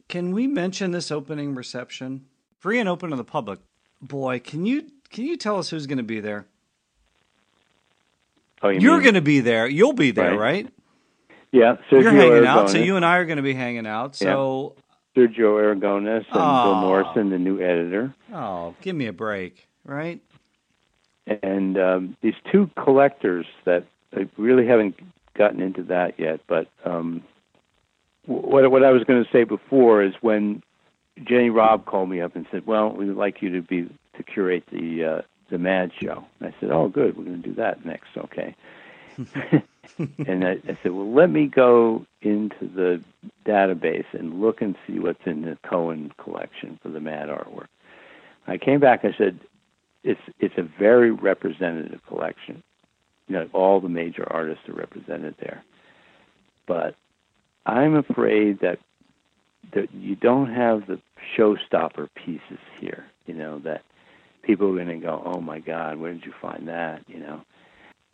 Can 0.09 0.31
we 0.33 0.47
mention 0.47 0.91
this 0.91 1.11
opening 1.11 1.53
reception? 1.55 2.25
Free 2.57 2.79
and 2.79 2.89
open 2.89 3.11
to 3.11 3.15
the 3.15 3.23
public. 3.23 3.59
Boy, 4.01 4.39
can 4.39 4.65
you 4.65 4.87
can 5.11 5.25
you 5.25 5.37
tell 5.37 5.57
us 5.57 5.69
who's 5.69 5.87
going 5.87 5.97
to 5.99 6.03
be 6.03 6.19
there? 6.19 6.47
oh, 8.61 8.69
you 8.69 8.79
You're 8.79 9.01
going 9.01 9.13
to 9.13 9.21
be 9.21 9.39
there. 9.39 9.67
You'll 9.67 9.93
be 9.93 10.11
there, 10.11 10.31
Right. 10.31 10.65
right? 10.65 10.73
yeah, 11.51 11.77
Sergio 11.89 12.01
You're 12.03 12.11
hanging 12.11 12.45
out, 12.45 12.69
so 12.69 12.77
you 12.79 12.95
and 12.95 13.05
I 13.05 13.17
are 13.17 13.25
going 13.25 13.37
to 13.37 13.43
be 13.43 13.53
hanging 13.53 13.87
out. 13.87 14.15
So, 14.15 14.75
Sergio 15.15 15.55
Aragonés 15.57 16.25
and 16.25 16.33
Bill 16.33 16.75
Morrison, 16.75 17.29
the 17.29 17.39
new 17.39 17.59
editor, 17.61 18.13
oh, 18.33 18.75
give 18.81 18.95
me 18.95 19.05
a 19.07 19.13
break, 19.13 19.67
right? 19.85 20.21
and 21.43 21.77
um, 21.77 22.17
these 22.21 22.33
two 22.51 22.69
collectors 22.83 23.45
that 23.65 23.85
I 24.15 24.27
really 24.37 24.65
haven't 24.65 24.95
gotten 25.37 25.61
into 25.61 25.83
that 25.83 26.19
yet. 26.19 26.39
But 26.47 26.67
um, 26.83 27.23
what 28.29 28.69
what 28.69 28.83
I 28.83 28.91
was 28.91 29.03
going 29.03 29.23
to 29.23 29.31
say 29.31 29.43
before 29.43 30.03
is 30.03 30.13
when 30.21 30.61
Jenny 31.23 31.49
Robb 31.49 31.85
called 31.85 32.09
me 32.09 32.21
up 32.21 32.35
and 32.35 32.45
said, 32.51 32.67
"Well, 32.67 32.91
we 32.91 33.07
would 33.07 33.17
like 33.17 33.41
you 33.41 33.49
to 33.51 33.61
be 33.61 33.89
to 34.15 34.23
curate 34.23 34.63
the 34.71 35.03
uh, 35.03 35.21
the 35.49 35.57
Mad 35.57 35.91
Show." 35.99 36.23
And 36.39 36.53
I 36.53 36.59
said, 36.59 36.69
"Oh, 36.71 36.89
good, 36.89 37.17
we're 37.17 37.25
going 37.25 37.41
to 37.41 37.49
do 37.49 37.55
that 37.55 37.85
next, 37.85 38.09
okay." 38.17 38.55
and 40.27 40.45
I, 40.45 40.51
I 40.51 40.77
said, 40.83 40.91
"Well, 40.91 41.11
let 41.11 41.31
me 41.31 41.47
go 41.47 42.05
into 42.21 42.67
the 42.67 43.01
database 43.45 44.05
and 44.13 44.39
look 44.39 44.61
and 44.61 44.75
see 44.85 44.99
what's 44.99 45.25
in 45.25 45.41
the 45.41 45.57
Cohen 45.67 46.13
collection 46.23 46.79
for 46.83 46.89
the 46.89 46.99
Mad 46.99 47.29
artwork." 47.29 47.67
I 48.45 48.57
came 48.57 48.79
back. 48.79 49.05
I 49.05 49.13
said, 49.17 49.39
"It's 50.03 50.21
it's 50.39 50.57
a 50.57 50.63
very 50.63 51.09
representative 51.09 52.01
collection. 52.07 52.61
You 53.27 53.35
know, 53.35 53.49
all 53.53 53.81
the 53.81 53.89
major 53.89 54.31
artists 54.31 54.69
are 54.69 54.73
represented 54.73 55.35
there, 55.39 55.63
but 56.67 56.95
I'm 57.65 57.95
afraid 57.95 58.59
that 58.61 58.79
that 59.73 59.93
you 59.93 60.15
don't 60.15 60.51
have 60.51 60.87
the 60.87 60.99
showstopper 61.37 62.09
pieces 62.15 62.59
here. 62.79 63.05
You 63.25 63.35
know 63.35 63.59
that 63.59 63.83
people 64.41 64.69
are 64.69 64.83
going 64.83 64.99
to 64.99 65.05
go, 65.05 65.21
"Oh 65.25 65.41
my 65.41 65.59
God, 65.59 65.99
where 65.99 66.13
did 66.13 66.25
you 66.25 66.33
find 66.41 66.67
that?" 66.67 67.03
You 67.07 67.19
know, 67.19 67.41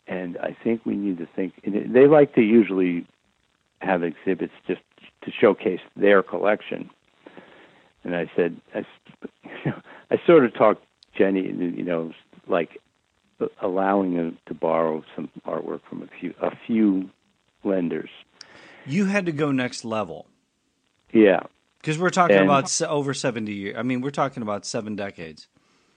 and 0.06 0.36
I 0.38 0.56
think 0.62 0.84
we 0.84 0.96
need 0.96 1.18
to 1.18 1.26
think. 1.34 1.54
They 1.64 2.06
like 2.06 2.34
to 2.34 2.42
usually 2.42 3.06
have 3.80 4.02
exhibits 4.02 4.52
just 4.66 4.80
to 5.22 5.30
showcase 5.30 5.80
their 5.96 6.22
collection. 6.22 6.90
And 8.04 8.14
I 8.14 8.30
said, 8.36 8.56
I 8.74 10.16
sort 10.26 10.44
of 10.44 10.54
talked 10.54 10.84
Jenny, 11.16 11.42
you 11.42 11.82
know, 11.82 12.12
like 12.46 12.78
allowing 13.60 14.14
them 14.14 14.38
to 14.46 14.54
borrow 14.54 15.02
some 15.14 15.28
artwork 15.46 15.80
from 15.88 16.02
a 16.02 16.06
few 16.20 16.34
a 16.40 16.52
few 16.66 17.10
lenders. 17.64 18.10
You 18.86 19.06
had 19.06 19.26
to 19.26 19.32
go 19.32 19.50
next 19.52 19.84
level 19.84 20.26
Yeah, 21.12 21.40
because 21.80 21.98
we're 21.98 22.10
talking 22.10 22.36
And- 22.36 22.44
about 22.44 22.70
over 22.82 23.14
seventy 23.14 23.54
years. 23.54 23.76
I 23.78 23.82
mean, 23.82 24.00
we're 24.00 24.10
talking 24.10 24.42
about 24.42 24.64
seven 24.64 24.96
decades. 24.96 25.48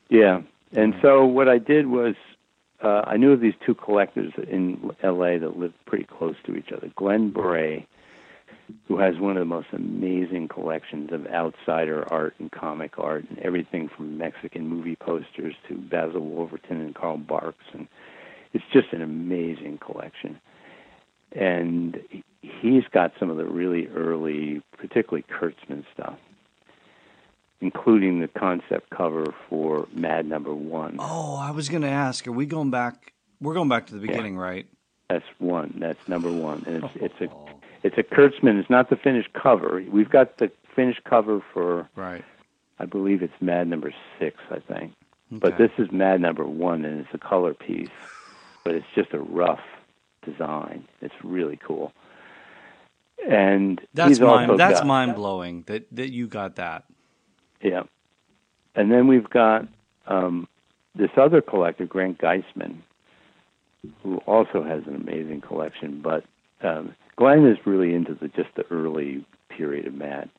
Yeah, 0.09 0.41
and 0.73 0.95
so 1.01 1.25
what 1.25 1.47
I 1.47 1.57
did 1.59 1.87
was 1.87 2.15
uh, 2.81 3.03
I 3.05 3.17
knew 3.17 3.33
of 3.33 3.41
these 3.41 3.53
two 3.65 3.75
collectors 3.75 4.31
in 4.47 4.91
L.A. 5.03 5.37
that 5.37 5.57
lived 5.57 5.73
pretty 5.85 6.05
close 6.05 6.35
to 6.45 6.55
each 6.55 6.71
other. 6.71 6.89
Glenn 6.95 7.29
Bray, 7.29 7.85
who 8.87 8.97
has 8.99 9.17
one 9.19 9.31
of 9.35 9.41
the 9.41 9.45
most 9.45 9.67
amazing 9.73 10.47
collections 10.47 11.11
of 11.11 11.27
outsider 11.27 12.05
art 12.11 12.35
and 12.39 12.49
comic 12.51 12.97
art, 12.97 13.25
and 13.29 13.37
everything 13.39 13.89
from 13.89 14.17
Mexican 14.17 14.65
movie 14.67 14.95
posters 14.95 15.55
to 15.67 15.75
Basil 15.75 16.21
Wolverton 16.21 16.79
and 16.79 16.95
Carl 16.95 17.17
Barks, 17.17 17.65
and 17.73 17.87
it's 18.53 18.63
just 18.71 18.93
an 18.93 19.01
amazing 19.01 19.77
collection. 19.79 20.39
And 21.33 21.99
he's 22.41 22.83
got 22.91 23.13
some 23.19 23.29
of 23.29 23.37
the 23.37 23.45
really 23.45 23.87
early, 23.87 24.61
particularly 24.77 25.25
Kurtzman 25.29 25.83
stuff 25.93 26.17
including 27.61 28.19
the 28.19 28.27
concept 28.27 28.89
cover 28.89 29.33
for 29.49 29.87
Mad 29.93 30.25
Number 30.25 30.53
One. 30.53 30.97
Oh, 30.99 31.35
I 31.35 31.51
was 31.51 31.69
going 31.69 31.81
to 31.81 31.89
ask. 31.89 32.27
Are 32.27 32.31
we 32.31 32.45
going 32.45 32.71
back? 32.71 33.13
We're 33.41 33.53
going 33.53 33.69
back 33.69 33.87
to 33.87 33.93
the 33.93 33.99
beginning, 33.99 34.37
right? 34.37 34.67
That's 35.09 35.25
one. 35.39 35.75
That's 35.79 36.07
number 36.07 36.31
one, 36.31 36.63
and 36.67 36.83
it's 36.83 36.95
it's 36.95 37.21
a 37.21 37.25
oh. 37.31 37.49
it's 37.83 37.97
a 37.97 38.03
Kurtzman. 38.03 38.59
It's 38.59 38.69
not 38.69 38.89
the 38.89 38.95
finished 38.95 39.33
cover. 39.33 39.83
We've 39.89 40.09
got 40.09 40.37
the 40.37 40.51
finished 40.75 41.03
cover 41.03 41.43
for 41.53 41.89
Right. 41.95 42.23
I 42.81 42.85
believe 42.85 43.23
it's 43.23 43.33
Mad 43.41 43.67
Number 43.67 43.93
Six, 44.19 44.37
I 44.51 44.59
think. 44.59 44.93
But 45.31 45.57
this 45.57 45.71
is 45.77 45.91
Mad 45.91 46.21
Number 46.21 46.45
One, 46.45 46.85
and 46.85 47.01
it's 47.01 47.13
a 47.13 47.17
color 47.17 47.53
piece, 47.53 47.89
but 48.63 48.73
it's 48.73 48.87
just 48.95 49.13
a 49.13 49.19
rough 49.19 49.61
design. 50.23 50.87
It's 51.01 51.13
really 51.23 51.57
cool. 51.57 51.91
And 53.27 53.81
That's 53.93 54.19
mind. 54.19 54.59
That's 54.59 54.83
mind 54.83 55.15
blowing 55.15 55.63
that 55.67 55.87
that 55.91 56.11
you 56.11 56.27
got 56.27 56.55
that. 56.55 56.85
Yeah. 57.61 57.83
And 58.75 58.91
then 58.91 59.07
we've 59.07 59.29
got 59.29 59.67
um, 60.07 60.47
this 60.95 61.09
other 61.17 61.41
collector, 61.41 61.85
Grant 61.85 62.19
Geissman, 62.19 62.77
who 64.03 64.17
also 64.19 64.63
has 64.63 64.83
an 64.87 64.95
amazing 64.95 65.41
collection. 65.41 66.01
But 66.01 66.23
um, 66.61 66.95
Glenn 67.17 67.45
is 67.45 67.57
really 67.65 67.93
into 67.93 68.13
the 68.13 68.29
just 68.29 68.49
the 68.55 68.65
early 68.71 69.25
period 69.49 69.87
of 69.87 69.93
Mad. 69.93 70.29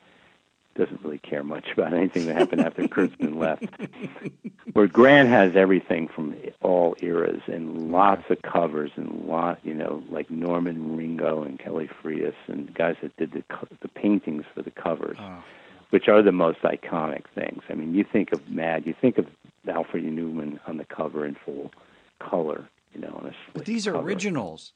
Doesn't 0.75 1.03
really 1.03 1.17
care 1.19 1.43
much 1.43 1.65
about 1.73 1.93
anything 1.93 2.25
that 2.27 2.37
happened 2.37 2.61
after 2.61 2.83
Kurtzman 2.87 3.35
left. 3.37 3.65
Where 4.73 4.87
Grant 4.87 5.27
has 5.29 5.55
everything 5.55 6.07
from 6.07 6.35
all 6.61 6.95
eras 7.01 7.41
and 7.47 7.91
lots 7.91 8.23
of 8.29 8.41
covers 8.41 8.91
and 8.95 9.25
lot, 9.25 9.59
you 9.63 9.73
know, 9.73 10.01
like 10.09 10.29
Norman 10.31 10.95
Mingo 10.97 11.43
and 11.43 11.59
Kelly 11.59 11.89
Freas 12.01 12.33
and 12.47 12.73
guys 12.73 12.95
that 13.01 13.15
did 13.17 13.33
the 13.33 13.43
co- 13.49 13.67
the 13.81 13.89
paintings 13.89 14.45
for 14.55 14.61
the 14.61 14.71
covers 14.71 15.17
Oh. 15.19 15.43
which 15.89 16.07
are 16.07 16.21
the 16.21 16.31
most 16.31 16.59
iconic 16.61 17.23
things. 17.35 17.63
I 17.69 17.73
mean, 17.73 17.93
you 17.93 18.05
think 18.05 18.31
of 18.31 18.49
Mad, 18.49 18.85
you 18.85 18.93
think 18.99 19.17
of 19.17 19.27
Alfred. 19.67 20.05
Neuman 20.05 20.59
on 20.67 20.77
the 20.77 20.85
cover 20.85 21.25
in 21.25 21.35
full 21.45 21.71
color, 22.19 22.67
you 22.93 23.01
know. 23.01 23.19
On 23.21 23.27
a 23.27 23.33
But 23.53 23.65
these 23.65 23.85
are 23.87 23.91
cover. 23.93 24.07
originals. 24.07 24.71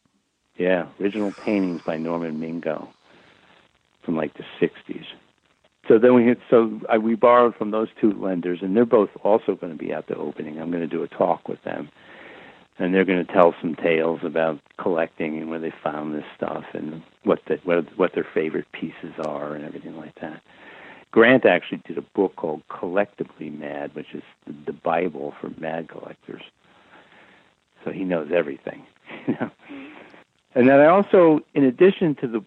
Yeah, 0.58 0.88
original 1.02 1.32
paintings 1.32 1.82
by 1.84 1.98
Norman 1.98 2.40
Mingo 2.40 2.90
from 4.04 4.16
like 4.18 4.34
the 4.34 4.44
'60s. 4.60 5.06
So 5.88 6.00
then 6.00 6.16
we 6.16 6.28
had, 6.28 6.40
so 6.50 6.82
I, 6.90 6.98
we 6.98 7.16
borrowed 7.16 7.56
from 7.56 7.72
those 7.72 7.90
two 8.02 8.12
lenders, 8.14 8.60
and 8.62 8.76
they're 8.76 8.86
both 8.86 9.10
also 9.24 9.56
going 9.56 9.72
to 9.72 9.78
be 9.78 9.94
at 9.94 10.08
the 10.08 10.16
opening. 10.16 10.60
I'm 10.60 10.72
going 10.72 10.82
to 10.82 10.88
do 10.88 11.04
a 11.04 11.08
talk 11.08 11.48
with 11.48 11.62
them, 11.64 11.90
and 12.80 12.94
they're 12.94 13.06
going 13.06 13.24
to 13.24 13.32
tell 13.32 13.54
some 13.62 13.76
tales 13.76 14.22
about 14.24 14.60
collecting 14.78 15.38
and 15.38 15.50
where 15.50 15.60
they 15.60 15.74
found 15.84 16.16
this 16.16 16.26
stuff 16.36 16.64
and 16.74 17.04
what 17.24 17.40
the, 17.48 17.60
what 17.64 17.86
what 17.98 18.14
their 18.16 18.28
favorite 18.34 18.72
pieces 18.72 19.14
are 19.24 19.54
and 19.54 19.64
everything 19.64 19.96
like 19.98 20.16
that. 20.22 20.42
Grant 21.12 21.46
actually 21.46 21.82
did 21.86 21.98
a 21.98 22.02
book 22.02 22.36
called 22.36 22.64
Collectively 22.68 23.50
Mad, 23.50 23.94
which 23.96 24.14
is 24.14 24.24
the, 24.48 24.54
the 24.66 24.74
Bible 24.74 25.34
for 25.40 25.50
mad 25.58 25.88
collectors. 25.88 26.42
So 27.84 27.92
he 27.92 28.04
knows 28.04 28.32
everything. 28.34 28.86
You 29.28 29.34
know? 29.34 29.52
Mm-hmm. 29.72 29.86
And 30.56 30.70
then 30.70 30.80
I 30.80 30.88
also, 30.88 31.42
in 31.54 31.64
addition 31.64 32.16
to 32.16 32.28
the 32.28 32.44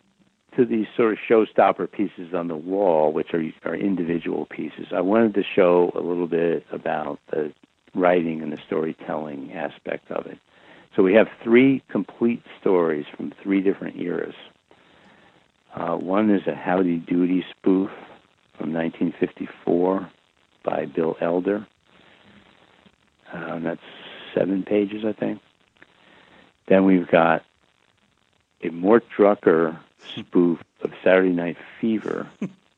to 0.58 0.66
these 0.66 0.86
sort 0.96 1.12
of 1.12 1.18
showstopper 1.30 1.90
pieces 1.90 2.34
on 2.34 2.48
the 2.48 2.56
wall, 2.56 3.12
which 3.12 3.32
are 3.32 3.42
are 3.64 3.76
individual 3.76 4.46
pieces, 4.46 4.88
I 4.92 5.00
wanted 5.00 5.34
to 5.34 5.44
show 5.44 5.92
a 5.94 6.00
little 6.00 6.26
bit 6.26 6.66
about 6.72 7.20
the 7.30 7.52
writing 7.94 8.42
and 8.42 8.52
the 8.52 8.58
storytelling 8.66 9.52
aspect 9.52 10.10
of 10.10 10.26
it. 10.26 10.38
So 10.96 11.04
we 11.04 11.14
have 11.14 11.28
three 11.44 11.82
complete 11.88 12.42
stories 12.60 13.06
from 13.16 13.32
three 13.40 13.60
different 13.60 14.00
eras. 14.00 14.34
Uh, 15.74 15.94
one 15.94 16.28
is 16.28 16.42
a 16.48 16.56
Howdy 16.56 16.98
Doody 16.98 17.44
spoof 17.50 17.90
from 18.58 18.72
1954 18.72 20.10
by 20.64 20.86
Bill 20.86 21.16
Elder. 21.20 21.64
Uh, 23.32 23.60
that's 23.60 23.80
seven 24.34 24.64
pages, 24.64 25.04
I 25.06 25.12
think. 25.12 25.40
Then 26.66 26.84
we've 26.84 27.08
got 27.08 27.42
a 28.64 28.70
Mort 28.70 29.04
Drucker 29.16 29.78
spoof 30.16 30.62
of 30.82 30.92
Saturday 31.02 31.30
Night 31.30 31.56
Fever 31.80 32.28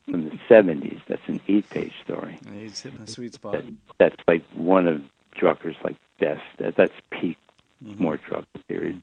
from 0.05 0.25
the 0.25 0.37
70s. 0.49 1.01
That's 1.07 1.21
an 1.27 1.41
eight-page 1.47 1.93
story. 2.03 2.39
He's 2.53 2.81
hitting 2.81 2.99
the 2.99 3.11
sweet 3.11 3.33
spot. 3.33 3.53
That, 3.53 3.65
that's 3.97 4.15
like 4.27 4.43
one 4.53 4.87
of 4.87 5.01
Drucker's 5.35 5.77
like 5.83 5.95
best. 6.19 6.41
That, 6.57 6.75
that's 6.75 6.93
peak 7.11 7.37
Mort 7.81 8.21
Drucker 8.29 8.45
period. 8.67 9.01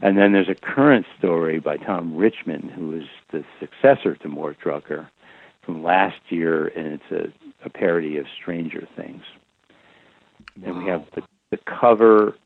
And 0.00 0.18
then 0.18 0.32
there's 0.32 0.48
a 0.48 0.54
current 0.54 1.06
story 1.18 1.58
by 1.58 1.78
Tom 1.78 2.16
Richmond, 2.16 2.70
who 2.70 2.96
is 2.96 3.06
the 3.32 3.44
successor 3.60 4.14
to 4.16 4.28
Mort 4.28 4.58
Drucker 4.62 5.08
from 5.62 5.82
last 5.82 6.20
year, 6.28 6.66
and 6.68 7.00
it's 7.00 7.10
a, 7.10 7.66
a 7.66 7.70
parody 7.70 8.18
of 8.18 8.26
Stranger 8.40 8.86
Things. 8.94 9.22
And 10.64 10.78
we 10.78 10.90
have 10.90 11.04
the, 11.14 11.22
the 11.50 11.58
cover 11.58 12.36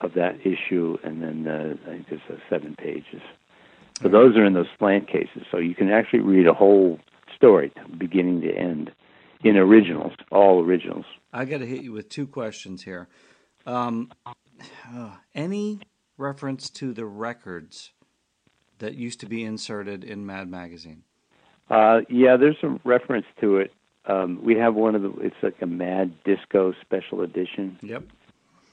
of 0.00 0.14
that 0.14 0.38
issue, 0.44 0.98
and 1.02 1.22
then 1.22 1.48
uh, 1.48 1.74
I 1.86 1.90
think 1.90 2.08
there's 2.08 2.40
seven 2.48 2.76
pages. 2.76 3.22
So 4.02 4.08
those 4.08 4.36
are 4.36 4.44
in 4.44 4.54
those 4.54 4.66
slant 4.78 5.06
cases, 5.06 5.44
so 5.50 5.58
you 5.58 5.74
can 5.74 5.90
actually 5.90 6.20
read 6.20 6.46
a 6.46 6.54
whole 6.54 6.98
story, 7.34 7.72
beginning 7.96 8.40
to 8.42 8.52
end, 8.52 8.90
in 9.44 9.56
originals, 9.56 10.12
all 10.30 10.62
originals. 10.62 11.04
I 11.32 11.44
got 11.44 11.58
to 11.58 11.66
hit 11.66 11.82
you 11.82 11.92
with 11.92 12.08
two 12.08 12.26
questions 12.26 12.82
here. 12.82 13.08
Um, 13.66 14.10
any 15.34 15.80
reference 16.16 16.70
to 16.70 16.92
the 16.92 17.04
records 17.04 17.92
that 18.78 18.94
used 18.94 19.20
to 19.20 19.26
be 19.26 19.44
inserted 19.44 20.04
in 20.04 20.26
Mad 20.26 20.48
Magazine? 20.48 21.04
Uh, 21.70 22.00
yeah, 22.08 22.36
there's 22.36 22.56
a 22.62 22.78
reference 22.84 23.26
to 23.40 23.58
it. 23.58 23.72
Um, 24.06 24.40
we 24.44 24.56
have 24.56 24.74
one 24.74 24.94
of 24.94 25.02
the. 25.02 25.12
It's 25.20 25.36
like 25.42 25.56
a 25.62 25.66
Mad 25.66 26.12
Disco 26.24 26.74
special 26.82 27.22
edition. 27.22 27.78
Yep. 27.82 28.04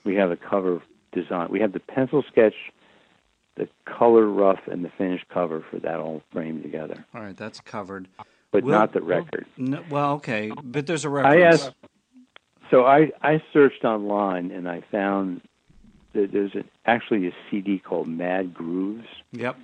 We 0.04 0.16
have 0.16 0.32
a 0.32 0.36
cover 0.36 0.82
design. 1.14 1.50
We 1.50 1.62
have 1.62 1.72
the 1.72 1.80
pencil 1.80 2.24
sketch, 2.30 2.54
the 3.56 3.68
color 3.86 4.26
rough, 4.28 4.62
and 4.68 4.84
the 4.86 4.90
finished 4.98 5.26
cover 5.30 5.64
for 5.70 5.80
that 5.80 6.00
all 6.00 6.22
framed 6.32 6.64
together, 6.64 7.06
All 7.14 7.22
right, 7.22 7.36
that's 7.38 7.60
covered. 7.60 8.08
but 8.52 8.64
Will- 8.64 8.72
not 8.72 8.94
the 8.94 9.02
record. 9.02 9.46
No, 9.58 9.84
well, 9.90 10.14
okay, 10.14 10.52
but 10.64 10.88
there's 10.88 11.06
a 11.06 11.10
I 11.10 11.12
reference. 11.12 11.62
asked. 11.64 11.76
So 12.70 12.86
I 12.86 13.12
I 13.22 13.44
searched 13.52 13.84
online 13.84 14.52
and 14.52 14.68
I 14.70 14.82
found 14.92 15.42
that 16.14 16.32
there's 16.32 16.56
a, 16.56 16.64
actually 16.86 17.28
a 17.28 17.32
CD 17.50 17.80
called 17.80 18.08
Mad 18.08 18.54
Grooves. 18.54 19.08
Yep. 19.34 19.58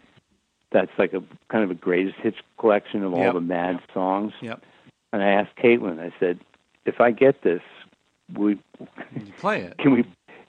That's 0.71 0.91
like 0.97 1.13
a 1.13 1.23
kind 1.49 1.63
of 1.63 1.71
a 1.71 1.75
greatest 1.75 2.17
hits 2.17 2.37
collection 2.59 3.03
of 3.03 3.13
all 3.13 3.19
Yep. 3.23 3.33
the 3.35 3.41
Mad 3.41 3.79
songs. 3.93 4.33
Yep. 4.41 4.61
And 5.13 5.23
I 5.23 5.29
asked 5.29 5.55
Caitlin. 5.55 5.99
I 5.99 6.13
said, 6.19 6.39
if 6.85 6.99
I 6.99 7.11
get 7.11 7.41
this, 7.43 7.61
we 8.35 8.59
play 9.37 9.61
it. 9.61 9.77
can 9.79 9.93
we 9.93 10.03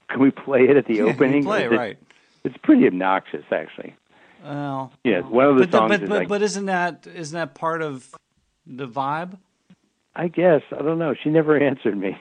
can 0.09 0.19
we 0.19 0.31
play 0.31 0.63
it 0.67 0.75
at 0.75 0.85
the 0.85 0.95
Yeah, 0.95 1.03
opening? 1.03 1.43
play 1.45 1.63
it 1.63 1.71
right. 1.85 1.97
It's 2.43 2.57
pretty 2.63 2.87
obnoxious, 2.87 3.43
actually. 3.51 3.95
Well, 4.43 4.91
Yeah, 5.03 5.21
one 5.21 5.45
of 5.47 5.55
the 5.55 5.61
but, 5.63 5.71
the- 5.71 5.77
songs 5.77 5.89
but, 5.89 6.03
is 6.03 6.09
but, 6.09 6.17
like, 6.19 6.27
but 6.29 6.41
isn't 6.41 6.65
that 6.67 7.07
isn't 7.13 7.35
that 7.37 7.55
part 7.55 7.81
of 7.81 8.15
the 8.65 8.87
vibe? 8.87 9.37
I 10.15 10.27
guess 10.27 10.61
I 10.71 10.81
don't 10.81 10.99
know. 10.99 11.13
She 11.13 11.29
never 11.29 11.57
answered 11.69 11.97
me. 11.97 12.17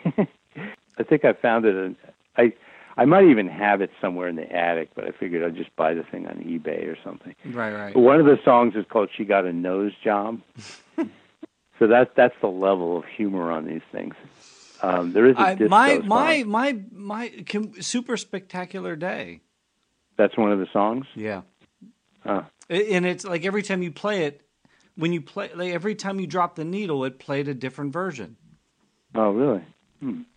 I 0.99 1.03
think 1.05 1.25
I 1.25 1.33
found 1.33 1.65
it. 1.65 1.77
In, 1.77 1.97
I 2.37 2.53
I 2.97 3.05
might 3.05 3.27
even 3.27 3.47
have 3.49 3.81
it 3.81 3.91
somewhere 4.01 4.27
in 4.29 4.35
the 4.35 4.51
attic, 4.53 4.91
but 4.97 5.05
I 5.05 5.13
figured 5.13 5.45
I'd 5.45 5.55
just 5.57 5.75
buy 5.77 5.95
the 5.95 6.03
thing 6.03 6.27
on 6.27 6.39
eBay 6.39 6.89
or 6.93 6.97
something. 7.05 7.35
Right, 7.47 7.73
right. 7.73 7.95
But 7.95 8.01
one 8.01 8.19
of 8.19 8.27
the 8.27 8.39
songs 8.45 8.75
is 8.75 8.85
called 8.91 9.11
"She 9.17 9.25
Got 9.25 9.45
a 9.45 9.53
Nose 9.53 9.93
Job," 10.03 10.41
so 11.79 11.87
that 11.87 12.17
that's 12.17 12.35
the 12.41 12.49
level 12.49 12.97
of 12.99 13.05
humor 13.05 13.53
on 13.53 13.67
these 13.67 13.83
things. 13.93 14.15
Um, 14.83 15.13
there 15.13 15.27
is 15.27 15.37
a 15.37 15.41
I, 15.41 15.55
my 15.57 15.97
song. 15.99 16.09
my 16.09 16.45
my 16.45 16.79
my 16.91 17.33
super 17.81 18.17
spectacular 18.17 18.97
day. 18.97 19.41
That's 20.19 20.37
one 20.37 20.53
of 20.53 20.59
the 20.59 20.67
songs. 20.73 21.07
Yeah. 21.15 21.43
Huh. 22.25 22.43
And 22.69 23.07
it's 23.07 23.25
like 23.25 23.47
every 23.47 23.63
time 23.63 23.83
you 23.83 23.91
play 23.91 24.25
it, 24.25 24.43
when 24.97 25.13
you 25.15 25.23
play, 25.23 25.51
like 25.55 25.73
every 25.73 25.95
time 25.95 26.21
you 26.21 26.27
drop 26.27 26.57
the 26.57 26.65
needle, 26.65 27.05
it 27.05 27.19
played 27.19 27.49
a 27.49 27.55
different 27.55 27.93
version. 27.93 28.37
Oh, 29.15 29.31
really? 29.31 29.63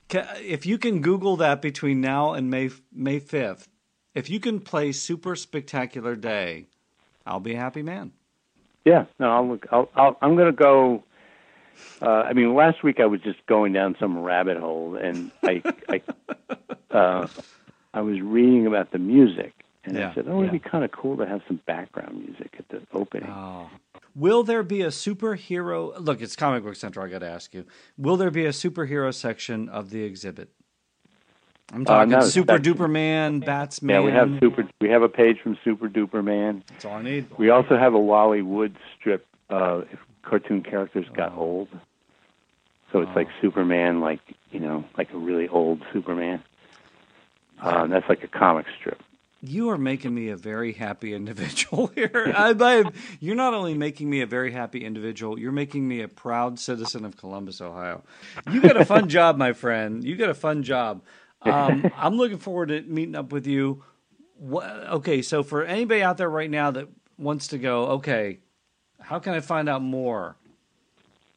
Ca- 0.10 0.36
If 0.40 0.66
you 0.66 0.78
can 0.78 1.02
Google 1.02 1.36
that 1.38 1.62
between 1.62 2.00
now 2.00 2.32
and 2.34 2.50
May 2.50 2.70
May 2.94 3.20
fifth, 3.20 3.68
if 4.16 4.30
you 4.30 4.40
can 4.40 4.60
play 4.62 4.92
Super 4.94 5.36
Spectacular 5.36 6.16
Day, 6.16 6.68
I'll 7.26 7.40
be 7.42 7.56
a 7.56 7.60
happy 7.60 7.82
man. 7.82 8.14
Yeah, 8.86 9.06
no, 9.20 9.30
I'll 9.32 9.48
look. 9.48 9.66
I'll, 9.72 9.90
I'll, 9.96 10.18
I'm 10.22 10.36
going 10.36 10.48
to 10.48 10.58
go. 10.58 11.04
Uh, 12.02 12.24
I 12.28 12.34
mean, 12.34 12.56
last 12.56 12.84
week 12.84 13.00
I 13.00 13.06
was 13.06 13.22
just 13.22 13.46
going 13.48 13.74
down 13.74 13.96
some 14.00 14.18
rabbit 14.20 14.58
hole, 14.58 14.96
and 14.96 15.32
I, 15.44 15.62
I, 15.90 16.02
uh, 16.96 17.28
I 17.94 18.02
was 18.02 18.20
reading 18.22 18.68
about 18.68 18.92
the 18.92 18.98
music, 19.00 19.54
and 19.84 19.96
Yeah, 19.98 20.12
I 20.12 20.14
said, 20.14 20.26
"Oh, 20.28 20.40
it'd 20.40 20.46
yeah. 20.48 20.52
be 20.52 20.60
kind 20.60 20.84
of 20.84 20.92
cool 20.92 21.18
to 21.18 21.26
have 21.26 21.42
some 21.48 21.60
background 21.66 22.20
music 22.26 22.56
at 22.60 22.68
the 22.70 22.82
opening." 22.94 23.30
Oh. 23.30 23.70
Will 24.16 24.44
there 24.44 24.64
be 24.64 24.82
a 24.82 24.88
superhero? 24.88 25.94
Look, 26.00 26.22
it's 26.22 26.36
Comic 26.36 26.64
Book 26.64 26.76
Central. 26.76 27.06
I 27.06 27.10
got 27.10 27.20
to 27.20 27.30
ask 27.30 27.54
you. 27.54 27.66
Will 27.98 28.18
there 28.18 28.32
be 28.32 28.46
a 28.46 28.50
superhero 28.50 29.14
section 29.14 29.70
of 29.70 29.90
the 29.90 30.04
exhibit? 30.04 30.50
I'm 31.74 31.86
talking 31.86 32.14
Uh, 32.14 32.22
Super. 32.22 32.58
Duper 32.60 32.92
Man, 32.92 33.40
Batsman. 33.40 33.96
yeah, 33.96 34.02
we 34.02 34.12
have 34.12 34.30
super. 34.42 34.68
We 34.82 34.90
have 34.90 35.04
a 35.04 35.10
page 35.10 35.40
from 35.42 35.58
Super 35.64 35.88
Duper 35.88 36.22
Man. 36.22 36.64
That's 36.68 36.84
all 36.84 36.96
I 36.96 37.02
need. 37.02 37.28
We 37.38 37.50
also 37.50 37.78
have 37.78 37.94
a 37.94 38.00
Wally 38.00 38.42
Wood 38.42 38.76
strip. 39.00 39.26
Uh, 39.50 39.84
if 39.92 40.00
cartoon 40.24 40.62
characters 40.64 41.06
got 41.14 41.32
Oh. 41.36 41.40
old, 41.42 41.68
so 42.92 43.00
it's 43.02 43.16
like 43.16 43.28
Superman, 43.42 44.02
like 44.02 44.20
you 44.52 44.60
know, 44.60 44.84
like 44.98 45.14
a 45.14 45.18
really 45.18 45.48
old 45.48 45.82
Superman. 45.94 46.44
Um, 47.62 47.90
that's 47.90 48.08
like 48.10 48.24
a 48.24 48.28
comic 48.28 48.66
strip. 48.78 49.02
You 49.42 49.70
are 49.70 49.78
making 49.78 50.14
me 50.14 50.30
a 50.30 50.38
very 50.38 50.74
happy 50.74 51.14
individual 51.14 51.88
here. 51.96 52.32
I, 52.36 52.56
I, 52.60 52.84
you're 53.20 53.36
not 53.36 53.54
only 53.54 53.74
making 53.74 54.10
me 54.10 54.22
a 54.22 54.26
very 54.28 54.52
happy 54.52 54.86
individual, 54.86 55.40
you're 55.40 55.52
making 55.52 55.88
me 55.88 56.02
a 56.02 56.08
proud 56.08 56.60
citizen 56.60 57.06
of 57.06 57.18
Columbus, 57.18 57.60
Ohio. 57.60 58.04
You 58.52 58.62
got 58.62 58.78
a 58.78 58.86
fun 58.86 59.10
job, 59.10 59.38
my 59.38 59.54
friend. 59.54 60.04
You 60.04 60.16
got 60.16 60.30
a 60.30 60.36
fun 60.36 60.64
job. 60.64 61.04
Um, 61.42 61.92
I'm 61.98 62.18
looking 62.18 62.38
forward 62.38 62.70
to 62.70 62.82
meeting 62.82 63.16
up 63.16 63.32
with 63.32 63.48
you. 63.48 63.84
What, 64.38 64.66
okay, 64.66 65.22
so 65.22 65.44
for 65.44 65.64
anybody 65.64 66.04
out 66.04 66.18
there 66.18 66.30
right 66.30 66.50
now 66.50 66.72
that 66.72 66.88
wants 67.18 67.48
to 67.48 67.58
go, 67.58 67.86
okay, 67.88 68.40
how 69.00 69.20
can 69.20 69.34
I 69.34 69.40
find 69.40 69.68
out 69.68 69.82
more? 69.82 70.36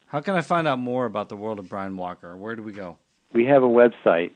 How 0.07 0.21
can 0.21 0.35
I 0.35 0.41
find 0.41 0.67
out 0.67 0.79
more 0.79 1.05
about 1.05 1.29
the 1.29 1.35
world 1.35 1.59
of 1.59 1.69
Brian 1.69 1.97
Walker? 1.97 2.37
Where 2.37 2.55
do 2.55 2.63
we 2.63 2.71
go? 2.71 2.97
we 3.35 3.45
have 3.45 3.63
a 3.63 3.67
website, 3.67 4.31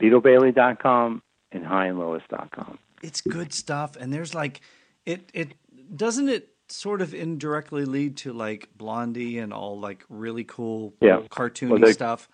BeetleBailey.com 0.00 1.20
and 1.54 1.64
HighAndLowest.com. 1.64 2.78
it's 3.02 3.20
good 3.22 3.52
stuff 3.52 3.96
and 3.96 4.12
there's 4.12 4.34
like 4.34 4.60
it 5.06 5.30
it 5.32 5.52
doesn't 5.96 6.28
it 6.28 6.48
sort 6.68 7.00
of 7.02 7.14
indirectly 7.14 7.84
lead 7.84 8.16
to 8.18 8.32
like 8.32 8.68
blondie 8.76 9.38
and 9.38 9.52
all 9.52 9.78
like 9.78 10.04
really 10.08 10.44
cool 10.44 10.92
Yeah. 11.00 11.20
cartoony 11.30 11.70
Well, 11.70 11.78
they- 11.80 11.92
stuff 11.92 12.28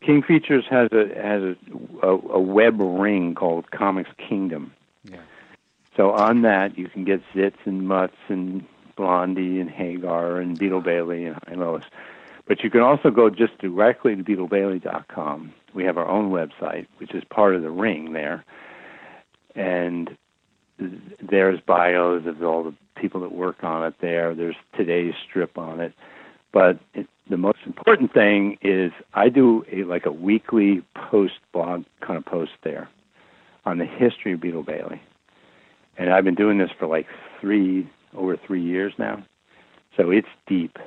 King 0.00 0.22
Features 0.22 0.64
has 0.68 0.90
a 0.92 1.06
has 1.14 1.42
a, 1.42 1.56
a, 2.06 2.10
a 2.10 2.38
web 2.40 2.78
ring 2.78 3.34
called 3.34 3.70
Comics 3.70 4.10
Kingdom. 4.18 4.72
yeah 5.04 5.20
So 5.96 6.10
on 6.12 6.42
that 6.42 6.76
you 6.76 6.88
can 6.88 7.04
get 7.04 7.22
zits 7.34 7.56
and 7.64 7.88
mutts 7.88 8.16
and 8.28 8.64
Blondie 8.96 9.60
and 9.60 9.70
Hagar 9.70 10.38
and 10.40 10.58
Beetle 10.58 10.82
Bailey 10.82 11.24
and 11.24 11.34
Hi 11.36 11.52
and 11.52 11.60
Lois. 11.60 11.84
But 12.46 12.62
you 12.62 12.68
can 12.70 12.80
also 12.82 13.10
go 13.10 13.30
just 13.30 13.56
directly 13.58 14.14
to 14.14 14.22
BeetleBailey.com. 14.22 15.52
We 15.74 15.84
have 15.84 15.98
our 15.98 16.08
own 16.08 16.30
website, 16.30 16.86
which 16.98 17.14
is 17.14 17.24
part 17.24 17.54
of 17.54 17.62
the 17.62 17.70
ring 17.70 18.12
there. 18.12 18.44
And 19.54 20.16
there's 21.20 21.60
bios 21.60 22.26
of 22.26 22.42
all 22.42 22.64
the 22.64 22.74
people 23.00 23.20
that 23.22 23.32
work 23.32 23.62
on 23.62 23.84
it 23.84 23.94
there. 24.00 24.34
There's 24.34 24.56
today's 24.76 25.14
strip 25.28 25.58
on 25.58 25.80
it. 25.80 25.92
But 26.52 26.78
it, 26.94 27.08
the 27.28 27.36
most 27.36 27.58
important 27.66 28.12
thing 28.12 28.58
is 28.62 28.92
I 29.12 29.28
do 29.28 29.64
a 29.72 29.84
like 29.84 30.06
a 30.06 30.12
weekly 30.12 30.82
post 31.10 31.34
blog 31.52 31.84
kind 32.00 32.16
of 32.16 32.24
post 32.24 32.52
there 32.62 32.88
on 33.64 33.78
the 33.78 33.86
history 33.86 34.32
of 34.32 34.40
Beetle 34.40 34.62
Bailey. 34.62 35.00
And 35.96 36.10
I've 36.12 36.24
been 36.24 36.34
doing 36.34 36.58
this 36.58 36.70
for 36.78 36.86
like 36.86 37.06
three 37.40 37.88
over 38.16 38.36
three 38.36 38.62
years 38.62 38.92
now. 38.98 39.24
So 39.96 40.10
it's 40.10 40.28
deep. 40.46 40.78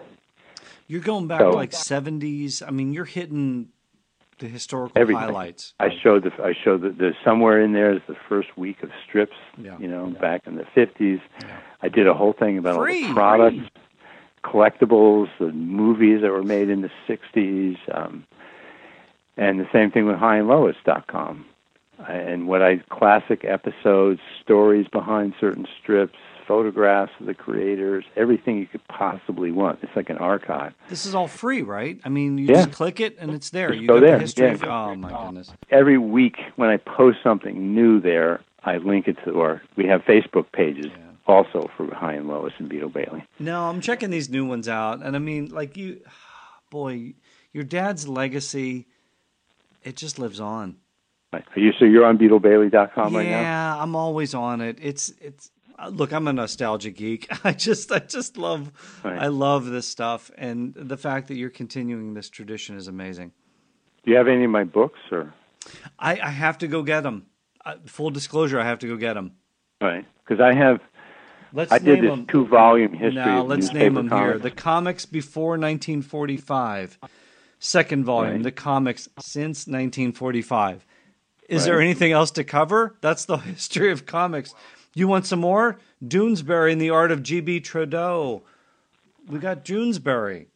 You're 0.87 1.01
going 1.01 1.27
back 1.27 1.41
So- 1.41 1.51
like 1.51 1.71
70s. 1.71 2.61
I 2.65 2.71
mean, 2.71 2.93
you're 2.93 3.05
hitting 3.05 3.69
the 4.39 4.47
historical 4.47 4.99
Everything. 5.01 5.21
highlights. 5.23 5.73
I 5.79 5.89
showed 6.01 6.23
the 6.23 6.31
I 6.43 6.53
showed 6.63 6.81
that 6.81 6.97
there's 6.97 7.15
somewhere 7.23 7.61
in 7.61 7.73
there 7.73 7.91
is 7.93 8.01
the 8.07 8.15
first 8.29 8.57
week 8.57 8.83
of 8.83 8.89
strips, 9.07 9.35
Yeah. 9.57 9.77
you 9.79 9.87
know, 9.87 10.07
back 10.07 10.45
in 10.45 10.55
the 10.55 10.65
50s. 10.75 11.21
I 11.81 11.89
did 11.89 12.07
a 12.07 12.13
whole 12.13 12.33
thing 12.33 12.57
about 12.57 12.75
Free, 12.75 13.03
all 13.03 13.07
the 13.09 13.13
products, 13.13 13.69
collectibles, 14.43 15.27
the 15.39 15.51
movies 15.51 16.21
that 16.21 16.31
were 16.31 16.43
made 16.43 16.69
in 16.69 16.81
the 16.81 16.91
60s, 17.07 17.77
um, 17.93 18.25
and 19.35 19.59
the 19.59 19.67
same 19.71 19.91
thing 19.91 20.05
with 20.05 20.17
HiAndLois.com. 20.17 21.45
And 22.07 22.47
what 22.47 22.61
I 22.61 22.77
classic 22.89 23.43
episodes, 23.43 24.19
stories 24.43 24.87
behind 24.87 25.33
certain 25.39 25.65
strips, 25.81 26.17
photographs 26.47 27.11
of 27.19 27.25
the 27.25 27.33
creators, 27.33 28.05
everything 28.15 28.57
you 28.57 28.65
could 28.67 28.85
possibly 28.87 29.51
want. 29.51 29.79
It's 29.83 29.95
like 29.95 30.09
an 30.09 30.17
archive. 30.17 30.73
This 30.89 31.05
is 31.05 31.13
all 31.13 31.27
free, 31.27 31.61
right? 31.61 31.99
I 32.05 32.09
mean, 32.09 32.37
you 32.37 32.45
Yeah. 32.47 32.63
just 32.65 32.71
click 32.71 32.99
it 32.99 33.17
and 33.19 33.31
it's 33.31 33.49
there. 33.49 33.69
Just 33.69 33.81
You 33.81 33.87
go 33.87 33.99
there, 33.99 34.13
the 34.15 34.19
history. 34.19 34.47
yeah. 34.47 34.53
Of, 34.53 34.63
oh 34.63 34.95
my 34.95 35.11
goodness. 35.25 35.51
every 35.69 35.97
week 35.97 36.37
when 36.55 36.69
I 36.69 36.77
post 36.77 37.17
something 37.23 37.75
new 37.75 37.99
there, 37.99 38.41
I 38.63 38.77
link 38.77 39.07
it 39.07 39.17
to, 39.25 39.31
or 39.31 39.61
we 39.75 39.85
have 39.85 40.01
Facebook 40.03 40.51
pages 40.51 40.91
also 41.27 41.69
for 41.75 41.93
Hi 41.93 42.13
and 42.13 42.27
Lois 42.27 42.53
and 42.57 42.69
Beetle 42.69 42.89
Bailey. 42.89 43.23
No, 43.39 43.65
I'm 43.69 43.81
checking 43.81 44.09
these 44.09 44.29
new 44.29 44.45
ones 44.45 44.67
out, 44.69 45.01
and 45.03 45.15
I 45.15 45.19
mean, 45.19 45.49
like 45.49 45.75
you, 45.77 45.99
boy, 46.69 47.13
your 47.53 47.63
dad's 47.65 48.07
legacy, 48.07 48.87
it 49.83 49.95
just 49.95 50.17
lives 50.19 50.39
on. 50.39 50.77
Are 51.33 51.43
you 51.55 51.73
so 51.77 51.83
you're 51.85 52.05
on 52.05 52.17
BeetleBailey.com 52.17 53.13
right 53.15 53.25
now? 53.25 53.41
yeah, 53.41 53.75
I'm 53.81 53.95
always 53.95 54.33
on 54.33 54.61
it. 54.61 54.77
It's 54.81 55.09
it's. 55.21 55.51
Look, 55.89 56.11
I'm 56.11 56.27
a 56.27 56.33
nostalgia 56.33 56.89
geek. 56.89 57.27
I 57.45 57.51
just 57.53 57.91
I 57.91 57.99
just 57.99 58.37
love 58.37 58.71
Right. 59.03 59.19
I 59.21 59.27
love 59.27 59.65
this 59.65 59.87
stuff, 59.87 60.31
and 60.37 60.73
the 60.75 60.97
fact 60.97 61.27
that 61.27 61.35
you're 61.35 61.49
continuing 61.51 62.13
this 62.13 62.29
tradition 62.29 62.75
is 62.77 62.87
amazing. 62.87 63.31
Do 64.03 64.11
you 64.11 64.17
have 64.17 64.27
any 64.27 64.45
of 64.45 64.51
my 64.51 64.63
books 64.63 64.99
or 65.11 65.33
I, 65.99 66.19
I 66.19 66.29
have 66.29 66.57
to 66.59 66.67
go 66.67 66.81
get 66.81 67.01
them. 67.01 67.25
Uh, 67.65 67.75
full 67.85 68.09
disclosure, 68.09 68.59
I 68.59 68.63
have 68.65 68.79
to 68.79 68.87
go 68.87 68.95
get 68.95 69.13
them. 69.15 69.33
right? 69.81 70.05
Because 70.25 70.41
I 70.41 70.53
have 70.53 70.79
Let's 71.53 71.71
I 71.71 71.79
did 71.79 72.01
name 72.01 72.03
this 72.03 72.11
'em. 72.13 72.25
two 72.27 72.45
volume 72.47 72.93
history. 72.93 73.11
Now 73.13 73.43
let's 73.43 73.71
name 73.73 73.93
them 73.93 74.09
here: 74.09 74.37
the 74.39 74.51
comics 74.51 75.05
before 75.05 75.57
1945, 75.57 76.97
second 77.59 78.03
volume, 78.05 78.35
Right. 78.35 78.43
the 78.43 78.51
comics 78.51 79.07
since 79.19 79.67
1945. 79.67 80.85
Is 81.49 81.63
there 81.65 81.79
anything 81.79 82.11
else 82.11 82.31
to 82.31 82.43
cover? 82.43 82.97
That's 83.01 83.25
the 83.25 83.37
history 83.53 83.91
of 83.91 84.05
comics. 84.05 84.53
You 84.97 85.07
want 85.07 85.27
some 85.27 85.41
more? 85.41 85.77
Doonesbury 86.03 86.71
and 86.71 86.81
the 86.81 86.89
Art 86.89 87.11
of 87.11 87.21
G.B. 87.21 87.59
Trudeau. 87.59 88.41
We 89.27 89.37
got 89.37 89.63
Doonesbury. 89.63 90.47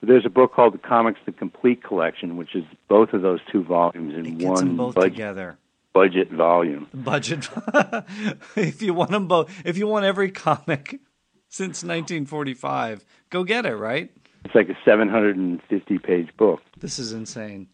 There's 0.00 0.24
a 0.24 0.30
book 0.30 0.54
called 0.54 0.72
The 0.72 0.78
Comics: 0.78 1.20
The 1.26 1.32
Complete 1.32 1.84
Collection, 1.84 2.38
which 2.38 2.54
is 2.54 2.64
both 2.88 3.12
of 3.12 3.20
those 3.20 3.40
two 3.52 3.62
volumes 3.62 4.14
in 4.14 4.38
gets 4.38 4.60
them 4.60 4.68
one 4.68 4.76
both 4.78 4.94
budget, 4.94 5.12
together. 5.12 5.58
budget 5.92 6.30
volume. 6.30 6.88
Budget. 6.94 7.46
if 8.56 8.80
you 8.80 8.94
want 8.94 9.10
them 9.10 9.28
both, 9.28 9.52
if 9.66 9.76
you 9.76 9.86
want 9.86 10.06
every 10.06 10.30
comic 10.30 10.98
since 11.50 11.84
1945, 11.84 13.04
go 13.28 13.44
get 13.44 13.66
it. 13.66 13.74
Right? 13.74 14.10
It's 14.46 14.54
like 14.54 14.70
a 14.70 14.78
750 14.82 15.98
page 15.98 16.28
book. 16.38 16.62
This 16.78 16.98
is 16.98 17.12
insane. 17.12 17.68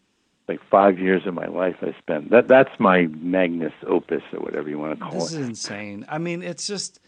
Like 0.47 0.61
five 0.69 0.97
years 0.97 1.25
of 1.25 1.33
my 1.33 1.47
life 1.47 1.75
I 1.81 1.93
spent. 1.99 2.29
That 2.31 2.47
that's 2.47 2.79
my 2.79 3.07
magnus 3.07 3.73
opus 3.85 4.21
or 4.31 4.39
whatever 4.39 4.69
you 4.69 4.79
want 4.79 4.97
to 4.97 5.03
call 5.03 5.11
it. 5.11 5.15
This 5.15 5.33
is 5.33 5.47
insane. 5.47 6.05
I 6.07 6.19
mean, 6.19 6.41
it's 6.41 6.65
just, 6.65 7.01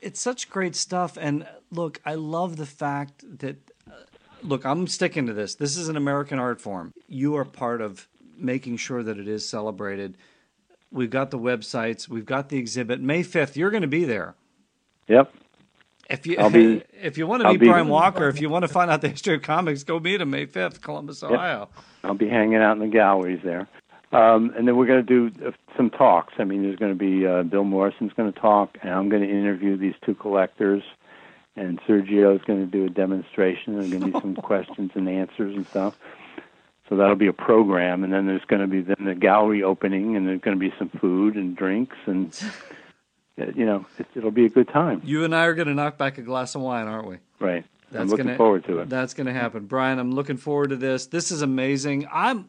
it's 0.00 0.20
such 0.20 0.48
great 0.48 0.74
stuff. 0.74 1.18
And 1.20 1.46
look, 1.70 2.00
I 2.06 2.14
love 2.14 2.56
the 2.56 2.66
fact 2.66 3.24
that, 3.40 3.56
uh, 3.86 3.94
look, 4.42 4.64
I'm 4.64 4.86
sticking 4.86 5.26
to 5.26 5.34
this. 5.34 5.54
This 5.54 5.76
is 5.76 5.88
an 5.88 5.96
American 5.96 6.38
art 6.38 6.60
form. 6.62 6.94
You 7.08 7.36
are 7.36 7.44
part 7.44 7.82
of 7.82 8.08
making 8.38 8.78
sure 8.78 9.02
that 9.02 9.18
it 9.18 9.28
is 9.28 9.46
celebrated. 9.46 10.16
We've 10.90 11.10
got 11.10 11.30
the 11.30 11.38
websites, 11.38 12.08
we've 12.08 12.26
got 12.26 12.48
the 12.48 12.58
exhibit. 12.58 13.00
May 13.00 13.22
5th, 13.22 13.56
you're 13.56 13.70
going 13.70 13.82
to 13.82 13.88
be 13.88 14.04
there. 14.04 14.34
Yep. 15.08 15.32
If 16.10 16.26
you 16.26 16.36
be- 16.50 16.82
if 17.02 17.18
you 17.18 17.26
want 17.26 17.42
to 17.42 17.48
meet 17.48 17.60
be- 17.60 17.68
Brian 17.68 17.88
Walker, 17.88 18.28
if 18.28 18.40
you 18.40 18.48
want 18.48 18.62
to 18.64 18.68
find 18.68 18.90
out 18.90 19.00
the 19.00 19.08
history 19.08 19.34
of 19.34 19.42
comics, 19.42 19.84
go 19.84 19.98
meet 19.98 20.20
him 20.20 20.30
May 20.30 20.46
5th, 20.46 20.80
Columbus, 20.80 21.22
Ohio. 21.22 21.68
I'll 22.04 22.14
be 22.14 22.28
hanging 22.28 22.56
out 22.56 22.72
in 22.72 22.78
the 22.80 22.88
galleries 22.88 23.40
there. 23.44 23.68
Um, 24.12 24.52
and 24.56 24.68
then 24.68 24.76
we're 24.76 24.86
going 24.86 25.06
to 25.06 25.30
do 25.30 25.46
uh, 25.46 25.52
some 25.76 25.88
talks. 25.88 26.34
I 26.38 26.44
mean, 26.44 26.62
there's 26.62 26.76
going 26.76 26.92
to 26.92 26.98
be 26.98 27.26
uh, 27.26 27.44
Bill 27.44 27.64
Morrison's 27.64 28.12
going 28.12 28.30
to 28.30 28.38
talk, 28.38 28.76
and 28.82 28.92
I'm 28.92 29.08
going 29.08 29.22
to 29.22 29.28
interview 29.30 29.76
these 29.76 29.94
two 30.04 30.14
collectors. 30.14 30.82
And 31.56 31.80
Sergio's 31.82 32.42
going 32.44 32.60
to 32.60 32.66
do 32.66 32.84
a 32.84 32.90
demonstration. 32.90 33.74
And 33.74 33.82
there's 33.82 33.90
going 33.90 34.12
to 34.12 34.18
be 34.18 34.20
some 34.20 34.34
questions 34.42 34.90
and 34.94 35.08
answers 35.08 35.56
and 35.56 35.66
stuff. 35.66 35.98
So 36.88 36.96
that'll 36.96 37.16
be 37.16 37.26
a 37.28 37.32
program, 37.32 38.04
and 38.04 38.12
then 38.12 38.26
there's 38.26 38.44
going 38.44 38.60
to 38.60 38.66
be 38.66 38.82
then 38.82 39.06
the 39.06 39.14
gallery 39.14 39.62
opening, 39.62 40.14
and 40.14 40.28
there's 40.28 40.42
going 40.42 40.58
to 40.58 40.60
be 40.60 40.74
some 40.78 40.90
food 40.90 41.36
and 41.36 41.56
drinks, 41.56 41.96
and 42.04 42.38
Uh, 43.40 43.46
you 43.54 43.64
know, 43.64 43.86
it, 43.98 44.06
it'll 44.14 44.30
be 44.30 44.44
a 44.44 44.50
good 44.50 44.68
time. 44.68 45.00
You 45.04 45.24
and 45.24 45.34
I 45.34 45.44
are 45.46 45.54
going 45.54 45.68
to 45.68 45.74
knock 45.74 45.96
back 45.96 46.18
a 46.18 46.22
glass 46.22 46.54
of 46.54 46.60
wine, 46.60 46.86
aren't 46.86 47.08
we? 47.08 47.18
Right. 47.40 47.64
I'm 47.90 47.98
That's 47.98 48.10
looking 48.10 48.26
gonna, 48.26 48.36
forward 48.36 48.64
to 48.64 48.78
it. 48.80 48.88
That's 48.88 49.14
going 49.14 49.26
to 49.26 49.32
happen, 49.32 49.66
Brian. 49.66 49.98
I'm 49.98 50.12
looking 50.12 50.36
forward 50.36 50.70
to 50.70 50.76
this. 50.76 51.06
This 51.06 51.30
is 51.30 51.42
amazing. 51.42 52.08
I'm 52.10 52.48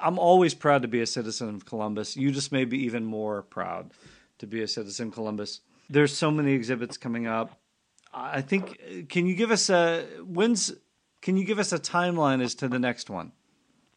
I'm 0.00 0.18
always 0.18 0.54
proud 0.54 0.82
to 0.82 0.88
be 0.88 1.00
a 1.00 1.06
citizen 1.06 1.48
of 1.48 1.66
Columbus. 1.66 2.16
You 2.16 2.30
just 2.30 2.52
may 2.52 2.64
be 2.64 2.84
even 2.84 3.04
more 3.04 3.42
proud 3.42 3.90
to 4.38 4.46
be 4.46 4.62
a 4.62 4.68
citizen 4.68 5.08
of 5.08 5.14
Columbus. 5.14 5.60
There's 5.90 6.16
so 6.16 6.30
many 6.30 6.52
exhibits 6.52 6.96
coming 6.96 7.26
up. 7.26 7.58
I 8.14 8.42
think. 8.42 9.08
Can 9.08 9.26
you 9.26 9.34
give 9.34 9.50
us 9.50 9.70
a 9.70 10.04
when's? 10.24 10.72
Can 11.20 11.36
you 11.36 11.44
give 11.44 11.58
us 11.58 11.72
a 11.72 11.78
timeline 11.78 12.42
as 12.42 12.54
to 12.56 12.68
the 12.68 12.78
next 12.78 13.10
one? 13.10 13.32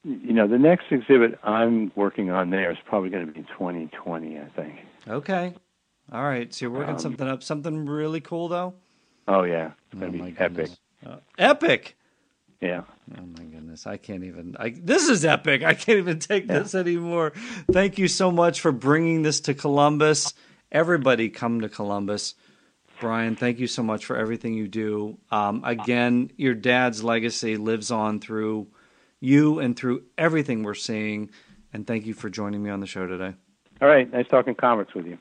You 0.03 0.34
know, 0.34 0.47
the 0.47 0.59
next 0.59 0.86
exhibit 0.91 1.39
I'm 1.43 1.91
working 1.95 2.30
on 2.30 2.51
there 2.51 2.72
is 2.72 2.78
probably 2.86 3.09
going 3.09 3.26
to 3.26 3.32
be 3.32 3.41
2020, 3.41 4.38
I 4.38 4.45
think. 4.55 4.80
Okay. 5.08 5.53
All 6.12 6.24
right. 6.24 6.53
So 6.53 6.66
you're 6.66 6.72
working 6.72 6.95
Um, 6.95 6.99
something 6.99 7.28
up. 7.28 7.43
Something 7.43 7.86
really 7.86 8.22
cool, 8.22 8.47
though. 8.47 8.74
Oh 9.28 9.43
yeah, 9.43 9.72
it's 9.91 9.99
going 9.99 10.20
Oh 10.20 10.26
be 10.26 10.36
epic. 10.38 10.70
Uh, 11.06 11.18
epic. 11.38 11.97
Yeah. 12.62 12.84
Oh 13.18 13.26
my 13.38 13.43
goodness, 13.43 13.86
I 13.86 13.97
can't 13.97 14.24
even. 14.24 14.56
I, 14.60 14.70
this 14.70 15.08
is 15.08 15.26
epic. 15.26 15.64
I 15.64 15.74
can't 15.74 15.97
even 15.97 16.20
take 16.20 16.47
this 16.47 16.74
anymore. 16.76 17.34
Thank 17.72 17.97
you 17.97 18.08
so 18.08 18.32
much 18.32 18.62
for 18.62 18.72
bringing 18.72 19.24
this 19.24 19.39
to 19.41 19.53
Columbus. 19.53 20.34
Everybody, 20.72 21.30
come 21.30 21.62
to 21.62 21.70
Columbus. 21.70 22.36
Brian, 22.99 23.36
thank 23.36 23.60
you 23.60 23.68
so 23.68 23.84
much 23.84 24.06
for 24.06 24.16
everything 24.16 24.53
you 24.53 24.68
do. 24.68 25.18
Um, 25.30 25.64
again, 25.66 26.32
your 26.38 26.53
dad's 26.53 27.03
legacy 27.03 27.58
lives 27.58 27.91
on 27.91 28.20
through 28.20 28.68
you 29.20 29.60
and 29.60 29.76
through 29.76 30.03
everything 30.18 30.64
we're 30.64 30.76
seeing. 30.76 31.30
And 31.74 31.86
thank 31.86 32.06
you 32.06 32.14
for 32.14 32.30
joining 32.30 32.64
me 32.64 32.70
on 32.70 32.80
the 32.80 32.88
show 32.88 33.06
today. 33.06 33.34
All 33.82 33.88
right. 33.88 34.12
Nice 34.12 34.28
talking 34.28 34.56
comics 34.56 34.94
with 34.94 35.06
you. 35.06 35.18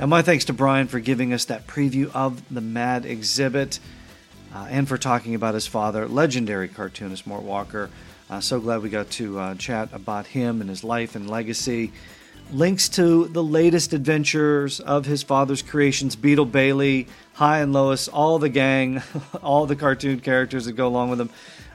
And 0.00 0.10
my 0.10 0.22
thanks 0.22 0.44
to 0.44 0.52
Brian 0.52 0.86
for 0.86 1.00
giving 1.00 1.32
us 1.32 1.46
that 1.46 1.66
preview 1.66 2.08
of 2.14 2.54
the 2.54 2.60
Mad 2.60 3.04
exhibit 3.04 3.80
uh, 4.54 4.68
and 4.70 4.88
for 4.88 4.96
talking 4.96 5.34
about 5.34 5.54
his 5.54 5.66
father, 5.66 6.06
legendary 6.06 6.68
cartoonist 6.68 7.26
Mort 7.26 7.42
Walker. 7.42 7.90
Uh, 8.30 8.40
so 8.40 8.60
glad 8.60 8.82
we 8.82 8.90
got 8.90 9.10
to 9.10 9.38
uh, 9.38 9.54
chat 9.56 9.88
about 9.92 10.28
him 10.28 10.60
and 10.60 10.70
his 10.70 10.84
life 10.84 11.16
and 11.16 11.28
legacy. 11.28 11.92
Links 12.52 12.88
to 12.90 13.26
the 13.26 13.42
latest 13.42 13.92
adventures 13.92 14.80
of 14.80 15.04
his 15.04 15.22
father's 15.22 15.62
creations 15.62 16.14
Beetle 16.14 16.46
Bailey, 16.46 17.08
Hi 17.34 17.58
and 17.58 17.72
Lois, 17.72 18.06
all 18.06 18.38
the 18.38 18.48
gang, 18.48 19.02
all 19.42 19.66
the 19.66 19.76
cartoon 19.76 20.20
characters 20.20 20.66
that 20.66 20.72
go 20.72 20.86
along 20.86 21.10
with 21.10 21.18
them, 21.18 21.30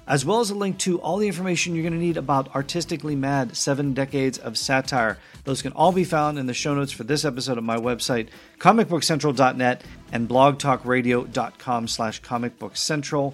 as 0.07 0.25
well 0.25 0.39
as 0.39 0.49
a 0.49 0.55
link 0.55 0.77
to 0.79 0.99
all 1.01 1.17
the 1.17 1.27
information 1.27 1.75
you're 1.75 1.83
going 1.83 1.93
to 1.93 1.99
need 1.99 2.17
about 2.17 2.53
Artistically 2.55 3.15
Mad 3.15 3.55
Seven 3.55 3.93
Decades 3.93 4.37
of 4.37 4.57
Satire. 4.57 5.17
Those 5.43 5.61
can 5.61 5.71
all 5.73 5.91
be 5.91 6.03
found 6.03 6.37
in 6.37 6.45
the 6.45 6.53
show 6.53 6.73
notes 6.73 6.91
for 6.91 7.03
this 7.03 7.25
episode 7.25 7.57
of 7.57 7.63
my 7.63 7.77
website, 7.77 8.27
comicbookcentral.net 8.59 9.83
and 10.11 10.27
blogtalkradio.com 10.27 11.87
slash 11.87 12.21
comicbookcentral. 12.21 13.33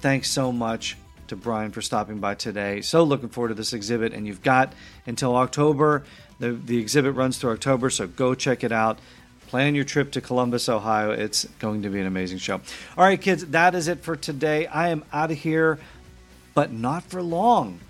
Thanks 0.00 0.30
so 0.30 0.52
much 0.52 0.96
to 1.28 1.36
Brian 1.36 1.70
for 1.70 1.80
stopping 1.80 2.18
by 2.18 2.34
today. 2.34 2.82
So 2.82 3.04
looking 3.04 3.28
forward 3.28 3.48
to 3.48 3.54
this 3.54 3.72
exhibit, 3.72 4.12
and 4.12 4.26
you've 4.26 4.42
got 4.42 4.72
until 5.06 5.34
October. 5.36 6.04
The, 6.38 6.52
the 6.52 6.78
exhibit 6.78 7.14
runs 7.14 7.38
through 7.38 7.52
October, 7.52 7.88
so 7.88 8.06
go 8.06 8.34
check 8.34 8.64
it 8.64 8.72
out. 8.72 8.98
Plan 9.46 9.74
your 9.74 9.84
trip 9.84 10.12
to 10.12 10.20
Columbus, 10.20 10.68
Ohio. 10.68 11.10
It's 11.10 11.44
going 11.58 11.82
to 11.82 11.90
be 11.90 12.00
an 12.00 12.06
amazing 12.06 12.38
show. 12.38 12.54
All 12.96 13.04
right, 13.04 13.20
kids, 13.20 13.46
that 13.46 13.74
is 13.74 13.86
it 13.86 14.00
for 14.00 14.16
today. 14.16 14.66
I 14.66 14.88
am 14.88 15.04
out 15.12 15.30
of 15.30 15.38
here, 15.38 15.78
but 16.54 16.72
not 16.72 17.04
for 17.04 17.22
long. 17.22 17.80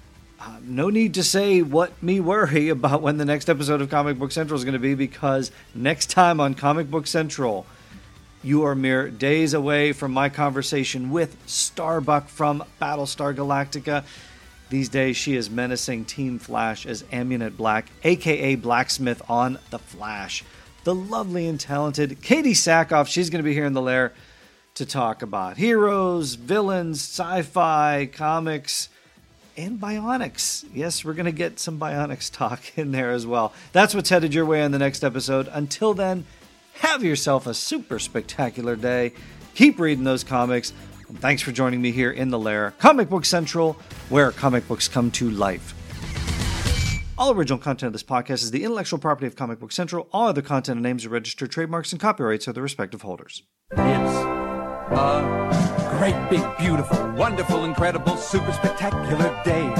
Uh, 0.41 0.57
no 0.63 0.91
need 0.91 1.15
to 1.15 1.23
say 1.23 1.63
what 1.63 2.03
me 2.03 2.19
worry 2.21 2.69
about 2.71 3.03
when 3.03 3.17
the 3.17 3.25
next 3.25 3.49
episode 3.49 3.81
of 3.81 3.91
Comic 3.91 4.19
Book 4.19 4.33
Central 4.33 4.59
is 4.59 4.65
going 4.65 4.73
to 4.73 4.81
be 4.81 4.95
because 4.95 5.51
next 5.75 6.11
time 6.11 6.41
on 6.41 6.55
Comic 6.55 6.91
Book 6.91 7.07
Central, 7.07 7.65
you 8.43 8.65
are 8.65 8.75
mere 8.75 9.09
days 9.09 9.55
away 9.55 9.93
from 9.93 10.13
my 10.13 10.29
conversation 10.29 11.11
with 11.11 11.37
Starbuck 11.47 12.29
from 12.29 12.65
Battlestar 12.81 13.35
Galactica. 13.35 14.05
These 14.69 14.89
days, 14.89 15.17
she 15.17 15.37
is 15.37 15.49
menacing 15.49 16.07
Team 16.07 16.39
Flash 16.41 16.87
as 16.87 17.05
Amunet 17.05 17.57
Black, 17.57 17.87
aka 18.03 18.57
Blacksmith 18.57 19.23
on 19.29 19.59
The 19.71 19.79
Flash. 19.79 20.43
The 20.83 20.95
lovely 20.95 21.47
and 21.47 21.61
talented 21.61 22.21
Katee 22.21 22.53
Sackhoff, 22.53 23.07
she's 23.07 23.31
going 23.31 23.45
to 23.45 23.49
be 23.49 23.55
here 23.55 23.67
in 23.67 23.75
the 23.75 23.83
lair 23.83 24.13
to 24.75 24.87
talk 24.87 25.23
about 25.23 25.57
heroes, 25.57 26.35
villains, 26.35 26.99
sci 27.01 27.43
fi, 27.43 28.09
comics, 28.13 28.89
and 29.57 29.79
bionics. 29.79 30.65
Yes, 30.73 31.05
we're 31.05 31.13
going 31.13 31.27
to 31.27 31.33
get 31.33 31.59
some 31.59 31.79
bionics 31.79 32.33
talk 32.33 32.79
in 32.79 32.93
there 32.93 33.11
as 33.11 33.27
well. 33.27 33.53
That's 33.73 33.95
what's 33.95 34.09
headed 34.09 34.35
your 34.35 34.47
way 34.47 34.63
on 34.63 34.71
the 34.71 34.79
next 34.79 35.05
episode. 35.05 35.49
Until 35.53 35.95
then, 35.95 36.25
have 36.75 37.03
yourself 37.03 37.47
a 37.47 37.55
super 37.55 37.99
spectacular 37.99 38.77
day. 38.77 39.13
Keep 39.55 39.79
reading 39.79 40.05
those 40.05 40.25
comics. 40.25 40.73
And 41.09 41.21
thanks 41.21 41.43
for 41.43 41.53
joining 41.53 41.83
me 41.83 41.93
here 41.93 42.11
in 42.11 42.31
the 42.31 42.39
lair, 42.39 42.73
Comic 42.79 43.11
Book 43.11 43.27
Central, 43.27 43.75
where 44.09 44.31
comic 44.31 44.67
books 44.67 44.89
come 44.89 45.11
to 45.13 45.31
life. 45.31 45.75
All 47.19 47.33
original 47.33 47.59
content 47.59 47.89
of 47.89 47.93
this 47.93 48.03
podcast 48.03 48.43
is 48.43 48.51
the 48.51 48.65
intellectual 48.65 48.99
property 48.99 49.27
of 49.27 49.37
Comic 49.37 49.61
Book 49.61 49.71
Central. 49.71 50.09
All 50.13 50.29
other 50.29 50.43
content 50.43 50.77
and 50.77 50.83
names 50.83 51.05
are 51.05 51.11
registered 51.11 51.51
trademarks 51.51 51.93
and 51.93 52.01
copyrights 52.01 52.49
of 52.49 52.55
the 52.55 52.63
respective 52.63 53.03
holders. 53.03 53.43
It's 53.71 54.42
a 54.91 55.97
great, 55.99 56.17
big, 56.31 56.45
beautiful, 56.59 57.11
wonderful, 57.13 57.65
incredible, 57.65 58.17
super 58.17 58.53
spectacular 58.53 59.31
day. 59.45 59.73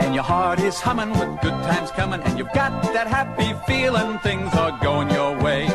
And 0.00 0.14
your 0.14 0.24
heart 0.24 0.60
is 0.60 0.80
humming 0.80 1.10
with 1.10 1.40
good 1.40 1.58
times 1.64 1.90
coming, 1.90 2.20
and 2.22 2.38
you've 2.38 2.52
got 2.52 2.82
that 2.94 3.06
happy 3.06 3.54
feeling 3.66 4.18
things 4.20 4.52
are 4.54 4.76
going 4.82 5.10
your 5.10 5.38
way. 5.40 5.68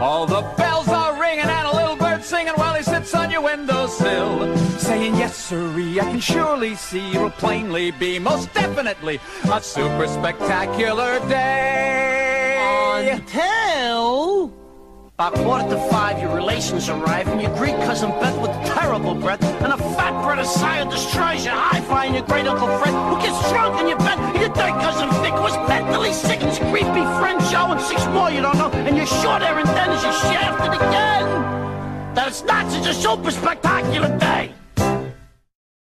All 0.00 0.26
the 0.26 0.42
bells 0.56 0.88
are 0.88 1.18
ringing 1.20 1.46
and 1.46 1.66
a 1.66 1.74
little 1.74 1.96
bird 1.96 2.24
singing 2.24 2.54
while 2.54 2.74
he 2.74 2.82
sits 2.82 3.14
on 3.14 3.30
your 3.30 3.42
windowsill. 3.42 4.56
Saying, 4.78 5.14
Yes, 5.14 5.36
sirree, 5.36 6.00
I 6.00 6.04
can 6.04 6.20
surely 6.20 6.74
see 6.74 7.10
it'll 7.12 7.30
plainly 7.30 7.90
be 7.92 8.18
most 8.18 8.52
definitely 8.54 9.20
a 9.50 9.62
super 9.62 10.06
spectacular 10.08 11.20
day. 11.28 13.10
Until 13.12 14.63
about 15.14 15.34
quarter 15.44 15.68
to 15.68 15.78
five, 15.90 16.20
your 16.20 16.34
relations 16.34 16.88
arrive, 16.88 17.28
and 17.28 17.40
your 17.40 17.54
Greek 17.56 17.76
cousin 17.86 18.10
Beth 18.18 18.36
with 18.42 18.50
terrible 18.66 19.14
breath, 19.14 19.42
and 19.62 19.72
a 19.72 19.76
fat 19.76 20.10
brother 20.24 20.42
sire 20.42 20.84
destroys 20.86 21.44
your 21.44 21.54
hi-fi, 21.54 22.06
and 22.06 22.16
your 22.16 22.24
great 22.24 22.46
uncle 22.48 22.66
Fred, 22.78 22.92
who 22.92 23.22
gets 23.22 23.48
drunk 23.48 23.80
in 23.80 23.86
your 23.86 23.98
bed, 23.98 24.18
and 24.18 24.40
your 24.40 24.52
third 24.52 24.74
cousin 24.82 25.08
Vic, 25.22 25.34
is 25.46 25.68
mentally 25.68 26.12
sick, 26.12 26.40
and 26.40 26.50
his 26.50 26.58
creepy 26.58 27.04
friend 27.20 27.40
Joe, 27.48 27.70
and 27.70 27.80
six 27.80 28.04
more 28.06 28.28
you 28.28 28.40
don't 28.40 28.58
know, 28.58 28.70
and 28.72 28.96
your 28.96 29.06
short 29.06 29.42
and 29.42 29.68
then 29.68 29.90
is 29.92 30.02
shafted 30.02 30.74
again. 30.74 32.14
That 32.14 32.26
it's 32.26 32.42
not 32.42 32.68
such 32.72 32.86
a 32.88 32.94
super 32.94 33.30
spectacular 33.30 34.18
day. 34.18 34.52